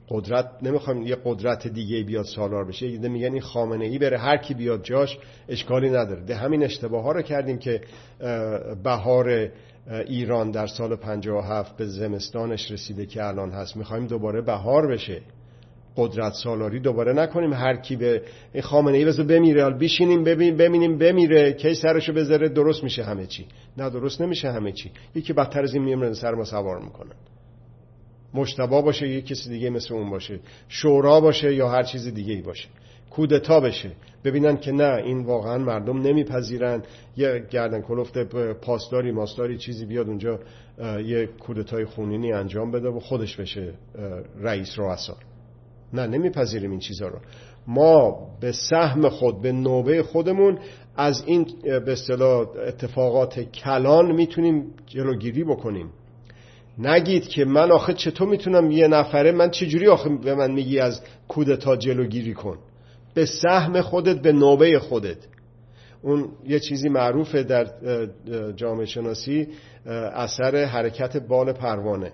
قدرت 0.10 0.50
نمی‌خوایم 0.62 1.02
یه 1.02 1.18
قدرت 1.26 1.68
دیگه 1.68 2.04
بیاد 2.04 2.26
سالار 2.26 2.66
بشه. 2.66 2.88
یه 2.88 3.10
میگن 3.10 3.32
این 3.34 3.42
خامنه 3.42 3.86
ای 3.86 3.98
بره 3.98 4.18
هر 4.18 4.38
کی 4.38 4.54
بیاد 4.54 4.84
جاش 4.84 5.18
اشکالی 5.50 5.90
نداره. 5.90 6.22
ده 6.22 6.36
همین 6.36 6.64
اشتباه 6.64 7.04
ها 7.04 7.12
رو 7.12 7.22
کردیم 7.22 7.58
که 7.58 7.82
بهار 8.84 9.50
ایران 10.08 10.52
در 10.52 10.68
سال 10.68 10.96
57 10.96 11.78
به 11.78 11.86
زمستانش 11.86 12.72
رسیده 12.72 13.06
که 13.06 13.26
الان 13.26 13.52
هست. 13.52 13.78
می‌خوایم 13.78 14.08
دوباره 14.08 14.42
بهار 14.42 14.88
بشه. 14.88 15.22
قدرت 15.98 16.34
سالاری 16.34 16.80
دوباره 16.80 17.14
نکنیم. 17.14 17.54
هر 17.54 17.76
کی 17.76 17.96
به 17.96 18.22
خامنه 18.62 18.98
ای 18.98 19.06
بذار 19.06 19.26
بمیره 19.26 19.70
بشینیم 19.70 20.24
ببین 20.24 20.58
ببینیم 20.58 20.98
بمیره 20.98 21.54
کی 21.54 21.74
سرشو 21.74 22.14
بذاره 22.14 22.50
درست 22.50 22.84
میشه 22.84 23.04
همه 23.04 23.26
چی. 23.26 23.46
نه 23.78 23.90
درست 23.90 24.22
نمیشه 24.22 24.52
همه 24.52 24.72
چی. 24.72 24.92
یکی 25.16 25.34
بدتر 25.34 25.64
از 25.64 25.74
این 25.74 25.84
میمونه 25.84 26.14
سر 26.14 26.34
ما 26.34 26.46
سوار 26.46 26.80
می‌کنن. 26.80 27.16
مشتبا 28.34 28.82
باشه 28.82 29.08
یه 29.08 29.22
کسی 29.22 29.50
دیگه 29.50 29.70
مثل 29.70 29.94
اون 29.94 30.10
باشه. 30.10 30.40
شورا 30.70 31.22
باشه 31.22 31.54
یا 31.56 31.70
هر 31.70 31.84
چیز 31.84 32.08
دیگه 32.08 32.34
ای 32.34 32.42
باشه. 32.42 32.68
کودتا 33.10 33.60
بشه. 33.60 33.92
ببینن 34.24 34.58
که 34.58 34.72
نه 34.72 34.96
این 34.96 35.24
واقعا 35.24 35.58
مردم 35.58 36.02
نمیپذیرن. 36.02 36.84
یه 37.18 37.46
گردن 37.50 37.82
کلفت 37.82 38.18
پاسداری 38.54 39.12
ماستاری 39.12 39.58
چیزی 39.58 39.86
بیاد 39.86 40.08
اونجا 40.08 40.40
یه 41.06 41.26
کودتای 41.26 41.86
خونینی 41.86 42.34
انجام 42.34 42.72
بده 42.72 42.90
و 42.90 43.00
خودش 43.00 43.36
بشه 43.36 43.74
رئیس 44.42 44.80
رؤسا. 44.80 45.18
نه 45.94 46.08
نمیپذیریم 46.08 46.72
این 46.72 46.80
چیزها 46.80 47.08
رو. 47.08 47.20
ما 47.68 48.28
به 48.42 48.52
سهم 48.52 49.10
خود 49.10 49.42
به 49.42 49.52
نوبه 49.52 50.04
خودمون 50.04 50.60
از 50.98 51.24
این 51.26 51.48
به 51.64 51.92
اصطلاح 51.92 52.48
اتفاقات 52.68 53.40
کلان 53.40 54.12
می‌تونیم 54.12 54.74
جلوگیری 54.88 55.44
بکنیم. 55.44 55.90
نگید 56.78 57.28
که 57.28 57.46
من 57.46 57.72
آخه 57.72 57.94
چطور 57.94 58.28
می‌تونم 58.28 58.72
یه 58.72 58.88
نفره 58.88 59.32
من 59.32 59.50
چجوری 59.50 59.88
آخه 59.88 60.10
به 60.10 60.36
من 60.36 60.52
میگی 60.52 60.80
از 60.80 61.02
کودتا 61.28 61.76
جلوگیری 61.76 62.34
کن؟ 62.34 62.58
به 63.14 63.26
سهم 63.26 63.82
خودت 63.82 64.22
به 64.22 64.32
نوبه 64.32 64.80
خودت. 64.80 65.18
اون 66.02 66.30
یه 66.48 66.60
چیزی 66.60 66.90
معروفه 66.90 67.44
در 67.44 67.68
جامعه 68.56 68.86
شناسی 68.86 69.48
اثر 70.14 70.66
حرکت 70.66 71.18
بال 71.18 71.52
پروانه. 71.52 72.12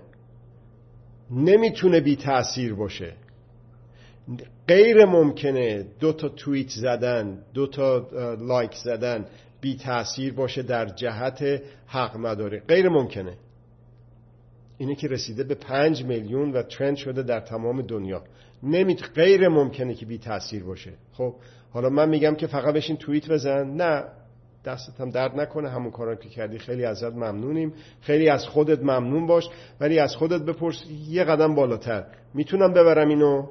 نمی‌تونه 1.30 2.00
بی 2.00 2.16
تأثیر 2.16 2.74
باشه. 2.74 3.12
غیر 4.68 5.04
ممکنه 5.04 5.86
دو 6.00 6.12
تا 6.12 6.28
توییت 6.28 6.68
زدن 6.68 7.38
دو 7.54 7.66
تا 7.66 8.08
لایک 8.40 8.74
زدن 8.74 9.26
بی 9.60 9.76
تأثیر 9.76 10.32
باشه 10.34 10.62
در 10.62 10.86
جهت 10.86 11.62
حق 11.86 12.16
مداری. 12.16 12.60
غیر 12.60 12.88
ممکنه. 12.88 13.36
اینه 14.78 14.94
که 14.94 15.08
رسیده 15.08 15.44
به 15.44 15.54
پنج 15.54 16.04
میلیون 16.04 16.52
و 16.52 16.62
ترند 16.62 16.96
شده 16.96 17.22
در 17.22 17.40
تمام 17.40 17.82
دنیا. 17.82 18.22
نمی 18.62 18.94
غیر 18.94 19.48
ممکنه 19.48 19.94
که 19.94 20.06
بی 20.06 20.18
تاثیر 20.18 20.64
باشه. 20.64 20.92
خب 21.12 21.34
حالا 21.70 21.88
من 21.88 22.08
میگم 22.08 22.34
که 22.34 22.46
فقط 22.46 22.74
بشین 22.74 22.96
توییت 22.96 23.30
بزن. 23.30 23.70
نه 23.70 24.04
دستت 24.64 25.00
هم 25.00 25.10
درد 25.10 25.40
نکنه. 25.40 25.68
همون 25.68 25.90
کارا 25.90 26.14
که 26.14 26.28
کردی. 26.28 26.58
خیلی 26.58 26.84
ازت 26.84 27.12
ممنونیم. 27.12 27.72
خیلی 28.00 28.28
از 28.28 28.46
خودت 28.46 28.78
ممنون 28.78 29.26
باش. 29.26 29.48
ولی 29.80 29.98
از 29.98 30.16
خودت 30.16 30.42
بپرس. 30.42 30.84
یه 31.08 31.24
قدم 31.24 31.54
بالاتر. 31.54 32.06
می‌تونم 32.34 32.72
ببرم 32.72 33.08
اینو؟ 33.08 33.46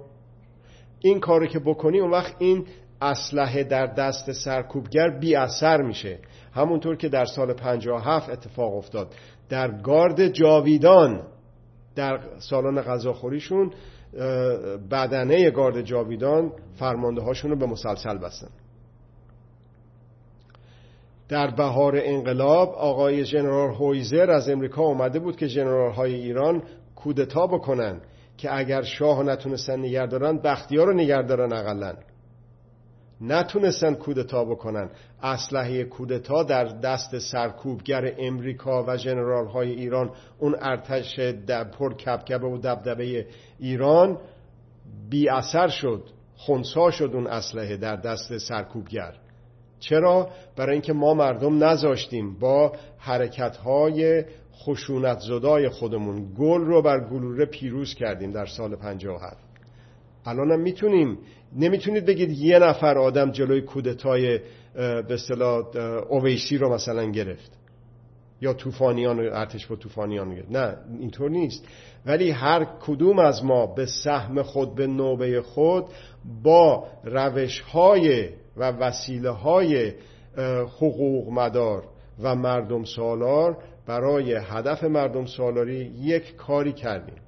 این 1.01 1.19
کارو 1.19 1.45
که 1.45 1.59
بکنی 1.59 1.99
اون 1.99 2.11
وقت 2.11 2.35
این 2.39 2.65
اسلحه 3.01 3.63
در 3.63 3.85
دست 3.85 4.31
سرکوبگر 4.31 5.09
بی 5.09 5.35
اثر 5.35 5.81
میشه. 5.81 6.19
همونطور 6.53 6.95
که 6.95 7.09
در 7.09 7.25
سال 7.25 7.53
57 7.53 8.29
اتفاق 8.29 8.75
افتاد. 8.75 9.15
در 9.49 9.81
گارد 9.81 10.27
جاویدان 10.27 11.21
در 11.95 12.19
سالن 12.39 12.81
غذاخوریشون 12.81 13.71
بدنه 14.91 15.51
گارد 15.51 15.81
جاویدان 15.81 16.51
فرمانده 16.75 17.21
هاشون 17.21 17.51
رو 17.51 17.57
به 17.57 17.65
مسلسل 17.65 18.17
بستن. 18.17 18.49
در 21.29 21.51
بهار 21.51 21.93
انقلاب 22.03 22.69
آقای 22.69 23.23
جنرال 23.23 23.73
هویزر 23.73 24.31
از 24.31 24.49
امریکا 24.49 24.81
اومده 24.81 25.19
بود 25.19 25.37
که 25.37 25.47
جنرال 25.47 25.91
های 25.91 26.15
ایران 26.15 26.63
کودتا 26.95 27.47
بکنن. 27.47 28.01
که 28.41 28.57
اگر 28.57 28.81
شاه 28.81 29.23
نتونستن 29.23 29.79
نگه 29.79 30.05
دارن 30.05 30.37
بختیار 30.37 30.87
رو 30.87 30.93
نگه 30.93 31.21
دارن 31.21 31.53
اقلا. 31.53 31.93
نتونستن 33.21 33.93
کودتا 33.93 34.45
بکنن. 34.45 34.89
اسلحه 35.23 35.83
کودتا 35.83 36.43
در 36.43 36.63
دست 36.63 37.19
سرکوبگر 37.19 38.13
امریکا 38.19 38.83
و 38.83 38.97
جنرال 38.97 39.47
های 39.47 39.71
ایران 39.71 40.11
اون 40.39 40.55
ارتش 40.61 41.19
پر 41.79 41.93
کبکبه 41.93 42.47
و 42.47 42.57
دبدبه 42.57 43.25
ایران 43.59 44.17
بی 45.09 45.29
اثر 45.29 45.67
شد 45.67 46.03
خونسا 46.35 46.91
شد 46.91 47.11
اون 47.13 47.27
اسلحه 47.27 47.77
در 47.77 47.95
دست 47.95 48.37
سرکوبگر. 48.37 49.13
چرا؟ 49.79 50.29
برای 50.55 50.73
اینکه 50.73 50.93
ما 50.93 51.13
مردم 51.13 51.63
نذاشتیم 51.63 52.39
با 52.39 52.73
حرکت 52.97 53.57
های 53.57 54.23
خشونت 54.65 55.19
زدای 55.19 55.69
خودمون 55.69 56.33
گل 56.39 56.61
رو 56.61 56.81
بر 56.81 57.09
گلوره 57.09 57.45
پیروز 57.45 57.93
کردیم 57.93 58.31
در 58.31 58.45
سال 58.45 58.75
57 58.75 59.37
الانم 60.25 60.59
می‌تونیم 60.59 61.17
نمی‌تونید 61.55 62.05
بگید 62.05 62.31
یه 62.31 62.59
نفر 62.59 62.97
آدم 62.97 63.31
جلوی 63.31 63.61
کودتای 63.61 64.39
به 64.73 65.13
اصطلاح 65.13 65.65
اویسی 66.09 66.57
رو 66.57 66.73
مثلا 66.73 67.11
گرفت. 67.11 67.51
یا 68.41 68.53
طوفانیان 68.53 69.19
ارتش 69.19 69.67
با 69.67 69.75
طوفانیان 69.75 70.35
گرفت. 70.35 70.51
نه 70.51 70.77
اینطور 70.99 71.29
نیست. 71.29 71.65
ولی 72.05 72.31
هر 72.31 72.67
کدوم 72.81 73.19
از 73.19 73.45
ما 73.45 73.65
به 73.65 73.85
سهم 73.85 74.41
خود 74.41 74.75
به 74.75 74.87
نوبه 74.87 75.41
خود 75.41 75.85
با 76.43 76.87
روش 77.03 77.59
های 77.61 78.29
و 78.57 78.71
وسیله 78.71 79.29
های 79.29 79.93
حقوق 80.77 81.29
مدار 81.29 81.83
و 82.23 82.35
مردم 82.35 82.83
سالار 82.83 83.57
برای 83.85 84.33
هدف 84.33 84.83
مردم 84.83 85.25
سالاری 85.25 85.85
یک 85.99 86.35
کاری 86.35 86.73
کردیم. 86.73 87.21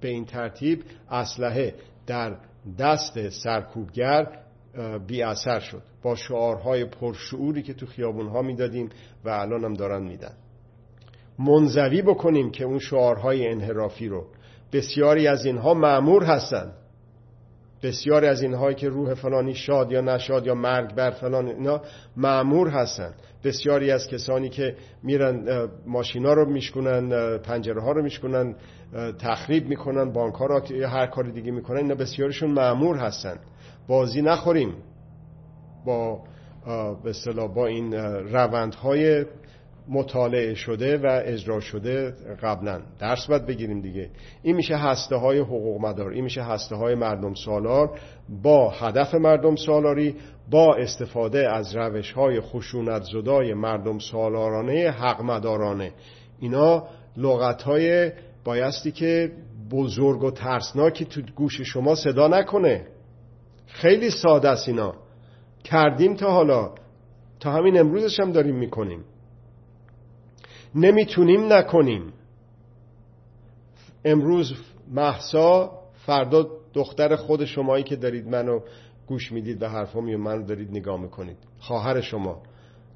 به 0.00 0.08
این 0.08 0.24
ترتیب 0.24 0.84
اسلحه 1.10 1.74
در 2.06 2.36
دست 2.78 3.28
سرکوبگر 3.28 4.38
بی 5.06 5.22
اثر 5.22 5.60
شد. 5.60 5.82
با 6.02 6.14
شعارهای 6.14 6.84
پرشعوری 6.84 7.62
که 7.62 7.74
تو 7.74 7.86
خیابونها 7.86 8.42
می‌دادیم 8.42 8.88
و 9.24 9.28
الان 9.28 9.64
هم 9.64 9.74
دارن 9.74 10.02
میدن. 10.02 10.34
منزوی 11.38 12.02
بکنیم 12.02 12.50
که 12.50 12.64
اون 12.64 12.78
شعارهای 12.78 13.48
انحرافی 13.48 14.08
رو. 14.08 14.26
بسیاری 14.72 15.26
از 15.26 15.44
اینها 15.44 15.74
معمور 15.74 16.24
هستند. 16.24 16.72
بسیاری 17.82 18.26
از 18.26 18.42
اینهایی 18.42 18.74
که 18.74 18.88
روح 18.88 19.14
فلانی 19.14 19.54
شاد 19.54 19.92
یا 19.92 20.00
نشاد 20.00 20.46
یا 20.46 20.54
مرگ 20.54 20.94
بر 20.94 21.10
فلان 21.10 21.46
اینا 21.46 21.82
معمور 22.16 22.68
هستن 22.68 23.14
بسیاری 23.44 23.90
از 23.90 24.08
کسانی 24.08 24.48
که 24.48 24.76
میرن 25.02 25.68
ماشینا 25.86 26.32
رو 26.32 26.50
میشکنن 26.50 27.38
پنجره 27.38 27.82
ها 27.82 27.92
رو 27.92 28.02
میشکنن 28.02 28.54
تخریب 29.18 29.68
می‌کنن 29.68 30.12
بانک 30.12 30.34
ها 30.34 30.46
رو 30.46 30.60
هر 30.86 31.06
کار 31.06 31.24
دیگه 31.24 31.52
می‌کنن 31.52 31.76
اینا 31.76 31.94
بسیارشون 31.94 32.50
معمور 32.50 32.96
هستن 32.96 33.36
بازی 33.88 34.22
نخوریم. 34.22 34.74
با 35.86 36.20
به 37.04 37.12
با 37.54 37.66
این 37.66 37.94
روندهای 38.32 39.24
مطالعه 39.88 40.54
شده 40.54 40.96
و 40.96 41.20
اجرا 41.24 41.60
شده 41.60 42.14
قبلا. 42.42 42.80
درس 42.98 43.26
باید 43.26 43.46
بگیریم 43.46 43.80
دیگه. 43.80 44.10
این 44.42 44.56
میشه 44.56 44.76
هسته 44.76 45.16
های 45.16 45.38
حقوق 45.38 45.80
مدار 45.80 46.10
این 46.10 46.24
میشه 46.24 46.42
هسته 46.42 46.76
های 46.76 46.94
مردم 46.94 47.34
سالار 47.34 47.98
با 48.42 48.70
هدف 48.70 49.14
مردم 49.14 49.56
سالاری 49.56 50.16
با 50.50 50.74
استفاده 50.74 51.52
از 51.52 51.76
روش 51.76 52.12
های 52.12 52.40
خشونت 52.40 53.02
زدای 53.02 53.54
مردم 53.54 53.98
سالارانه 53.98 54.90
حق 54.90 55.22
مدارانه 55.22 55.92
اینا 56.40 56.84
لغت 57.16 57.62
های 57.62 58.12
بایستی 58.44 58.92
که 58.92 59.32
بزرگ 59.70 60.22
و 60.22 60.30
ترسناکی 60.30 61.04
تو 61.04 61.20
گوش 61.36 61.60
شما 61.60 61.94
صدا 61.94 62.28
نکنه. 62.28 62.86
خیلی 63.66 64.10
ساده 64.10 64.48
است 64.48 64.68
اینا. 64.68 64.94
کردیم 65.64 66.14
تا 66.14 66.30
حالا. 66.30 66.74
تا 67.40 67.52
همین 67.52 67.78
امروزش 67.78 68.20
هم 68.20 68.32
داریم 68.32 68.54
می‌کنیم. 68.54 69.04
نمی‌تونیم 70.74 71.52
نکنیم. 71.52 72.12
امروز 74.04 74.54
محسا 74.90 75.72
فردا 76.06 76.46
دختر 76.74 77.16
خود 77.16 77.44
شمایی 77.44 77.84
که 77.84 77.96
دارید 77.96 78.28
منو 78.28 78.60
گوش 79.06 79.32
می‌دید 79.32 79.58
به 79.58 79.68
حرفام 79.68 80.08
یا 80.08 80.18
منو 80.18 80.46
دارید 80.46 80.70
نگاه 80.70 81.00
می‌کنید. 81.00 81.36
خواهر 81.58 82.00
شما 82.00 82.42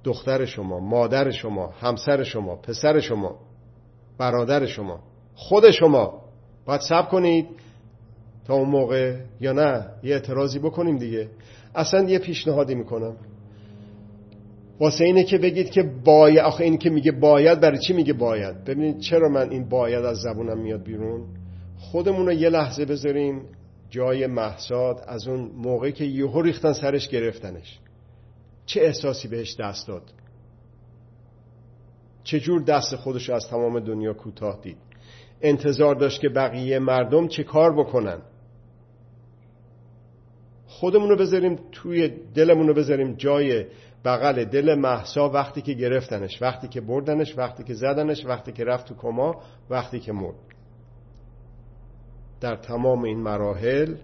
دختر 0.04 0.44
شما 0.44 0.80
مادر 0.80 1.30
شما 1.30 1.66
همسر 1.80 2.22
شما 2.22 2.56
پسر 2.56 3.00
شما 3.00 3.38
برادر 4.18 4.66
شما 4.66 5.00
خود 5.34 5.70
شما. 5.70 6.22
باید 6.64 6.80
سب 6.80 7.08
کنید 7.08 7.46
تا 8.46 8.54
اون 8.54 8.68
موقع 8.68 9.16
یا 9.40 9.52
نه 9.52 9.86
یه 10.02 10.14
اعتراضی 10.14 10.58
بکنیم 10.58 10.98
دیگه. 10.98 11.28
اصلا 11.74 12.08
یه 12.08 12.18
پیشنهادی 12.18 12.74
می‌کنم. 12.74 13.16
واسه 14.82 15.04
اینه 15.04 15.24
که 15.24 15.38
بگید 15.38 15.70
که 15.70 15.82
باید 15.82 16.38
آخه 16.38 16.64
این 16.64 16.78
که 16.78 16.90
میگه 16.90 17.12
باید 17.12 17.60
برای 17.60 17.78
چی 17.78 17.92
میگه 17.92 18.12
باید؟ 18.12 18.64
ببینید 18.64 18.98
چرا 18.98 19.28
من 19.28 19.50
این 19.50 19.68
باید 19.68 20.04
از 20.04 20.18
زبونم 20.18 20.58
میاد 20.58 20.82
بیرون؟ 20.82 21.26
خودمون 21.78 22.26
رو 22.26 22.32
یه 22.32 22.48
لحظه 22.48 22.84
بذاریم 22.84 23.42
جای 23.90 24.26
محساد 24.26 25.04
از 25.06 25.28
اون 25.28 25.50
موقعی 25.54 25.92
که 25.92 26.04
یهو 26.04 26.42
ریختن 26.42 26.72
سرش 26.72 27.08
گرفتنش. 27.08 27.78
چه 28.66 28.80
احساسی 28.80 29.28
بهش 29.28 29.56
دست 29.60 29.88
داد؟ 29.88 30.02
چجور 32.24 32.62
دست 32.62 32.96
خودش 32.96 33.30
از 33.30 33.48
تمام 33.48 33.80
دنیا 33.80 34.12
کوتاه 34.12 34.60
دید؟ 34.62 34.78
انتظار 35.42 35.94
داشت 35.94 36.20
که 36.20 36.28
بقیه 36.28 36.78
مردم 36.78 37.28
چه 37.28 37.44
کار 37.44 37.72
بکنن؟ 37.72 38.22
خودمون 40.66 41.08
رو 41.08 41.16
بذاریم 41.16 41.58
توی 41.72 42.10
دلمون 42.34 42.68
رو 42.68 42.74
بذاریم 42.74 43.14
جای 43.14 43.64
بغل 44.04 44.44
دل 44.44 44.74
محسا 44.74 45.28
وقتی 45.28 45.62
که 45.62 45.72
گرفتنش 45.72 46.42
وقتی 46.42 46.68
که 46.68 46.80
بردنش 46.80 47.38
وقتی 47.38 47.64
که 47.64 47.74
زدنش 47.74 48.26
وقتی 48.26 48.52
که 48.52 48.64
رفت 48.64 48.86
تو 48.86 48.94
کما 48.94 49.42
وقتی 49.70 50.00
که 50.00 50.12
مرد. 50.12 50.34
در 52.40 52.56
تمام 52.56 53.04
این 53.04 53.18
مراحل 53.18 53.94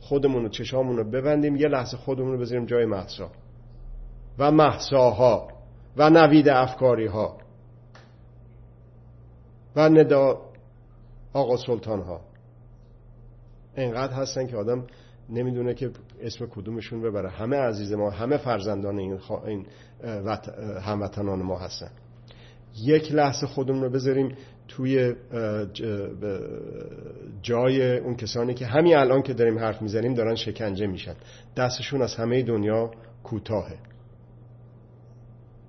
خودمون 0.00 0.44
و 0.44 0.48
چشامون 0.48 0.96
رو 0.96 1.10
ببندیم 1.10 1.56
یه 1.56 1.68
لحظه 1.68 1.96
خودمون 1.96 2.32
رو 2.32 2.38
بذاریم 2.38 2.66
جای 2.66 2.84
محسا 2.84 3.30
و 4.38 4.50
محساها 4.50 5.48
و 5.96 6.10
نوید 6.10 6.48
افکاری 6.48 7.06
ها 7.06 7.38
و 9.76 9.88
ندا 9.88 10.40
آقا 11.32 11.56
سلطان 11.56 12.00
ها 12.00 12.20
اینقدر 13.76 14.12
هستن 14.12 14.46
که 14.46 14.56
آدم 14.56 14.86
نمی‌دونه 15.30 15.74
که 15.74 15.90
اسم 16.20 16.46
کدومشون 16.46 17.02
ببره. 17.02 17.30
همه 17.30 17.56
عزیز 17.56 17.92
ما 17.92 18.10
همه 18.10 18.36
فرزندان 18.36 18.98
این, 18.98 19.18
این 19.46 19.66
هموطنان 20.82 21.42
ما 21.42 21.58
هستن. 21.58 21.90
یک 22.84 23.12
لحظه 23.12 23.46
خودمون 23.46 23.82
رو 23.82 23.90
بذاریم 23.90 24.34
توی 24.68 25.14
جای 27.42 27.98
اون 27.98 28.16
کسانی 28.16 28.54
که 28.54 28.66
همین 28.66 28.96
الان 28.96 29.22
که 29.22 29.34
داریم 29.34 29.58
حرف 29.58 29.82
می‌زنیم 29.82 30.14
دارن 30.14 30.34
شکنجه 30.34 30.86
میشن. 30.86 31.14
دستشون 31.56 32.02
از 32.02 32.14
همه 32.14 32.42
دنیا 32.42 32.90
کوتاهه. 33.22 33.76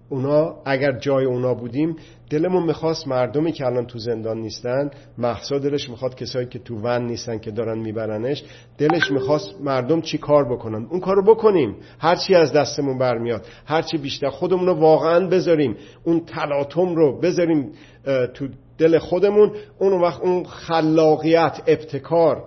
اونا 0.10 0.56
اگر 0.66 0.92
جای 1.00 1.26
اونا 1.26 1.54
بودیم 1.54 1.96
دلمون 2.30 2.64
می‌خواست 2.64 3.08
مردمی 3.08 3.52
که 3.52 3.66
الان 3.66 3.88
تو 3.88 4.00
زندان 4.00 4.38
نیستن 4.38 4.90
محسا 5.18 5.60
دلش 5.60 5.90
می‌خواد 5.90 6.16
کسایی 6.16 6.48
که 6.48 6.60
تو 6.60 6.76
ون 6.84 7.06
نیستن 7.06 7.38
که 7.38 7.52
دارن 7.52 7.78
میبرنش 7.78 8.44
دلش 8.78 9.12
می‌خواست 9.12 9.62
مردم 9.62 10.02
چی 10.02 10.18
کار 10.18 10.54
بکنن؟ 10.54 10.88
اون 10.90 11.00
کارو 11.00 11.24
بکنیم. 11.24 11.76
هرچی 12.00 12.36
از 12.36 12.54
دستمون 12.54 12.98
برمیاد 12.98 13.46
هرچی 13.66 13.98
بیشتر 13.98 14.30
خودمون 14.30 14.66
رو 14.66 14.74
واقعا 14.74 15.28
بذاریم. 15.28 15.78
اون 16.04 16.20
تلاطم 16.26 16.96
رو 16.96 17.20
بذاریم 17.20 17.72
تو 18.34 18.48
دل 18.78 18.98
خودمون. 18.98 19.52
اون 19.80 20.02
وقت 20.02 20.22
اون 20.22 20.44
خلاقیت 20.44 21.62
ابتکار 21.68 22.44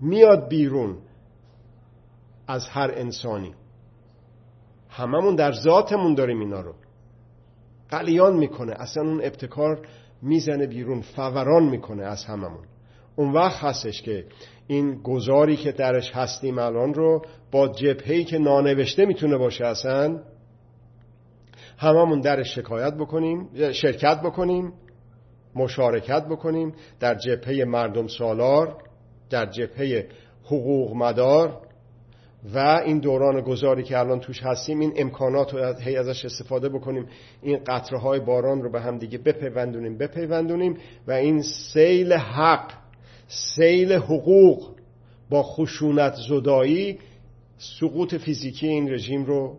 میاد 0.00 0.48
بیرون 0.48 0.96
از 2.48 2.68
هر 2.68 2.90
انسانی. 2.96 3.54
هممون 4.90 5.34
در 5.34 5.52
ذاتمون 5.52 6.14
داریم 6.14 6.40
اینا 6.40 6.60
رو. 6.60 6.74
قلیان 7.90 8.36
می‌کنه. 8.36 8.72
اصلا 8.72 9.02
اون 9.02 9.20
ابتکار 9.24 9.86
می‌زنه 10.22 10.66
بیرون 10.66 11.00
فوران 11.00 11.62
می‌کنه 11.62 12.02
از 12.02 12.24
هممون. 12.24 12.64
اون 13.16 13.32
وقت 13.32 13.64
هستش 13.64 14.02
که 14.02 14.24
این 14.66 15.02
گذاری 15.02 15.56
که 15.56 15.72
درش 15.72 16.10
هستیم 16.12 16.58
الان 16.58 16.94
رو 16.94 17.22
با 17.52 17.68
جبههی 17.68 18.24
که 18.24 18.38
نانوشته 18.38 19.06
می‌تونه 19.06 19.36
باشه 19.36 19.66
اصلا 19.66 20.20
هممون 21.78 22.20
درش 22.20 22.54
شکایت 22.54 22.94
بکنیم 22.94 23.48
شرکت 23.72 24.20
بکنیم 24.20 24.72
مشارکت 25.54 26.24
بکنیم 26.24 26.74
در 27.00 27.14
جبهه 27.14 27.64
مردم 27.64 28.06
سالار 28.06 28.76
در 29.30 29.46
جبهه 29.46 30.08
حقوق 30.44 30.96
مدار 30.96 31.60
و 32.54 32.58
این 32.58 32.98
دوران 32.98 33.40
گذاری 33.40 33.82
که 33.82 33.98
الان 33.98 34.20
توش 34.20 34.42
هستیم 34.42 34.80
این 34.80 34.92
امکانات 34.96 35.54
رو 35.54 35.74
هی 35.74 35.96
ازش 35.96 36.24
استفاده 36.24 36.68
بکنیم 36.68 37.06
این 37.42 37.60
قطره 37.66 37.98
های 37.98 38.20
باران 38.20 38.62
رو 38.62 38.70
به 38.70 38.80
هم 38.80 38.98
دیگه 38.98 39.18
بپیوندونیم 39.18 39.98
بپیوندونیم 39.98 40.76
و 41.06 41.12
این 41.12 41.42
سیل 41.42 42.12
حق 42.12 42.72
سیل 43.28 43.92
حقوق 43.92 44.76
با 45.30 45.42
خشونت 45.42 46.14
زدایی 46.28 46.98
سقوط 47.58 48.14
فیزیکی 48.14 48.68
این 48.68 48.92
رژیم 48.92 49.24
رو 49.24 49.56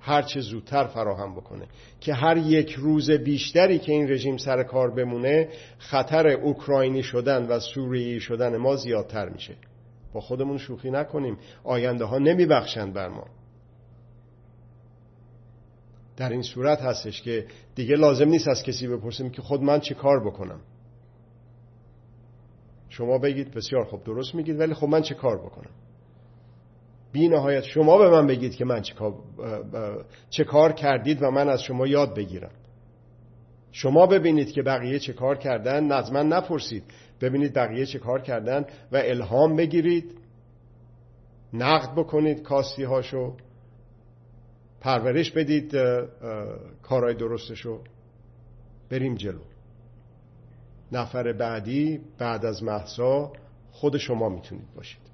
هرچه 0.00 0.40
زودتر 0.40 0.84
فراهم 0.84 1.34
بکنه. 1.34 1.66
که 2.00 2.14
هر 2.14 2.36
یک 2.36 2.72
روز 2.72 3.10
بیشتری 3.10 3.78
که 3.78 3.92
این 3.92 4.10
رژیم 4.10 4.36
سر 4.36 4.62
کار 4.62 4.90
بمونه 4.90 5.48
خطر 5.78 6.28
اوکراینی 6.28 7.02
شدن 7.02 7.46
و 7.46 7.60
سوریایی 7.60 8.20
شدن 8.20 8.56
ما 8.56 8.76
زیادتر 8.76 9.28
میشه. 9.28 9.54
با 10.12 10.20
خودمون 10.20 10.58
شوخی 10.58 10.90
نکنیم. 10.90 11.38
آینده 11.64 12.04
ها 12.04 12.18
نمی 12.18 12.46
بخشند 12.46 12.92
بر 12.92 13.08
ما. 13.08 13.24
در 16.16 16.30
این 16.30 16.42
صورت 16.42 16.80
هستش 16.80 17.22
که 17.22 17.46
دیگه 17.74 17.96
لازم 17.96 18.28
نیست 18.28 18.48
از 18.48 18.62
کسی 18.62 18.88
بپرسیم 18.88 19.30
که 19.30 19.42
خود 19.42 19.62
من 19.62 19.80
چه 19.80 19.94
کار 19.94 20.26
بکنم. 20.26 20.60
شما 22.88 23.18
بگید 23.18 23.54
بسیار 23.54 23.84
خوب 23.84 24.04
درست 24.04 24.34
میگید 24.34 24.60
ولی 24.60 24.74
خب 24.74 24.86
من 24.86 25.02
چه 25.02 25.14
کار 25.14 25.38
بکنم؟ 25.38 25.70
بی 27.12 27.28
نهایت 27.28 27.64
شما 27.64 27.98
به 27.98 28.10
من 28.10 28.26
بگید 28.26 28.54
که 28.54 28.64
من 28.64 28.82
چه 30.30 30.44
کار, 30.44 30.72
کردید 30.72 31.22
و 31.22 31.30
من 31.30 31.48
از 31.48 31.62
شما 31.62 31.86
یاد 31.86 32.14
بگیرم. 32.14 32.50
شما 33.72 34.06
ببینید 34.06 34.52
که 34.52 34.62
بقیه 34.62 34.98
چه 34.98 35.12
کار 35.12 35.38
کردن 35.38 35.92
از 35.92 36.12
من 36.12 36.28
نپرسید. 36.28 36.84
ببینید 37.20 37.54
بقیه 37.54 37.86
چه 37.86 37.98
کار 37.98 38.20
کردن 38.22 38.66
و 38.92 38.96
الهام 38.96 39.56
بگیرید. 39.56 40.18
نقد 41.52 41.92
بکنید 41.92 42.42
کاستی 42.42 42.84
هاشو 42.84 43.36
پرورش 44.80 45.30
بدید 45.30 45.76
کارهای 46.82 47.14
درستشو. 47.14 47.80
بریم 48.90 49.14
جلو. 49.14 49.40
نفر 50.92 51.32
بعدی 51.32 52.00
بعد 52.18 52.44
از 52.44 52.62
محسا 52.62 53.32
خود 53.70 53.96
شما 53.96 54.28
می‌تونید 54.28 54.74
باشید. 54.76 55.07